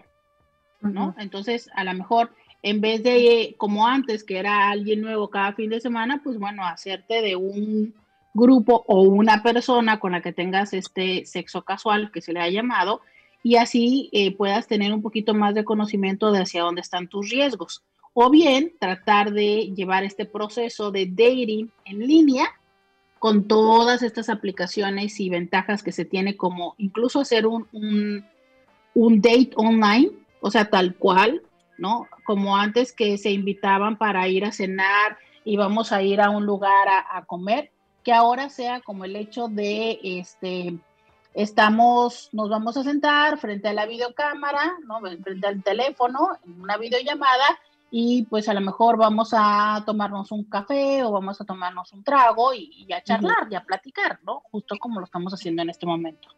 ¿no? 0.81 1.15
Entonces, 1.17 1.69
a 1.75 1.83
lo 1.83 1.93
mejor, 1.93 2.31
en 2.63 2.81
vez 2.81 3.03
de, 3.03 3.55
como 3.57 3.87
antes, 3.87 4.23
que 4.23 4.37
era 4.37 4.69
alguien 4.69 5.01
nuevo 5.01 5.29
cada 5.29 5.53
fin 5.53 5.69
de 5.69 5.81
semana, 5.81 6.21
pues 6.23 6.37
bueno, 6.37 6.65
hacerte 6.65 7.21
de 7.21 7.35
un 7.35 7.93
grupo 8.33 8.83
o 8.87 9.01
una 9.01 9.41
persona 9.43 9.99
con 9.99 10.11
la 10.11 10.21
que 10.21 10.33
tengas 10.33 10.73
este 10.73 11.25
sexo 11.25 11.63
casual, 11.63 12.11
que 12.11 12.21
se 12.21 12.33
le 12.33 12.39
ha 12.39 12.49
llamado, 12.49 13.01
y 13.43 13.55
así 13.55 14.09
eh, 14.11 14.35
puedas 14.35 14.67
tener 14.67 14.93
un 14.93 15.01
poquito 15.01 15.33
más 15.33 15.55
de 15.55 15.63
conocimiento 15.63 16.31
de 16.31 16.41
hacia 16.41 16.63
dónde 16.63 16.81
están 16.81 17.07
tus 17.07 17.29
riesgos. 17.29 17.83
O 18.13 18.29
bien 18.29 18.73
tratar 18.79 19.31
de 19.31 19.71
llevar 19.75 20.03
este 20.03 20.25
proceso 20.25 20.91
de 20.91 21.05
dating 21.05 21.71
en 21.85 21.99
línea 21.99 22.49
con 23.19 23.47
todas 23.47 24.01
estas 24.01 24.29
aplicaciones 24.29 25.19
y 25.19 25.29
ventajas 25.29 25.83
que 25.83 25.91
se 25.91 26.05
tiene, 26.05 26.37
como 26.37 26.75
incluso 26.77 27.19
hacer 27.19 27.45
un, 27.45 27.67
un, 28.93 29.21
date 29.21 29.51
online, 29.55 30.11
o 30.41 30.51
sea, 30.51 30.69
tal 30.69 30.95
cual, 30.95 31.41
¿no? 31.77 32.07
Como 32.25 32.57
antes 32.57 32.93
que 32.93 33.17
se 33.17 33.31
invitaban 33.31 33.97
para 33.97 34.27
ir 34.27 34.45
a 34.45 34.51
cenar 34.51 35.17
y 35.43 35.57
vamos 35.57 35.91
a 35.91 36.01
ir 36.01 36.21
a 36.21 36.29
un 36.29 36.45
lugar 36.45 36.87
a, 36.87 37.17
a 37.17 37.25
comer, 37.25 37.71
que 38.03 38.13
ahora 38.13 38.49
sea 38.49 38.81
como 38.81 39.05
el 39.05 39.15
hecho 39.15 39.47
de, 39.47 39.99
este, 40.03 40.77
estamos, 41.33 42.29
nos 42.31 42.49
vamos 42.49 42.77
a 42.77 42.83
sentar 42.83 43.37
frente 43.37 43.67
a 43.67 43.73
la 43.73 43.85
videocámara, 43.85 44.73
¿no? 44.85 44.99
Frente 44.99 45.47
al 45.47 45.63
teléfono, 45.63 46.37
en 46.45 46.61
una 46.61 46.77
videollamada, 46.77 47.59
y 47.91 48.23
pues 48.23 48.47
a 48.49 48.53
lo 48.53 48.61
mejor 48.61 48.97
vamos 48.97 49.31
a 49.33 49.81
tomarnos 49.85 50.31
un 50.31 50.43
café 50.43 51.03
o 51.03 51.11
vamos 51.11 51.41
a 51.41 51.45
tomarnos 51.45 51.91
un 51.93 52.03
trago 52.03 52.53
y, 52.53 52.87
a 52.93 53.01
charlar 53.01 53.47
y 53.49 53.55
a 53.55 53.63
platicar, 53.63 54.19
¿no? 54.23 54.41
Justo 54.51 54.75
como 54.79 54.99
lo 54.99 55.05
estamos 55.05 55.33
haciendo 55.33 55.61
en 55.61 55.69
este 55.69 55.85
momento. 55.85 56.29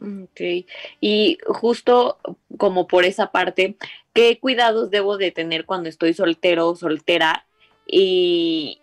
Ok, 0.00 0.66
y 1.00 1.38
justo 1.46 2.18
como 2.56 2.86
por 2.86 3.04
esa 3.04 3.32
parte, 3.32 3.76
¿qué 4.12 4.38
cuidados 4.38 4.90
debo 4.90 5.18
de 5.18 5.32
tener 5.32 5.64
cuando 5.64 5.88
estoy 5.88 6.14
soltero 6.14 6.68
o 6.68 6.76
soltera? 6.76 7.46
Y, 7.86 8.80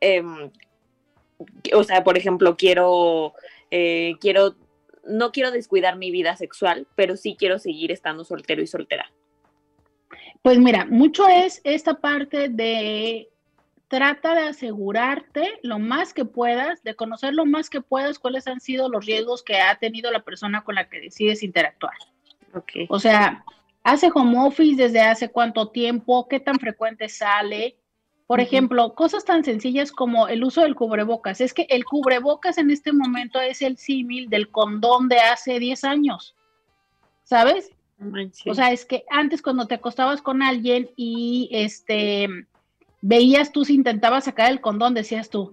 em, 0.00 0.50
o 1.74 1.84
sea, 1.84 2.04
por 2.04 2.18
ejemplo, 2.18 2.56
quiero, 2.56 3.32
eh, 3.70 4.14
quiero, 4.20 4.56
no 5.06 5.32
quiero 5.32 5.50
descuidar 5.50 5.96
mi 5.96 6.10
vida 6.10 6.36
sexual, 6.36 6.86
pero 6.94 7.16
sí 7.16 7.34
quiero 7.38 7.58
seguir 7.58 7.90
estando 7.90 8.24
soltero 8.24 8.60
y 8.60 8.66
soltera. 8.66 9.10
Pues 10.42 10.58
mira, 10.58 10.84
mucho 10.84 11.26
es 11.28 11.60
esta 11.64 11.94
parte 11.94 12.48
de 12.48 13.28
trata 13.88 14.34
de 14.34 14.42
asegurarte 14.42 15.58
lo 15.62 15.78
más 15.78 16.12
que 16.12 16.24
puedas, 16.24 16.82
de 16.82 16.94
conocer 16.94 17.34
lo 17.34 17.46
más 17.46 17.70
que 17.70 17.80
puedas 17.80 18.18
cuáles 18.18 18.46
han 18.46 18.60
sido 18.60 18.88
los 18.88 19.06
riesgos 19.06 19.42
que 19.42 19.60
ha 19.60 19.74
tenido 19.76 20.10
la 20.10 20.22
persona 20.22 20.62
con 20.62 20.74
la 20.74 20.88
que 20.88 21.00
decides 21.00 21.42
interactuar. 21.42 21.94
Okay. 22.54 22.86
O 22.90 22.98
sea, 22.98 23.44
hace 23.82 24.10
home 24.14 24.38
office 24.38 24.80
desde 24.80 25.00
hace 25.00 25.30
cuánto 25.30 25.68
tiempo, 25.68 26.28
qué 26.28 26.38
tan 26.38 26.58
frecuente 26.58 27.08
sale. 27.08 27.76
Por 28.26 28.40
ejemplo, 28.40 28.94
cosas 28.94 29.24
tan 29.24 29.42
sencillas 29.42 29.90
como 29.90 30.28
el 30.28 30.44
uso 30.44 30.60
del 30.60 30.74
cubrebocas. 30.74 31.40
Es 31.40 31.54
que 31.54 31.66
el 31.70 31.86
cubrebocas 31.86 32.58
en 32.58 32.70
este 32.70 32.92
momento 32.92 33.40
es 33.40 33.62
el 33.62 33.78
símil 33.78 34.28
del 34.28 34.50
condón 34.50 35.08
de 35.08 35.18
hace 35.18 35.58
10 35.58 35.84
años. 35.84 36.36
¿Sabes? 37.24 37.70
O 38.46 38.54
sea, 38.54 38.70
es 38.70 38.84
que 38.84 39.04
antes 39.10 39.40
cuando 39.40 39.66
te 39.66 39.76
acostabas 39.76 40.20
con 40.20 40.42
alguien 40.42 40.90
y 40.94 41.48
este 41.52 42.28
veías 43.00 43.52
tú 43.52 43.64
si 43.64 43.74
intentabas 43.74 44.24
sacar 44.24 44.50
el 44.50 44.60
condón, 44.60 44.94
decías 44.94 45.30
tú, 45.30 45.52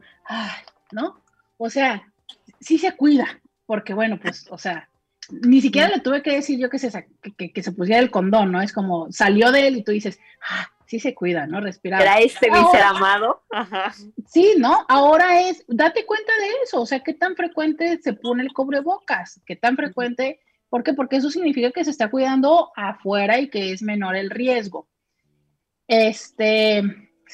¿no? 0.92 1.20
O 1.58 1.70
sea, 1.70 2.12
sí 2.60 2.78
se 2.78 2.96
cuida, 2.96 3.42
porque 3.66 3.94
bueno, 3.94 4.20
pues, 4.22 4.48
o 4.50 4.58
sea, 4.58 4.90
ni 5.30 5.62
siquiera 5.62 5.90
le 5.90 6.02
tuve 6.02 6.22
que 6.22 6.36
decir 6.36 6.60
yo 6.60 6.70
que 6.70 6.80
se, 6.80 7.08
que, 7.38 7.64
se 7.64 7.72
pusiera 7.72 8.02
el 8.02 8.12
condón, 8.12 8.52
¿no? 8.52 8.62
Es 8.62 8.74
como 8.74 9.12
salió 9.12 9.52
de 9.52 9.68
él 9.68 9.78
y 9.78 9.84
tú 9.84 9.92
dices, 9.92 10.20
ah, 10.48 10.68
sí 10.86 11.00
se 11.00 11.16
cuida, 11.16 11.48
¿no? 11.48 11.62
Respirar. 11.62 12.02
Era 12.02 12.20
este 12.20 12.50
ser 12.72 12.82
amado. 12.84 13.44
Sí, 14.28 14.54
¿no? 14.58 14.86
Ahora 14.88 15.42
es, 15.42 15.64
date 15.68 16.06
cuenta 16.06 16.32
de 16.38 16.48
eso, 16.64 16.82
o 16.82 16.86
sea, 16.86 17.00
qué 17.00 17.14
tan 17.14 17.36
frecuente 17.36 18.00
se 18.02 18.14
pone 18.14 18.44
el 18.44 18.54
cubrebocas, 18.54 19.42
qué 19.46 19.56
tan 19.56 19.76
frecuente 19.76 20.40
¿Por 20.76 20.84
qué? 20.84 20.94
Porque 20.94 21.16
eso 21.16 21.30
significa 21.30 21.72
que 21.72 21.86
se 21.86 21.92
está 21.92 22.10
cuidando 22.10 22.72
afuera 22.76 23.40
y 23.40 23.50
que 23.50 23.72
es 23.72 23.82
menor 23.82 24.18
el 24.18 24.30
riesgo. 24.30 24.90
Este, 25.88 26.84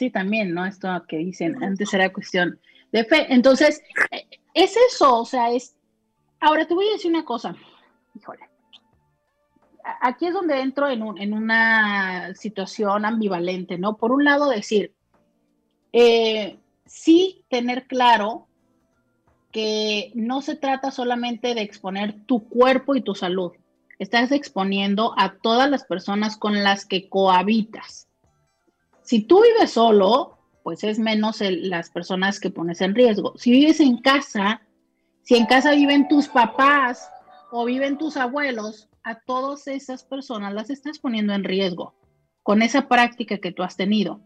sí, 0.01 0.09
también, 0.09 0.55
¿no? 0.55 0.65
Esto 0.65 0.87
que 1.07 1.17
dicen, 1.17 1.63
antes 1.63 1.93
era 1.93 2.11
cuestión 2.11 2.59
de 2.91 3.05
fe. 3.05 3.31
Entonces, 3.31 3.83
es 4.55 4.75
eso, 4.91 5.19
o 5.19 5.25
sea, 5.25 5.51
es... 5.51 5.75
Ahora 6.39 6.65
te 6.65 6.73
voy 6.73 6.87
a 6.87 6.93
decir 6.93 7.11
una 7.11 7.23
cosa, 7.23 7.55
híjole. 8.15 8.49
Aquí 10.01 10.25
es 10.25 10.33
donde 10.33 10.59
entro 10.59 10.89
en, 10.89 11.03
en 11.19 11.33
una 11.33 12.33
situación 12.33 13.05
ambivalente, 13.05 13.77
¿no? 13.77 13.95
Por 13.97 14.11
un 14.11 14.23
lado, 14.23 14.49
decir, 14.49 14.95
eh, 15.93 16.57
sí 16.87 17.45
tener 17.47 17.85
claro 17.85 18.47
que 19.51 20.11
no 20.15 20.41
se 20.41 20.55
trata 20.55 20.89
solamente 20.89 21.53
de 21.53 21.61
exponer 21.61 22.25
tu 22.25 22.49
cuerpo 22.49 22.95
y 22.95 23.01
tu 23.01 23.13
salud, 23.13 23.51
estás 23.99 24.31
exponiendo 24.31 25.13
a 25.15 25.35
todas 25.35 25.69
las 25.69 25.83
personas 25.83 26.37
con 26.37 26.63
las 26.63 26.87
que 26.87 27.07
cohabitas. 27.07 28.07
Si 29.03 29.21
tú 29.21 29.41
vives 29.41 29.71
solo, 29.71 30.37
pues 30.63 30.83
es 30.83 30.99
menos 30.99 31.41
las 31.41 31.89
personas 31.89 32.39
que 32.39 32.49
pones 32.49 32.81
en 32.81 32.95
riesgo. 32.95 33.33
Si 33.37 33.51
vives 33.51 33.79
en 33.79 33.97
casa, 33.97 34.61
si 35.23 35.35
en 35.35 35.45
casa 35.45 35.71
viven 35.71 36.07
tus 36.07 36.27
papás 36.27 37.09
o 37.51 37.65
viven 37.65 37.97
tus 37.97 38.17
abuelos, 38.17 38.87
a 39.03 39.19
todas 39.19 39.67
esas 39.67 40.03
personas 40.03 40.53
las 40.53 40.69
estás 40.69 40.99
poniendo 40.99 41.33
en 41.33 41.43
riesgo 41.43 41.95
con 42.43 42.61
esa 42.61 42.87
práctica 42.87 43.37
que 43.39 43.51
tú 43.51 43.63
has 43.63 43.75
tenido. 43.75 44.19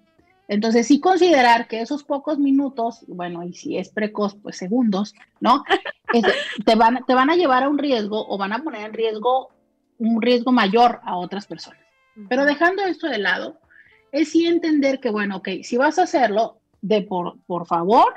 Entonces, 0.48 0.88
sí 0.88 1.00
considerar 1.00 1.68
que 1.68 1.82
esos 1.82 2.04
pocos 2.04 2.38
minutos, 2.38 3.04
bueno, 3.08 3.44
y 3.44 3.54
si 3.54 3.78
es 3.78 3.90
precoz, 3.90 4.36
pues 4.36 4.58
segundos, 4.58 5.16
¿no? 5.40 5.64
te, 6.66 6.76
van, 6.76 7.04
te 7.06 7.16
van 7.16 7.30
a 7.30 7.36
llevar 7.36 7.64
a 7.64 7.70
un 7.70 7.78
riesgo 7.78 8.28
o 8.28 8.38
van 8.38 8.54
a 8.54 8.64
poner 8.64 8.86
en 8.86 8.94
riesgo 8.94 9.50
un 9.98 10.22
riesgo 10.22 10.52
mayor 10.52 11.00
a 11.04 11.18
otras 11.18 11.48
personas. 11.48 11.80
Pero 12.30 12.46
dejando 12.46 12.84
esto 12.84 13.08
de 13.08 13.18
lado, 13.18 13.60
es 14.16 14.32
sí 14.32 14.48
entender 14.48 15.02
que, 15.02 15.10
bueno, 15.10 15.38
ok, 15.38 15.50
si 15.64 15.76
vas 15.76 16.00
a 16.00 16.04
hacerlo, 16.04 16.60
de 16.82 17.02
por, 17.02 17.38
por 17.48 17.68
favor, 17.68 18.14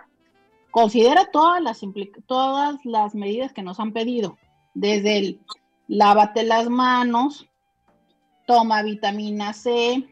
considera 0.70 1.30
todas 1.32 1.61
las, 1.61 1.80
todas 2.26 2.76
las 2.84 3.14
medidas 3.16 3.53
que 3.53 3.62
nos 3.62 3.80
han 3.80 3.92
pedido, 3.92 4.38
desde 4.74 5.18
el 5.18 5.40
lávate 5.88 6.44
las 6.44 6.68
manos, 6.68 7.46
toma 8.46 8.82
vitamina 8.82 9.53
C, 9.53 10.07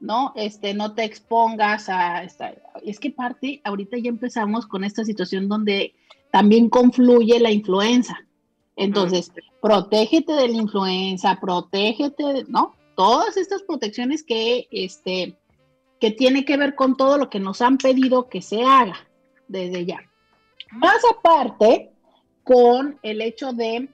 ¿no? 0.00 0.32
Este, 0.34 0.74
no 0.74 0.94
te 0.94 1.04
expongas 1.04 1.88
a 1.88 2.24
esta. 2.24 2.54
Es 2.82 2.98
que 2.98 3.12
parte, 3.12 3.60
ahorita 3.62 3.98
ya 3.98 4.08
empezamos 4.08 4.66
con 4.66 4.82
esta 4.82 5.04
situación 5.04 5.48
donde 5.48 5.94
también 6.32 6.68
confluye 6.68 7.38
la 7.38 7.52
influenza. 7.52 8.18
Entonces, 8.74 9.30
protégete 9.62 10.32
de 10.32 10.48
la 10.48 10.56
influenza, 10.56 11.38
protégete, 11.40 12.46
¿no? 12.48 12.74
Todas 12.98 13.36
estas 13.36 13.62
protecciones 13.62 14.24
que, 14.24 14.66
este, 14.72 15.38
que 16.00 16.10
tiene 16.10 16.44
que 16.44 16.56
ver 16.56 16.74
con 16.74 16.96
todo 16.96 17.16
lo 17.16 17.30
que 17.30 17.38
nos 17.38 17.62
han 17.62 17.78
pedido 17.78 18.28
que 18.28 18.42
se 18.42 18.64
haga 18.64 19.08
desde 19.46 19.86
ya. 19.86 20.00
Más 20.72 21.00
aparte, 21.08 21.92
con 22.42 22.98
el 23.04 23.20
hecho 23.20 23.52
de 23.52 23.88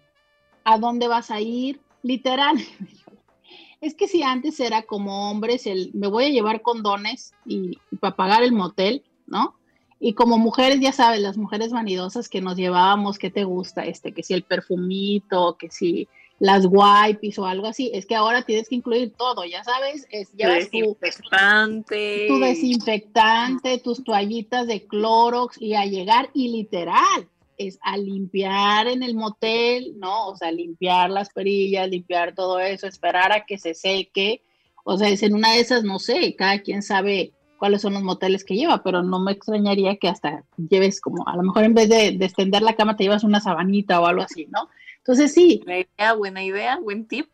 a 0.64 0.78
dónde 0.78 1.06
vas 1.06 1.30
a 1.30 1.38
ir, 1.38 1.82
literal. 2.02 2.56
es 3.82 3.94
que 3.94 4.08
si 4.08 4.22
antes 4.22 4.58
era 4.58 4.84
como 4.84 5.30
hombres, 5.30 5.66
el 5.66 5.90
me 5.92 6.06
voy 6.06 6.24
a 6.24 6.30
llevar 6.30 6.62
condones 6.62 7.34
y, 7.44 7.76
para 8.00 8.16
pagar 8.16 8.42
el 8.42 8.52
motel, 8.52 9.04
¿no? 9.26 9.54
Y 10.00 10.14
como 10.14 10.38
mujeres, 10.38 10.80
ya 10.80 10.92
sabes, 10.92 11.20
las 11.20 11.36
mujeres 11.36 11.72
vanidosas 11.72 12.30
que 12.30 12.40
nos 12.40 12.56
llevábamos, 12.56 13.18
¿qué 13.18 13.28
te 13.28 13.44
gusta? 13.44 13.84
Este, 13.84 14.12
que 14.14 14.22
si 14.22 14.32
el 14.32 14.44
perfumito, 14.44 15.58
que 15.58 15.68
si 15.68 16.08
las 16.38 16.66
wipes 16.68 17.38
o 17.38 17.46
algo 17.46 17.66
así, 17.66 17.90
es 17.94 18.06
que 18.06 18.14
ahora 18.14 18.42
tienes 18.42 18.68
que 18.68 18.74
incluir 18.74 19.12
todo, 19.16 19.44
ya 19.44 19.62
sabes, 19.64 20.06
es 20.10 20.32
llevas 20.32 20.70
desinfectante. 20.70 22.26
Tu, 22.28 22.34
tu 22.34 22.40
desinfectante, 22.40 23.78
tus 23.78 24.02
toallitas 24.04 24.66
de 24.66 24.86
Clorox 24.86 25.60
y 25.60 25.74
a 25.74 25.86
llegar 25.86 26.30
y 26.34 26.48
literal, 26.48 27.28
es 27.56 27.78
a 27.82 27.96
limpiar 27.96 28.88
en 28.88 29.02
el 29.02 29.14
motel, 29.14 29.94
¿no? 29.98 30.28
O 30.28 30.36
sea, 30.36 30.50
limpiar 30.50 31.10
las 31.10 31.30
perillas, 31.30 31.88
limpiar 31.88 32.34
todo 32.34 32.58
eso, 32.58 32.86
esperar 32.86 33.32
a 33.32 33.44
que 33.44 33.58
se 33.58 33.74
seque. 33.74 34.42
O 34.84 34.98
sea, 34.98 35.08
es 35.08 35.22
en 35.22 35.34
una 35.34 35.52
de 35.52 35.60
esas, 35.60 35.84
no 35.84 35.98
sé, 35.98 36.34
cada 36.36 36.60
quien 36.60 36.82
sabe 36.82 37.32
cuáles 37.58 37.82
son 37.82 37.94
los 37.94 38.02
moteles 38.02 38.44
que 38.44 38.56
lleva, 38.56 38.82
pero 38.82 39.02
no 39.02 39.20
me 39.20 39.32
extrañaría 39.32 39.96
que 39.96 40.08
hasta 40.08 40.44
lleves 40.68 41.00
como, 41.00 41.26
a 41.26 41.36
lo 41.36 41.42
mejor 41.42 41.64
en 41.64 41.74
vez 41.74 41.88
de, 41.88 42.08
extender 42.08 42.62
la 42.62 42.74
cama 42.74 42.96
te 42.96 43.04
llevas 43.04 43.24
una 43.24 43.40
sabanita 43.40 44.00
o 44.00 44.06
algo 44.06 44.22
así, 44.22 44.46
¿no? 44.50 44.68
Entonces 45.04 45.32
sí. 45.32 45.62
Buena 45.64 45.80
idea, 45.80 46.12
buena 46.14 46.42
idea, 46.42 46.78
buen 46.80 47.06
tip. 47.06 47.28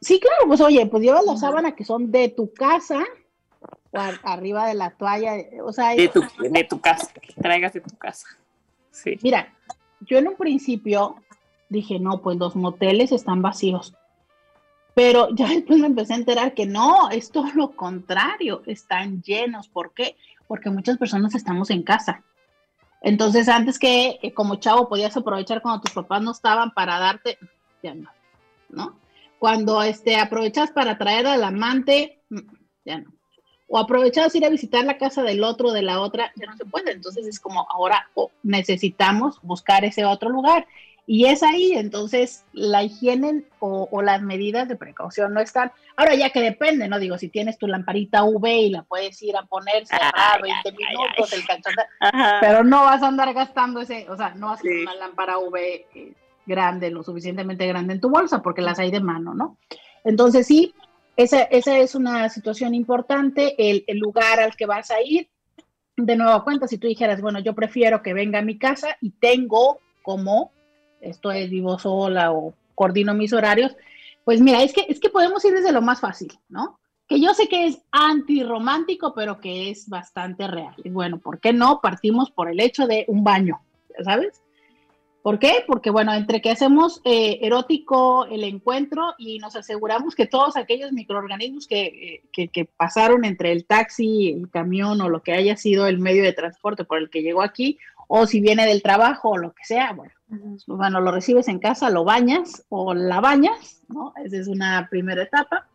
Sí, 0.00 0.20
claro, 0.20 0.46
pues 0.46 0.60
oye, 0.60 0.86
pues 0.86 1.02
llevas 1.02 1.24
la 1.24 1.36
sábana 1.36 1.74
que 1.74 1.84
son 1.84 2.10
de 2.10 2.28
tu 2.28 2.52
casa 2.52 3.04
o 3.92 3.98
arriba 4.22 4.66
de 4.66 4.74
la 4.74 4.90
toalla, 4.90 5.34
o 5.64 5.72
sea... 5.72 5.94
De 5.94 6.08
tu, 6.08 6.22
de 6.38 6.64
tu 6.64 6.80
casa, 6.80 7.12
que 7.14 7.34
traigas 7.34 7.72
de 7.72 7.80
tu 7.80 7.94
casa 7.96 8.26
sí. 8.90 9.18
Mira, 9.22 9.52
yo 10.00 10.18
en 10.18 10.28
un 10.28 10.36
principio 10.36 11.16
dije, 11.68 11.98
no, 11.98 12.20
pues 12.22 12.38
los 12.38 12.56
moteles 12.56 13.12
están 13.12 13.42
vacíos. 13.42 13.94
Pero 14.94 15.28
ya 15.34 15.48
después 15.48 15.78
me 15.78 15.86
empecé 15.86 16.14
a 16.14 16.16
enterar 16.16 16.54
que 16.54 16.66
no, 16.66 17.10
es 17.10 17.30
todo 17.30 17.48
lo 17.54 17.72
contrario, 17.72 18.62
están 18.66 19.22
llenos. 19.22 19.68
¿Por 19.68 19.92
qué? 19.92 20.16
Porque 20.46 20.70
muchas 20.70 20.98
personas 20.98 21.34
estamos 21.34 21.70
en 21.70 21.82
casa. 21.82 22.24
Entonces, 23.00 23.48
antes 23.48 23.78
que 23.78 24.18
como 24.34 24.56
chavo 24.56 24.88
podías 24.88 25.16
aprovechar 25.16 25.62
cuando 25.62 25.80
tus 25.80 25.92
papás 25.94 26.22
no 26.22 26.32
estaban 26.32 26.70
para 26.72 26.98
darte, 26.98 27.38
ya 27.82 27.94
no, 27.94 28.10
¿no? 28.68 28.98
Cuando 29.38 29.82
este, 29.82 30.16
aprovechas 30.16 30.70
para 30.70 30.98
traer 30.98 31.26
al 31.26 31.42
amante, 31.42 32.20
mm, 32.28 32.38
ya 32.84 32.98
no. 32.98 33.12
O 33.68 33.78
aprovechabas 33.78 34.34
ir 34.34 34.44
a 34.44 34.50
visitar 34.50 34.84
la 34.84 34.98
casa 34.98 35.22
del 35.22 35.44
otro, 35.44 35.70
de 35.70 35.82
la 35.82 36.00
otra, 36.00 36.32
ya 36.36 36.46
no 36.46 36.56
se 36.56 36.64
puede. 36.64 36.92
Entonces 36.92 37.26
es 37.26 37.38
como 37.38 37.66
ahora 37.70 38.10
necesitamos 38.42 39.40
buscar 39.42 39.84
ese 39.84 40.04
otro 40.04 40.28
lugar. 40.28 40.66
Y 41.12 41.26
es 41.26 41.42
ahí, 41.42 41.72
entonces 41.72 42.44
la 42.52 42.84
higiene 42.84 43.42
o, 43.58 44.00
las 44.00 44.22
medidas 44.22 44.68
de 44.68 44.76
precaución 44.76 45.34
no 45.34 45.40
están. 45.40 45.72
Ahora 45.96 46.14
ya 46.14 46.30
que 46.30 46.40
depende, 46.40 46.86
¿no? 46.86 47.00
Digo, 47.00 47.18
si 47.18 47.28
tienes 47.28 47.58
tu 47.58 47.66
lamparita 47.66 48.22
UV 48.22 48.46
y 48.46 48.70
la 48.70 48.84
puedes 48.84 49.20
ir 49.20 49.36
a 49.36 49.42
poner, 49.42 49.84
cerrar 49.88 50.40
20 50.40 50.70
minutos, 50.70 51.32
el 51.32 51.42
pero 52.40 52.62
no 52.62 52.82
vas 52.82 53.02
a 53.02 53.08
andar 53.08 53.34
gastando 53.34 53.80
ese, 53.80 54.08
o 54.08 54.16
sea, 54.16 54.36
no 54.36 54.50
vas 54.50 54.60
a 54.60 54.62
tener 54.62 54.82
una 54.82 54.94
lámpara 54.94 55.38
UV 55.38 55.56
eh, 55.56 56.12
grande, 56.46 56.90
lo 56.92 57.02
suficientemente 57.02 57.66
grande 57.66 57.94
en 57.94 58.00
tu 58.00 58.08
bolsa, 58.08 58.40
porque 58.40 58.62
las 58.62 58.78
hay 58.78 58.92
de 58.92 59.00
mano, 59.00 59.34
¿no? 59.34 59.56
Entonces 60.04 60.46
sí, 60.46 60.76
esa, 61.16 61.42
esa 61.42 61.76
es 61.76 61.96
una 61.96 62.28
situación 62.28 62.72
importante, 62.72 63.56
el, 63.58 63.82
el 63.88 63.98
lugar 63.98 64.38
al 64.38 64.54
que 64.54 64.66
vas 64.66 64.92
a 64.92 65.02
ir. 65.02 65.28
De 65.96 66.14
nuevo 66.14 66.44
cuenta, 66.44 66.68
si 66.68 66.78
tú 66.78 66.86
dijeras, 66.86 67.20
bueno, 67.20 67.40
yo 67.40 67.52
prefiero 67.56 68.00
que 68.00 68.14
venga 68.14 68.38
a 68.38 68.42
mi 68.42 68.58
casa 68.58 68.96
y 69.00 69.10
tengo 69.10 69.80
como 70.02 70.52
esto 71.00 71.30
es 71.32 71.50
vivo 71.50 71.78
sola 71.78 72.32
o 72.32 72.54
coordino 72.74 73.14
mis 73.14 73.32
horarios, 73.32 73.76
pues 74.24 74.40
mira, 74.40 74.62
es 74.62 74.72
que, 74.72 74.86
es 74.88 75.00
que 75.00 75.10
podemos 75.10 75.44
ir 75.44 75.52
desde 75.52 75.72
lo 75.72 75.82
más 75.82 76.00
fácil, 76.00 76.32
¿no? 76.48 76.78
Que 77.06 77.20
yo 77.20 77.34
sé 77.34 77.48
que 77.48 77.66
es 77.66 77.82
antirromántico, 77.90 79.12
pero 79.14 79.40
que 79.40 79.70
es 79.70 79.88
bastante 79.88 80.46
real. 80.46 80.74
Y 80.84 80.90
bueno, 80.90 81.18
¿por 81.18 81.40
qué 81.40 81.52
no? 81.52 81.80
Partimos 81.82 82.30
por 82.30 82.48
el 82.48 82.60
hecho 82.60 82.86
de 82.86 83.04
un 83.08 83.24
baño, 83.24 83.60
¿sabes? 84.04 84.40
¿Por 85.22 85.38
qué? 85.38 85.64
Porque 85.66 85.90
bueno, 85.90 86.14
entre 86.14 86.40
que 86.40 86.50
hacemos 86.50 87.02
eh, 87.04 87.40
erótico 87.42 88.24
el 88.24 88.42
encuentro 88.42 89.14
y 89.18 89.38
nos 89.38 89.54
aseguramos 89.54 90.14
que 90.14 90.26
todos 90.26 90.56
aquellos 90.56 90.92
microorganismos 90.92 91.66
que, 91.66 92.22
que, 92.32 92.48
que, 92.48 92.64
pasaron 92.64 93.26
entre 93.26 93.52
el 93.52 93.66
taxi, 93.66 94.30
el 94.30 94.48
camión 94.48 94.98
o 95.02 95.10
lo 95.10 95.22
que 95.22 95.32
haya 95.32 95.56
sido 95.56 95.86
el 95.86 95.98
medio 95.98 96.22
de 96.22 96.32
transporte 96.32 96.84
por 96.84 96.96
el 96.96 97.10
que 97.10 97.20
llegó 97.20 97.42
aquí, 97.42 97.78
o 98.12 98.26
si 98.26 98.40
viene 98.40 98.66
del 98.66 98.82
trabajo 98.82 99.30
o 99.30 99.38
lo 99.38 99.52
que 99.52 99.64
sea, 99.64 99.92
bueno, 99.92 100.12
bueno, 100.66 101.00
lo 101.00 101.12
recibes 101.12 101.46
en 101.46 101.60
casa, 101.60 101.90
lo 101.90 102.02
bañas 102.02 102.64
o 102.68 102.92
la 102.92 103.20
bañas, 103.20 103.82
¿no? 103.86 104.12
Esa 104.24 104.36
es 104.36 104.48
una 104.48 104.88
primera 104.90 105.22
etapa. 105.22 105.68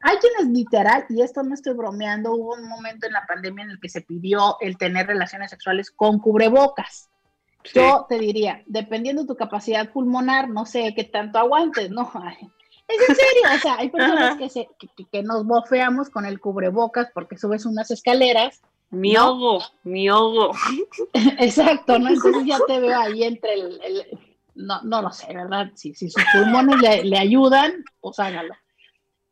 Hay 0.00 0.16
quienes 0.16 0.46
literal, 0.46 1.04
y 1.10 1.20
esto 1.20 1.42
no 1.42 1.52
estoy 1.52 1.74
bromeando, 1.74 2.32
hubo 2.32 2.54
un 2.54 2.70
momento 2.70 3.06
en 3.06 3.12
la 3.12 3.26
pandemia 3.26 3.64
en 3.64 3.72
el 3.72 3.80
que 3.80 3.90
se 3.90 4.00
pidió 4.00 4.56
el 4.60 4.78
tener 4.78 5.08
relaciones 5.08 5.50
sexuales 5.50 5.90
con 5.90 6.20
cubrebocas. 6.20 7.10
Yo 7.74 8.06
te 8.08 8.18
diría, 8.18 8.62
dependiendo 8.64 9.22
de 9.22 9.28
tu 9.28 9.36
capacidad 9.36 9.90
pulmonar, 9.90 10.48
no 10.48 10.64
sé 10.64 10.94
qué 10.96 11.04
tanto 11.04 11.38
aguantes, 11.38 11.90
¿no? 11.90 12.10
Es 12.88 13.08
en 13.08 13.14
serio, 13.14 13.42
o 13.56 13.58
sea, 13.60 13.76
hay 13.78 13.88
personas 13.90 14.36
que, 14.36 14.50
se, 14.50 14.68
que, 15.10 15.22
nos 15.22 15.46
bofeamos 15.46 16.10
con 16.10 16.26
el 16.26 16.38
cubrebocas 16.38 17.08
porque 17.14 17.38
subes 17.38 17.64
unas 17.64 17.90
escaleras 17.90 18.62
mi 18.90 19.16
ojo, 19.16 19.60
mi 19.82 20.08
ojo. 20.10 20.52
Exacto, 21.38 21.98
¿no? 21.98 22.08
Entonces 22.10 22.44
ya 22.46 22.58
te 22.66 22.80
veo 22.80 22.98
ahí 22.98 23.24
entre 23.24 23.54
el, 23.54 23.80
no, 24.54 24.80
no 24.82 25.02
lo 25.02 25.10
sé, 25.10 25.32
¿verdad? 25.34 25.70
Si, 25.74 25.94
si 25.94 26.10
sus 26.10 26.24
pulmones 26.32 27.04
le, 27.04 27.18
ayudan, 27.18 27.84
pues 28.00 28.18
hágalo. 28.18 28.54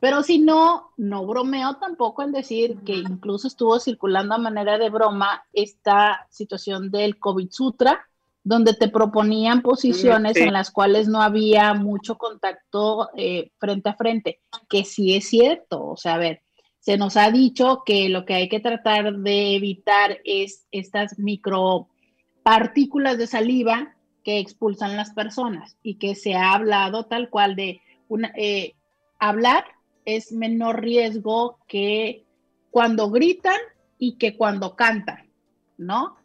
Pero 0.01 0.23
si 0.25 0.41
no, 0.41 0.91
no 0.97 1.27
bromeo 1.27 1.77
tampoco 1.77 2.23
en 2.23 2.33
decir 2.33 2.79
que 2.85 2.95
incluso 2.95 3.47
estuvo 3.47 3.79
circulando 3.79 4.35
a 4.35 4.39
manera 4.39 4.77
de 4.77 4.91
broma 4.91 5.45
esta 5.53 6.27
situación 6.29 6.91
del 6.91 7.21
COVID 7.21 7.49
Sutra, 7.51 8.09
donde 8.43 8.75
te 8.75 8.89
proponían 8.89 9.63
posiciones 9.63 10.37
en 10.37 10.53
las 10.53 10.73
cuales 10.73 11.07
no 11.07 11.23
había 11.23 11.75
mucho 11.75 12.19
contacto 12.19 13.11
eh, 13.17 13.53
frente 13.59 13.91
a 13.91 13.95
frente, 13.95 14.41
que 14.69 14.85
sí 14.85 15.15
es 15.15 15.29
cierto, 15.29 15.85
o 15.85 15.97
sea, 15.97 16.15
a 16.15 16.19
ver, 16.19 16.43
se 16.83 16.99
nos 16.99 17.17
ha 17.17 17.31
dicho 17.31 17.85
que 17.87 18.09
lo 18.09 18.25
que 18.25 18.35
hay 18.35 18.49
que 18.49 18.59
tratar 18.59 19.17
de 19.19 19.55
evitar 19.55 20.19
es 20.25 20.67
estas 20.73 21.17
micropartículas 21.17 23.19
de 23.19 23.29
saliva 23.29 23.95
que 24.25 24.41
expulsan 24.41 24.97
las 24.97 25.13
personas 25.13 25.77
y 25.85 25.95
que 25.95 26.17
se 26.17 26.35
ha 26.35 26.55
hablado 26.55 27.05
tal 27.05 27.31
cual 27.31 27.55
de 27.55 27.81
una, 28.09 28.33
eh, 28.37 28.75
hablar 29.21 29.65
es 30.05 30.33
menor 30.33 30.81
riesgo 30.81 31.57
que 31.69 32.25
cuando 32.73 33.11
gritan 33.11 33.61
y 33.97 34.17
que 34.17 34.37
cuando 34.37 34.75
cantan, 34.75 35.31
¿no? 35.79 36.17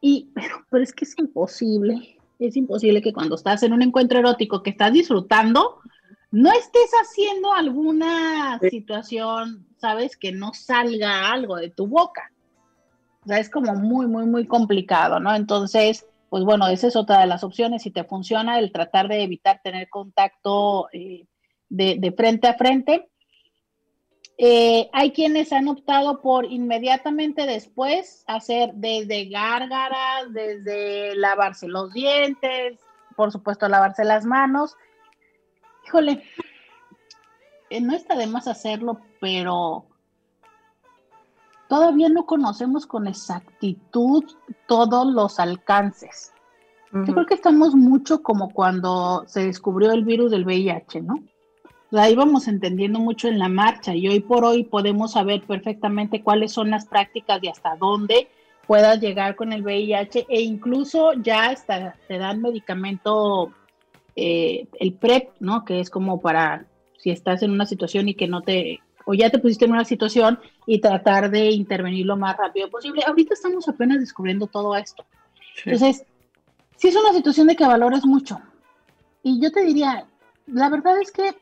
Y, 0.00 0.30
pero, 0.34 0.66
pero 0.70 0.82
es 0.82 0.92
que 0.92 1.04
es 1.04 1.16
imposible, 1.20 2.18
es 2.40 2.56
imposible 2.56 3.00
que 3.00 3.12
cuando 3.12 3.36
estás 3.36 3.62
en 3.62 3.72
un 3.72 3.82
encuentro 3.82 4.18
erótico 4.18 4.64
que 4.64 4.70
estás 4.70 4.92
disfrutando, 4.92 5.78
no 6.30 6.52
estés 6.52 6.90
haciendo 6.92 7.52
alguna 7.52 8.58
situación 8.70 9.66
sabes 9.80 10.16
que 10.16 10.32
no 10.32 10.52
salga 10.54 11.30
algo 11.32 11.56
de 11.56 11.70
tu 11.70 11.86
boca. 11.86 12.30
O 13.24 13.28
sea, 13.28 13.38
es 13.38 13.50
como 13.50 13.74
muy, 13.74 14.06
muy, 14.06 14.26
muy 14.26 14.46
complicado, 14.46 15.20
¿no? 15.20 15.34
Entonces, 15.34 16.06
pues 16.28 16.44
bueno, 16.44 16.68
esa 16.68 16.86
es 16.86 16.96
otra 16.96 17.20
de 17.20 17.26
las 17.26 17.42
opciones. 17.42 17.82
Si 17.82 17.90
te 17.90 18.04
funciona, 18.04 18.58
el 18.58 18.72
tratar 18.72 19.08
de 19.08 19.22
evitar 19.22 19.60
tener 19.62 19.88
contacto 19.88 20.88
eh, 20.92 21.26
de, 21.68 22.14
frente 22.16 22.48
a 22.48 22.54
frente. 22.54 23.08
Eh, 24.38 24.88
hay 24.92 25.10
quienes 25.12 25.52
han 25.52 25.68
optado 25.68 26.22
por 26.22 26.46
inmediatamente 26.46 27.44
después 27.44 28.24
hacer 28.26 28.72
desde 28.74 29.26
gárgaras, 29.26 30.32
desde 30.32 31.14
lavarse 31.14 31.68
los 31.68 31.92
dientes, 31.92 32.80
por 33.16 33.32
supuesto 33.32 33.68
lavarse 33.68 34.04
las 34.04 34.24
manos. 34.24 34.76
Híjole, 35.90 36.22
eh, 37.68 37.80
no 37.80 37.96
está 37.96 38.14
de 38.14 38.28
más 38.28 38.46
hacerlo, 38.46 39.00
pero 39.20 39.86
todavía 41.68 42.08
no 42.08 42.26
conocemos 42.26 42.86
con 42.86 43.08
exactitud 43.08 44.22
todos 44.68 45.12
los 45.12 45.40
alcances. 45.40 46.32
Yo 46.92 47.12
creo 47.12 47.26
que 47.26 47.34
estamos 47.34 47.74
mucho 47.74 48.22
como 48.22 48.50
cuando 48.50 49.24
se 49.26 49.46
descubrió 49.46 49.90
el 49.90 50.04
virus 50.04 50.30
del 50.30 50.44
VIH, 50.44 51.02
¿no? 51.02 51.24
La 51.90 52.08
íbamos 52.08 52.46
entendiendo 52.46 53.00
mucho 53.00 53.26
en 53.26 53.40
la 53.40 53.48
marcha 53.48 53.92
y 53.92 54.06
hoy 54.06 54.20
por 54.20 54.44
hoy 54.44 54.62
podemos 54.62 55.14
saber 55.14 55.42
perfectamente 55.42 56.22
cuáles 56.22 56.52
son 56.52 56.70
las 56.70 56.86
prácticas 56.86 57.42
y 57.42 57.48
hasta 57.48 57.74
dónde 57.74 58.28
puedas 58.68 59.00
llegar 59.00 59.34
con 59.34 59.52
el 59.52 59.64
VIH 59.64 60.26
e 60.28 60.40
incluso 60.40 61.14
ya 61.14 61.46
hasta 61.46 61.96
te 62.06 62.18
dan 62.18 62.40
medicamento, 62.40 63.52
eh, 64.16 64.66
el 64.78 64.94
PrEP, 64.94 65.30
¿no? 65.40 65.64
Que 65.64 65.80
es 65.80 65.90
como 65.90 66.20
para 66.20 66.66
si 66.98 67.10
estás 67.10 67.42
en 67.42 67.50
una 67.50 67.66
situación 67.66 68.08
y 68.08 68.14
que 68.14 68.28
no 68.28 68.42
te, 68.42 68.80
o 69.04 69.14
ya 69.14 69.30
te 69.30 69.38
pusiste 69.38 69.64
en 69.64 69.72
una 69.72 69.84
situación 69.84 70.38
y 70.66 70.80
tratar 70.80 71.30
de 71.30 71.50
intervenir 71.50 72.06
lo 72.06 72.16
más 72.16 72.36
rápido 72.36 72.68
posible. 72.68 73.02
Ahorita 73.06 73.34
estamos 73.34 73.68
apenas 73.68 74.00
descubriendo 74.00 74.46
todo 74.46 74.76
esto. 74.76 75.04
Entonces, 75.64 76.04
sí 76.76 76.88
es 76.88 76.96
una 76.96 77.12
situación 77.12 77.46
de 77.46 77.56
que 77.56 77.66
valores 77.66 78.04
mucho. 78.04 78.40
Y 79.22 79.40
yo 79.40 79.50
te 79.50 79.62
diría, 79.64 80.06
la 80.46 80.68
verdad 80.68 81.00
es 81.00 81.10
que 81.10 81.34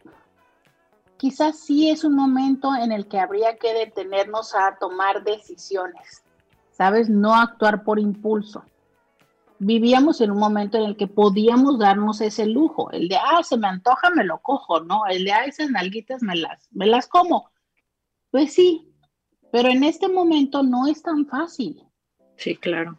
quizás 1.16 1.58
sí 1.58 1.90
es 1.90 2.04
un 2.04 2.14
momento 2.14 2.74
en 2.74 2.92
el 2.92 3.06
que 3.08 3.18
habría 3.18 3.56
que 3.56 3.74
detenernos 3.74 4.54
a 4.54 4.76
tomar 4.78 5.24
decisiones, 5.24 6.22
¿sabes? 6.70 7.08
No 7.08 7.34
actuar 7.34 7.82
por 7.82 7.98
impulso 7.98 8.64
vivíamos 9.58 10.20
en 10.20 10.30
un 10.30 10.38
momento 10.38 10.78
en 10.78 10.84
el 10.84 10.96
que 10.96 11.06
podíamos 11.06 11.78
darnos 11.78 12.20
ese 12.20 12.46
lujo, 12.46 12.90
el 12.90 13.08
de, 13.08 13.16
ah, 13.16 13.42
se 13.42 13.56
me 13.56 13.68
antoja, 13.68 14.10
me 14.10 14.24
lo 14.24 14.38
cojo, 14.38 14.80
¿no? 14.80 15.06
El 15.06 15.24
de, 15.24 15.32
ah, 15.32 15.44
esas 15.44 15.70
nalguitas 15.70 16.22
me 16.22 16.36
las, 16.36 16.68
me 16.70 16.86
las 16.86 17.06
como. 17.06 17.50
Pues 18.30 18.52
sí, 18.52 18.92
pero 19.50 19.68
en 19.68 19.84
este 19.84 20.08
momento 20.08 20.62
no 20.62 20.86
es 20.86 21.02
tan 21.02 21.26
fácil. 21.26 21.82
Sí, 22.36 22.56
claro. 22.56 22.96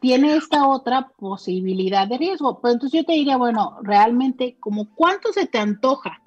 Tiene 0.00 0.36
esta 0.36 0.68
otra 0.68 1.08
posibilidad 1.16 2.06
de 2.06 2.18
riesgo. 2.18 2.60
Pues 2.60 2.74
entonces 2.74 3.00
yo 3.00 3.06
te 3.06 3.14
diría, 3.14 3.36
bueno, 3.36 3.78
realmente, 3.82 4.56
como 4.60 4.94
cuánto 4.94 5.32
se 5.32 5.46
te 5.46 5.58
antoja, 5.58 6.22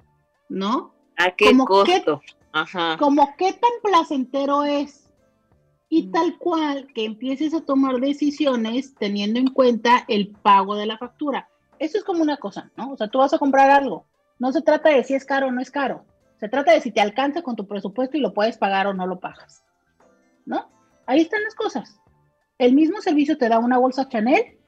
¿no? 0.48 0.92
¿A 1.16 1.30
qué 1.30 1.56
costo? 1.56 2.20
Ajá. 2.52 2.96
Como 2.98 3.34
qué 3.36 3.52
tan 3.52 3.70
placentero 3.82 4.64
es 4.64 5.09
y 5.92 6.12
tal 6.12 6.38
cual 6.38 6.86
que 6.94 7.04
empieces 7.04 7.52
a 7.52 7.62
tomar 7.62 7.96
decisiones 7.96 8.94
teniendo 8.94 9.40
en 9.40 9.48
cuenta 9.48 10.04
el 10.06 10.28
pago 10.28 10.76
de 10.76 10.86
la 10.86 10.96
factura. 10.96 11.48
Eso 11.80 11.98
es 11.98 12.04
como 12.04 12.22
una 12.22 12.36
cosa, 12.36 12.70
¿no? 12.76 12.92
O 12.92 12.96
sea, 12.96 13.08
tú 13.08 13.18
vas 13.18 13.34
a 13.34 13.38
comprar 13.38 13.70
algo. 13.70 14.06
No 14.38 14.52
se 14.52 14.62
trata 14.62 14.90
de 14.90 15.02
si 15.02 15.14
es 15.14 15.24
caro 15.24 15.48
o 15.48 15.50
no 15.50 15.60
es 15.60 15.70
caro. 15.70 16.04
Se 16.38 16.48
trata 16.48 16.72
de 16.72 16.80
si 16.80 16.92
te 16.92 17.00
alcanza 17.00 17.42
con 17.42 17.56
tu 17.56 17.66
presupuesto 17.66 18.16
y 18.16 18.20
lo 18.20 18.32
puedes 18.32 18.56
pagar 18.56 18.86
o 18.86 18.94
no 18.94 19.04
lo 19.06 19.18
pagas. 19.18 19.64
¿No? 20.46 20.70
Ahí 21.06 21.22
están 21.22 21.42
las 21.42 21.56
cosas. 21.56 22.00
El 22.56 22.72
mismo 22.72 23.00
servicio 23.00 23.36
te 23.36 23.48
da 23.48 23.58
una 23.58 23.76
bolsa 23.76 24.08
Chanel 24.08 24.58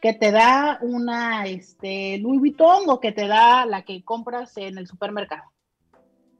que 0.00 0.14
te 0.14 0.30
da 0.30 0.78
una 0.80 1.44
este, 1.44 2.16
Louis 2.18 2.40
Vuitton 2.40 2.88
o 2.88 3.00
que 3.00 3.12
te 3.12 3.26
da 3.26 3.66
la 3.66 3.82
que 3.82 4.02
compras 4.02 4.56
en 4.56 4.78
el 4.78 4.86
supermercado. 4.86 5.42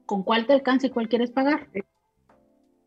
¿Con 0.06 0.22
cuál 0.22 0.46
te 0.46 0.54
alcanza 0.54 0.86
y 0.86 0.90
cuál 0.90 1.10
quieres 1.10 1.30
pagar? 1.30 1.68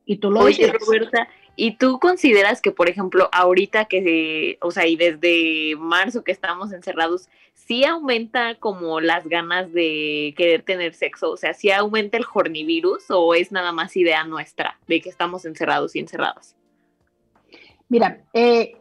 Y 0.05 0.17
tú 0.17 0.31
lo 0.31 0.41
Oye, 0.41 0.71
Roberta, 0.71 1.27
¿y 1.55 1.77
tú 1.77 1.99
consideras 1.99 2.61
que, 2.61 2.71
por 2.71 2.89
ejemplo, 2.89 3.29
ahorita 3.31 3.85
que, 3.85 4.57
o 4.61 4.71
sea, 4.71 4.87
y 4.87 4.95
desde 4.95 5.75
marzo 5.77 6.23
que 6.23 6.31
estamos 6.31 6.71
encerrados, 6.73 7.29
sí 7.53 7.85
aumenta 7.85 8.55
como 8.55 8.99
las 8.99 9.27
ganas 9.27 9.71
de 9.71 10.33
querer 10.37 10.63
tener 10.63 10.93
sexo? 10.93 11.31
O 11.31 11.37
sea, 11.37 11.53
¿sí 11.53 11.71
aumenta 11.71 12.17
el 12.17 12.25
hornivirus 12.31 13.05
o 13.09 13.33
es 13.33 13.51
nada 13.51 13.71
más 13.71 13.95
idea 13.95 14.23
nuestra 14.23 14.79
de 14.87 15.01
que 15.01 15.09
estamos 15.09 15.45
encerrados 15.45 15.95
y 15.95 15.99
encerradas? 15.99 16.55
Mira, 17.89 18.23
eh, 18.33 18.75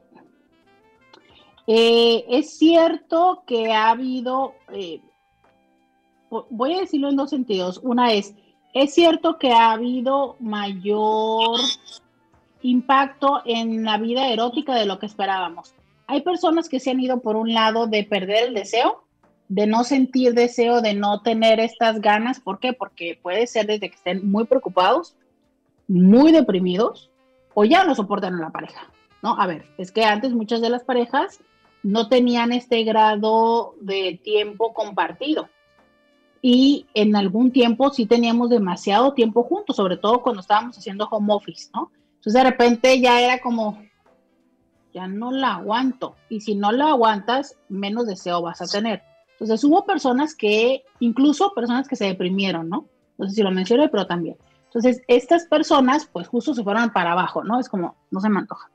eh, 1.67 2.25
es 2.29 2.59
cierto 2.59 3.45
que 3.47 3.73
ha 3.73 3.91
habido, 3.91 4.55
eh, 4.73 5.01
voy 6.31 6.75
a 6.75 6.81
decirlo 6.81 7.11
en 7.11 7.17
dos 7.17 7.31
sentidos. 7.31 7.79
Una 7.83 8.13
es, 8.13 8.35
es 8.73 8.95
cierto 8.95 9.39
que 9.39 9.53
ha 9.53 9.73
habido 9.73 10.37
mayor 10.41 11.61
impacto 12.63 13.43
en 13.45 13.85
la 13.85 13.99
vida 13.99 14.29
erótica 14.29 14.75
de 14.75 14.87
lo 14.87 14.99
que 14.99 15.07
esperábamos. 15.07 15.75
Hay 16.07 16.23
personas 16.23 16.69
que 16.69 16.81
se 16.81 16.91
han 16.91 17.01
ido 17.01 17.21
por 17.21 17.37
un 17.37 17.53
lado 17.55 17.87
de 17.87 18.05
perder 18.05 18.49
el 18.49 18.55
deseo, 18.55 19.05
de 19.49 19.67
no 19.67 19.85
sentir 19.85 20.35
deseo, 20.35 20.81
de 20.81 20.95
no 20.95 21.23
tener 21.23 21.61
estas 21.61 22.01
ganas. 22.01 22.41
¿Por 22.41 22.59
qué? 22.59 22.73
Porque 22.73 23.19
puede 23.21 23.47
ser 23.47 23.67
desde 23.67 23.89
que 23.89 23.97
estén 23.97 24.31
muy 24.31 24.45
preocupados, 24.45 25.15
muy 25.89 26.33
deprimidos 26.33 27.11
o 27.55 27.65
ya 27.65 27.85
no 27.85 27.95
soportan 27.95 28.35
a 28.35 28.41
la 28.41 28.51
pareja. 28.51 28.91
¿no? 29.23 29.39
A 29.39 29.47
ver, 29.47 29.65
es 29.79 29.93
que 29.93 30.05
antes 30.05 30.33
muchas 30.33 30.61
de 30.61 30.71
las 30.71 30.85
parejas 30.85 31.41
no 31.83 32.09
tenían 32.09 32.53
este 32.53 32.85
grado 32.85 33.75
de 33.81 34.21
tiempo 34.23 34.73
compartido. 34.73 35.49
Y 36.41 36.87
en 36.95 37.15
algún 37.15 37.53
tiempo 37.53 37.91
sí 37.91 38.07
teníamos 38.07 38.51
demasiado 38.51 39.15
tiempo 39.15 39.45
juntos, 39.45 39.77
sobre 39.77 39.97
todo 39.97 40.23
cuando 40.23 40.41
estábamos 40.41 40.77
haciendo 40.77 41.07
home 41.09 41.33
office, 41.33 41.71
¿no? 41.73 41.91
Entonces 42.23 42.41
de 42.41 42.51
repente 42.51 43.01
ya 43.01 43.21
era 43.21 43.41
como, 43.41 43.83
ya 44.95 45.09
no 45.09 45.33
la 45.33 45.55
aguanto. 45.57 46.15
Y 46.29 46.41
si 46.41 46.55
no 46.55 46.71
la 46.71 46.91
aguantas, 46.91 47.57
menos 47.69 48.07
deseo 48.07 48.41
vas 48.43 48.63
a 48.63 48.67
tener. 48.67 49.03
Entonces 49.33 49.65
hubo 49.65 49.85
personas 49.85 50.37
que, 50.37 50.85
incluso 51.01 51.53
personas 51.53 51.89
que 51.89 51.97
se 51.97 52.05
deprimieron, 52.05 52.69
¿no? 52.69 52.87
No 53.19 53.29
sé 53.29 53.35
si 53.35 53.43
lo 53.43 53.51
mencioné, 53.51 53.89
pero 53.89 54.07
también. 54.07 54.37
Entonces, 54.67 55.03
estas 55.09 55.47
personas, 55.47 56.09
pues 56.13 56.29
justo 56.29 56.55
se 56.55 56.63
fueron 56.63 56.91
para 56.91 57.11
abajo, 57.11 57.43
¿no? 57.43 57.59
Es 57.59 57.69
como, 57.69 57.97
no 58.13 58.21
se 58.21 58.29
me 58.29 58.39
antoja. 58.39 58.71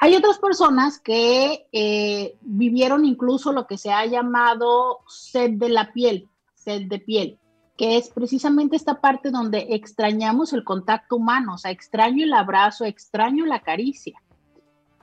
Hay 0.00 0.16
otras 0.16 0.40
personas 0.40 0.98
que 0.98 1.68
eh, 1.70 2.36
vivieron 2.40 3.04
incluso 3.04 3.52
lo 3.52 3.68
que 3.68 3.78
se 3.78 3.92
ha 3.92 4.04
llamado 4.06 5.02
sed 5.06 5.52
de 5.52 5.68
la 5.68 5.92
piel, 5.92 6.28
sed 6.56 6.88
de 6.88 6.98
piel, 6.98 7.38
que 7.76 7.96
es 7.96 8.10
precisamente 8.10 8.76
esta 8.76 9.00
parte 9.00 9.30
donde 9.30 9.68
extrañamos 9.70 10.52
el 10.52 10.64
contacto 10.64 11.16
humano, 11.16 11.54
o 11.54 11.58
sea, 11.58 11.70
extraño 11.70 12.24
el 12.24 12.32
abrazo, 12.34 12.84
extraño 12.84 13.46
la 13.46 13.60
caricia. 13.60 14.22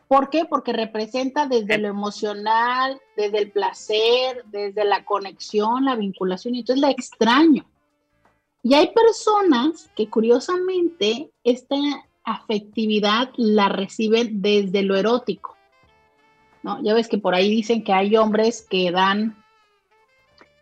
¿Por 0.07 0.29
qué? 0.29 0.45
Porque 0.45 0.73
representa 0.73 1.47
desde 1.47 1.77
lo 1.77 1.87
emocional, 1.87 2.99
desde 3.15 3.39
el 3.39 3.51
placer, 3.51 4.43
desde 4.45 4.83
la 4.83 5.05
conexión, 5.05 5.85
la 5.85 5.95
vinculación, 5.95 6.55
y 6.55 6.59
entonces 6.59 6.81
la 6.81 6.89
extraño. 6.89 7.65
Y 8.63 8.73
hay 8.73 8.91
personas 8.91 9.89
que 9.95 10.09
curiosamente 10.09 11.31
esta 11.43 11.75
afectividad 12.23 13.29
la 13.37 13.69
reciben 13.69 14.41
desde 14.41 14.81
lo 14.81 14.95
erótico. 14.95 15.55
¿no? 16.63 16.81
Ya 16.83 16.93
ves 16.93 17.07
que 17.07 17.17
por 17.17 17.35
ahí 17.35 17.49
dicen 17.49 17.83
que 17.83 17.93
hay 17.93 18.17
hombres 18.17 18.65
que 18.67 18.91
dan, 18.91 19.41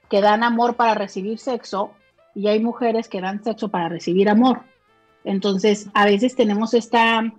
que 0.10 0.22
dan 0.22 0.44
amor 0.44 0.76
para 0.76 0.94
recibir 0.94 1.40
sexo 1.40 1.92
y 2.38 2.48
hay 2.48 2.60
mujeres 2.60 3.10
que 3.10 3.20
dan 3.20 3.44
sexo 3.44 3.70
para 3.70 3.90
recibir 3.90 4.30
amor. 4.30 4.62
Entonces, 5.24 5.90
a 5.94 6.06
veces 6.06 6.36
tenemos 6.36 6.74
esta 6.74 7.34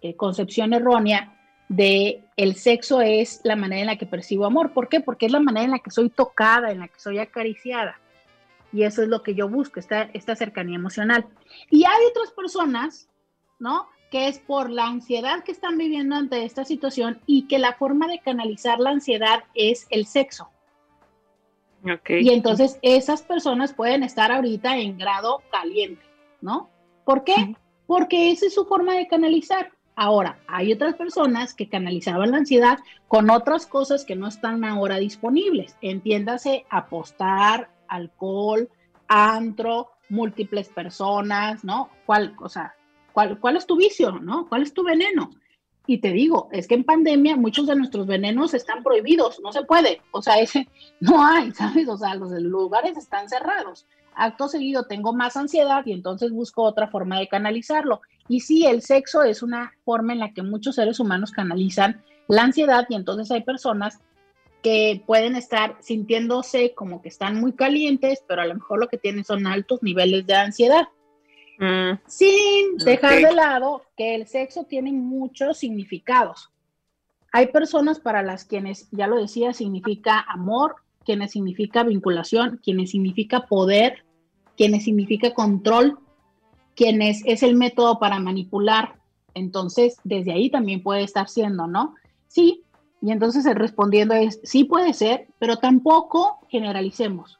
eh, 0.00 0.14
concepción 0.14 0.72
errónea 0.72 1.34
de 1.68 2.22
el 2.36 2.54
sexo 2.54 3.00
es 3.00 3.40
la 3.42 3.56
manera 3.56 3.80
en 3.80 3.86
la 3.88 3.96
que 3.96 4.06
percibo 4.06 4.46
amor. 4.46 4.72
¿Por 4.72 4.88
qué? 4.88 5.00
Porque 5.00 5.26
es 5.26 5.32
la 5.32 5.40
manera 5.40 5.64
en 5.64 5.72
la 5.72 5.80
que 5.80 5.90
soy 5.90 6.08
tocada, 6.08 6.70
en 6.70 6.78
la 6.78 6.88
que 6.88 7.00
soy 7.00 7.18
acariciada. 7.18 7.98
Y 8.72 8.84
eso 8.84 9.02
es 9.02 9.08
lo 9.08 9.22
que 9.22 9.34
yo 9.34 9.48
busco, 9.48 9.80
esta, 9.80 10.02
esta 10.14 10.36
cercanía 10.36 10.76
emocional. 10.76 11.26
Y 11.68 11.84
hay 11.84 12.06
otras 12.08 12.30
personas 12.30 13.08
¿no? 13.58 13.88
Que 14.10 14.28
es 14.28 14.38
por 14.38 14.70
la 14.70 14.86
ansiedad 14.86 15.42
que 15.44 15.52
están 15.52 15.76
viviendo 15.76 16.16
ante 16.16 16.44
esta 16.44 16.64
situación 16.64 17.20
y 17.26 17.46
que 17.46 17.58
la 17.58 17.74
forma 17.74 18.06
de 18.06 18.20
canalizar 18.20 18.78
la 18.78 18.90
ansiedad 18.90 19.44
es 19.54 19.86
el 19.90 20.06
sexo. 20.06 20.48
Y 22.08 22.30
entonces 22.30 22.78
esas 22.82 23.22
personas 23.22 23.72
pueden 23.72 24.02
estar 24.02 24.32
ahorita 24.32 24.76
en 24.78 24.98
grado 24.98 25.42
caliente, 25.50 26.02
¿no? 26.40 26.68
¿Por 27.04 27.24
qué? 27.24 27.54
Porque 27.86 28.30
esa 28.30 28.46
es 28.46 28.54
su 28.54 28.64
forma 28.66 28.94
de 28.94 29.06
canalizar. 29.06 29.72
Ahora, 29.94 30.38
hay 30.46 30.72
otras 30.72 30.94
personas 30.94 31.54
que 31.54 31.68
canalizaban 31.68 32.30
la 32.30 32.38
ansiedad 32.38 32.78
con 33.08 33.30
otras 33.30 33.66
cosas 33.66 34.04
que 34.04 34.14
no 34.14 34.28
están 34.28 34.64
ahora 34.64 34.98
disponibles. 34.98 35.76
Entiéndase, 35.80 36.66
apostar, 36.70 37.70
alcohol, 37.88 38.68
antro, 39.08 39.90
múltiples 40.08 40.68
personas, 40.68 41.64
¿no? 41.64 41.90
¿Cuál, 42.06 42.34
o 42.40 42.48
sea, 42.48 42.74
¿Cuál, 43.40 43.56
es 43.56 43.66
tu 43.66 43.76
vicio, 43.76 44.12
no? 44.12 44.48
¿Cuál 44.48 44.62
es 44.62 44.72
tu 44.72 44.84
veneno? 44.84 45.30
Y 45.90 45.98
te 45.98 46.12
digo, 46.12 46.50
es 46.52 46.68
que 46.68 46.74
en 46.74 46.84
pandemia 46.84 47.34
muchos 47.36 47.66
de 47.66 47.74
nuestros 47.74 48.06
venenos 48.06 48.52
están 48.52 48.82
prohibidos, 48.82 49.40
no 49.42 49.52
se 49.54 49.64
puede, 49.64 50.02
o 50.10 50.20
sea, 50.20 50.38
ese 50.38 50.68
no 51.00 51.24
hay, 51.24 51.50
¿sabes? 51.52 51.88
O 51.88 51.96
sea, 51.96 52.14
los 52.14 52.30
lugares 52.30 52.98
están 52.98 53.26
cerrados. 53.30 53.86
Acto 54.14 54.48
seguido 54.48 54.84
tengo 54.84 55.14
más 55.14 55.38
ansiedad 55.38 55.86
y 55.86 55.92
entonces 55.92 56.30
busco 56.30 56.62
otra 56.62 56.88
forma 56.88 57.18
de 57.18 57.26
canalizarlo. 57.26 58.02
Y 58.28 58.40
sí, 58.40 58.66
el 58.66 58.82
sexo 58.82 59.22
es 59.22 59.42
una 59.42 59.72
forma 59.86 60.12
en 60.12 60.18
la 60.18 60.34
que 60.34 60.42
muchos 60.42 60.74
seres 60.74 61.00
humanos 61.00 61.30
canalizan 61.30 62.02
la 62.26 62.42
ansiedad 62.42 62.84
y 62.90 62.94
entonces 62.94 63.30
hay 63.30 63.42
personas 63.42 63.98
que 64.62 65.02
pueden 65.06 65.36
estar 65.36 65.78
sintiéndose 65.80 66.74
como 66.74 67.00
que 67.00 67.08
están 67.08 67.40
muy 67.40 67.54
calientes, 67.54 68.22
pero 68.28 68.42
a 68.42 68.46
lo 68.46 68.56
mejor 68.56 68.78
lo 68.78 68.88
que 68.88 68.98
tienen 68.98 69.24
son 69.24 69.46
altos 69.46 69.82
niveles 69.82 70.26
de 70.26 70.34
ansiedad. 70.34 70.88
Mm. 71.58 71.98
Sin 72.06 72.76
dejar 72.78 73.20
de 73.20 73.32
lado 73.34 73.82
que 73.96 74.14
el 74.14 74.26
sexo 74.26 74.64
tiene 74.64 74.92
muchos 74.92 75.58
significados. 75.58 76.50
Hay 77.32 77.48
personas 77.48 78.00
para 78.00 78.22
las 78.22 78.44
quienes, 78.44 78.88
ya 78.90 79.06
lo 79.06 79.16
decía, 79.16 79.52
significa 79.52 80.24
amor, 80.28 80.76
quienes 81.04 81.32
significa 81.32 81.82
vinculación, 81.82 82.60
quienes 82.62 82.90
significa 82.90 83.46
poder, 83.46 84.04
quienes 84.56 84.84
significa 84.84 85.34
control, 85.34 85.98
quienes 86.74 87.22
es 87.24 87.42
el 87.42 87.54
método 87.54 87.98
para 87.98 88.18
manipular. 88.20 88.94
Entonces, 89.34 89.96
desde 90.04 90.32
ahí 90.32 90.50
también 90.50 90.82
puede 90.82 91.02
estar 91.02 91.28
siendo, 91.28 91.66
¿no? 91.66 91.94
Sí, 92.28 92.62
y 93.00 93.10
entonces 93.10 93.46
el 93.46 93.56
respondiendo 93.56 94.14
es, 94.14 94.40
sí 94.42 94.64
puede 94.64 94.92
ser, 94.92 95.28
pero 95.38 95.56
tampoco 95.56 96.40
generalicemos. 96.48 97.37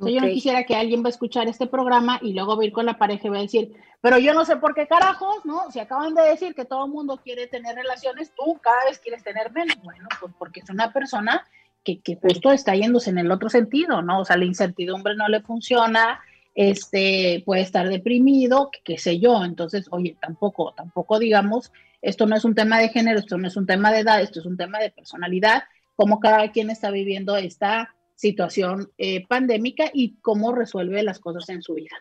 Yo 0.00 0.20
no 0.20 0.28
quisiera 0.28 0.64
que 0.64 0.74
alguien 0.74 1.02
va 1.02 1.08
a 1.08 1.10
escuchar 1.10 1.46
este 1.48 1.66
programa 1.66 2.18
y 2.22 2.32
luego 2.32 2.56
va 2.56 2.62
a 2.62 2.66
ir 2.66 2.72
con 2.72 2.86
la 2.86 2.98
pareja 2.98 3.26
y 3.26 3.30
va 3.30 3.38
a 3.38 3.42
decir, 3.42 3.72
pero 4.00 4.18
yo 4.18 4.32
no 4.32 4.44
sé 4.44 4.56
por 4.56 4.74
qué 4.74 4.86
carajos, 4.86 5.44
¿no? 5.44 5.70
Si 5.70 5.78
acaban 5.78 6.14
de 6.14 6.22
decir 6.22 6.54
que 6.54 6.64
todo 6.64 6.86
el 6.86 6.92
mundo 6.92 7.20
quiere 7.22 7.46
tener 7.46 7.76
relaciones, 7.76 8.32
tú 8.34 8.58
cada 8.62 8.84
vez 8.86 8.98
quieres 8.98 9.22
tener 9.22 9.52
menos. 9.52 9.76
Bueno, 9.82 10.08
pues 10.20 10.32
porque 10.38 10.60
es 10.60 10.70
una 10.70 10.92
persona 10.92 11.46
que, 11.84 12.00
que 12.00 12.16
justo 12.16 12.50
está 12.50 12.74
yéndose 12.74 13.10
en 13.10 13.18
el 13.18 13.30
otro 13.30 13.50
sentido, 13.50 14.00
¿no? 14.00 14.20
O 14.20 14.24
sea, 14.24 14.36
la 14.36 14.46
incertidumbre 14.46 15.14
no 15.16 15.28
le 15.28 15.42
funciona, 15.42 16.20
este, 16.54 17.42
puede 17.44 17.62
estar 17.62 17.88
deprimido, 17.88 18.70
qué 18.84 18.98
sé 18.98 19.18
yo. 19.18 19.44
Entonces, 19.44 19.86
oye, 19.90 20.16
tampoco, 20.20 20.72
tampoco 20.74 21.18
digamos, 21.18 21.72
esto 22.02 22.26
no 22.26 22.36
es 22.36 22.44
un 22.44 22.54
tema 22.54 22.78
de 22.78 22.88
género, 22.88 23.18
esto 23.18 23.36
no 23.36 23.46
es 23.46 23.56
un 23.56 23.66
tema 23.66 23.92
de 23.92 24.00
edad, 24.00 24.20
esto 24.22 24.40
es 24.40 24.46
un 24.46 24.56
tema 24.56 24.78
de 24.78 24.90
personalidad, 24.90 25.64
cómo 25.94 26.20
cada 26.20 26.50
quien 26.52 26.70
está 26.70 26.90
viviendo 26.90 27.36
esta 27.36 27.94
situación 28.20 28.92
eh, 28.98 29.26
pandémica 29.26 29.90
y 29.94 30.16
cómo 30.20 30.52
resuelve 30.54 31.02
las 31.02 31.20
cosas 31.20 31.48
en 31.48 31.62
su 31.62 31.72
vida. 31.74 31.96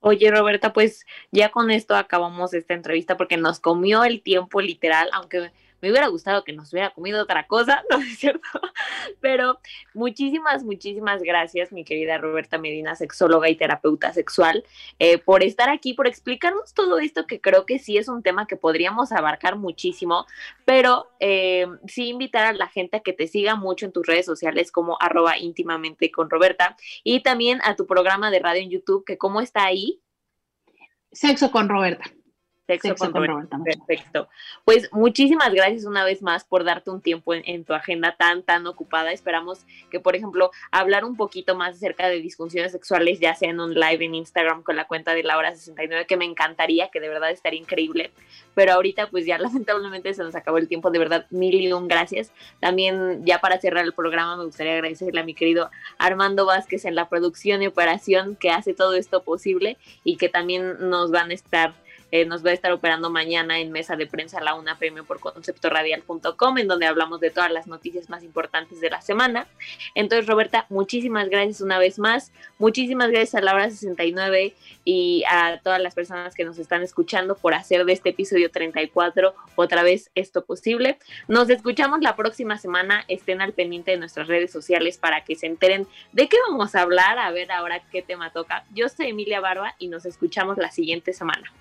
Oye, 0.00 0.30
Roberta, 0.30 0.72
pues 0.72 1.04
ya 1.30 1.50
con 1.50 1.70
esto 1.70 1.94
acabamos 1.94 2.54
esta 2.54 2.72
entrevista 2.72 3.18
porque 3.18 3.36
nos 3.36 3.60
comió 3.60 4.04
el 4.04 4.22
tiempo 4.22 4.62
literal, 4.62 5.10
aunque 5.12 5.52
me 5.80 5.90
hubiera 5.90 6.08
gustado 6.08 6.44
que 6.44 6.52
nos 6.52 6.72
hubiera 6.72 6.90
comido 6.90 7.22
otra 7.22 7.46
cosa, 7.46 7.82
¿no 7.90 7.98
es 7.98 8.18
cierto? 8.18 8.48
Pero 9.20 9.58
muchísimas, 9.94 10.64
muchísimas 10.64 11.22
gracias, 11.22 11.72
mi 11.72 11.84
querida 11.84 12.18
Roberta 12.18 12.58
Medina, 12.58 12.94
sexóloga 12.94 13.48
y 13.48 13.56
terapeuta 13.56 14.12
sexual, 14.12 14.64
eh, 14.98 15.18
por 15.18 15.42
estar 15.42 15.70
aquí, 15.70 15.94
por 15.94 16.06
explicarnos 16.06 16.74
todo 16.74 16.98
esto 16.98 17.26
que 17.26 17.40
creo 17.40 17.66
que 17.66 17.78
sí 17.78 17.96
es 17.96 18.08
un 18.08 18.22
tema 18.22 18.46
que 18.46 18.56
podríamos 18.56 19.12
abarcar 19.12 19.56
muchísimo, 19.56 20.26
pero 20.64 21.08
eh, 21.20 21.66
sí 21.86 22.08
invitar 22.08 22.46
a 22.46 22.52
la 22.52 22.68
gente 22.68 22.98
a 22.98 23.00
que 23.00 23.12
te 23.12 23.26
siga 23.26 23.54
mucho 23.54 23.86
en 23.86 23.92
tus 23.92 24.06
redes 24.06 24.26
sociales 24.26 24.72
como 24.72 24.96
arroba 25.00 25.38
íntimamente 25.38 26.10
con 26.10 26.30
Roberta 26.30 26.76
y 27.04 27.22
también 27.22 27.60
a 27.64 27.76
tu 27.76 27.86
programa 27.86 28.30
de 28.30 28.38
radio 28.40 28.62
en 28.62 28.70
YouTube, 28.70 29.04
que 29.04 29.18
cómo 29.18 29.40
está 29.40 29.64
ahí. 29.64 30.00
Sexo 31.12 31.50
con 31.50 31.68
Roberta. 31.68 32.04
Sexo, 32.68 33.10
con, 33.10 33.26
Roberta. 33.26 33.58
Perfecto. 33.64 34.28
Pues 34.66 34.92
muchísimas 34.92 35.54
gracias 35.54 35.86
una 35.86 36.04
vez 36.04 36.20
más 36.20 36.44
por 36.44 36.64
darte 36.64 36.90
un 36.90 37.00
tiempo 37.00 37.32
en, 37.32 37.64
tu 37.64 37.72
agenda 37.72 38.14
tan, 38.18 38.42
tan 38.42 38.66
ocupada. 38.66 39.10
Esperamos 39.10 39.64
que, 39.90 40.00
por 40.00 40.14
ejemplo, 40.14 40.50
hablar 40.70 41.06
un 41.06 41.16
poquito 41.16 41.54
más 41.54 41.76
acerca 41.76 42.08
de 42.08 42.20
disfunciones 42.20 42.72
sexuales, 42.72 43.20
ya 43.20 43.34
sea 43.34 43.48
en 43.48 43.60
un 43.60 43.72
live 43.72 44.04
en 44.04 44.14
Instagram 44.14 44.62
con 44.62 44.76
la 44.76 44.86
cuenta 44.86 45.14
de 45.14 45.22
la 45.22 45.38
hora 45.38 45.54
69, 45.54 46.04
que 46.06 46.18
me 46.18 46.26
encantaría, 46.26 46.90
que 46.90 47.00
de 47.00 47.08
verdad 47.08 47.30
estaría 47.30 47.58
increíble. 47.58 48.10
Pero 48.54 48.74
ahorita, 48.74 49.08
pues 49.08 49.24
ya 49.24 49.38
lamentablemente 49.38 50.12
se 50.12 50.22
nos 50.22 50.34
acabó 50.34 50.58
el 50.58 50.68
tiempo. 50.68 50.90
De 50.90 50.98
verdad, 50.98 51.26
mil 51.30 51.54
y 51.54 51.72
un 51.72 51.88
gracias. 51.88 52.32
También, 52.60 53.24
ya 53.24 53.38
para 53.40 53.58
cerrar 53.58 53.86
el 53.86 53.94
programa, 53.94 54.36
me 54.36 54.44
gustaría 54.44 54.74
agradecerle 54.74 55.20
a 55.20 55.24
mi 55.24 55.32
querido 55.32 55.70
Armando 55.96 56.44
Vázquez 56.44 56.84
en 56.84 56.94
la 56.94 57.08
producción 57.08 57.62
y 57.62 57.66
operación 57.66 58.36
que 58.36 58.50
hace 58.50 58.74
todo 58.74 58.92
esto 58.92 59.22
posible 59.22 59.78
y 60.04 60.18
que 60.18 60.28
también 60.28 60.90
nos 60.90 61.10
van 61.10 61.30
a 61.30 61.34
estar 61.34 61.74
eh, 62.10 62.24
nos 62.24 62.44
va 62.44 62.50
a 62.50 62.54
estar 62.54 62.72
operando 62.72 63.10
mañana 63.10 63.58
en 63.58 63.70
mesa 63.70 63.96
de 63.96 64.06
prensa 64.06 64.40
la 64.40 64.54
una 64.54 64.78
PM 64.78 65.02
por 65.02 65.20
conceptoradial.com, 65.20 66.58
en 66.58 66.68
donde 66.68 66.86
hablamos 66.86 67.20
de 67.20 67.30
todas 67.30 67.50
las 67.50 67.66
noticias 67.66 68.08
más 68.08 68.22
importantes 68.22 68.80
de 68.80 68.90
la 68.90 69.00
semana. 69.00 69.46
Entonces, 69.94 70.26
Roberta, 70.26 70.66
muchísimas 70.68 71.28
gracias 71.28 71.60
una 71.60 71.78
vez 71.78 71.98
más. 71.98 72.32
Muchísimas 72.58 73.10
gracias 73.10 73.34
a 73.34 73.40
la 73.40 73.54
hora 73.54 73.70
69 73.70 74.54
y 74.84 75.24
a 75.30 75.60
todas 75.62 75.80
las 75.80 75.94
personas 75.94 76.34
que 76.34 76.44
nos 76.44 76.58
están 76.58 76.82
escuchando 76.82 77.36
por 77.36 77.54
hacer 77.54 77.84
de 77.84 77.92
este 77.92 78.10
episodio 78.10 78.50
34 78.50 79.34
otra 79.56 79.82
vez 79.82 80.10
esto 80.14 80.44
posible. 80.44 80.98
Nos 81.26 81.50
escuchamos 81.50 82.00
la 82.00 82.16
próxima 82.16 82.58
semana. 82.58 83.04
Estén 83.08 83.40
al 83.40 83.52
pendiente 83.52 83.90
de 83.90 83.98
nuestras 83.98 84.28
redes 84.28 84.50
sociales 84.50 84.98
para 84.98 85.24
que 85.24 85.36
se 85.36 85.46
enteren 85.46 85.86
de 86.12 86.28
qué 86.28 86.36
vamos 86.48 86.74
a 86.74 86.82
hablar, 86.82 87.18
a 87.18 87.30
ver 87.30 87.52
ahora 87.52 87.82
qué 87.90 88.02
tema 88.02 88.30
toca. 88.30 88.64
Yo 88.74 88.88
soy 88.88 89.08
Emilia 89.08 89.40
Barba 89.40 89.74
y 89.78 89.88
nos 89.88 90.06
escuchamos 90.06 90.58
la 90.58 90.70
siguiente 90.70 91.12
semana. 91.12 91.52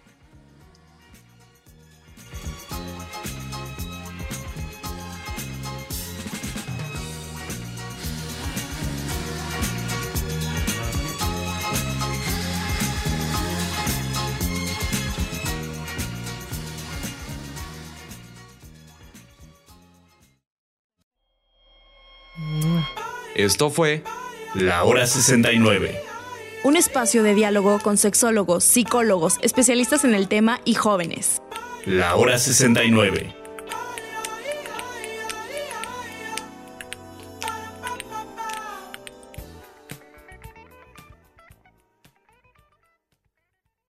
Esto 23.36 23.70
fue 23.70 24.04
La 24.54 24.84
Hora 24.84 25.06
69. 25.08 25.96
Un 26.64 26.76
espacio 26.76 27.24
de 27.24 27.36
diálogo 27.36 27.80
con 27.80 27.98
sexólogos, 27.98 28.64
psicólogos, 28.64 29.36
especialistas 29.42 30.04
en 30.04 30.16
el 30.16 30.28
tema 30.28 30.60
y 30.66 30.74
jóvenes. 30.74 31.42
La 31.86 32.16
Hora 32.16 32.38
69 32.38 33.47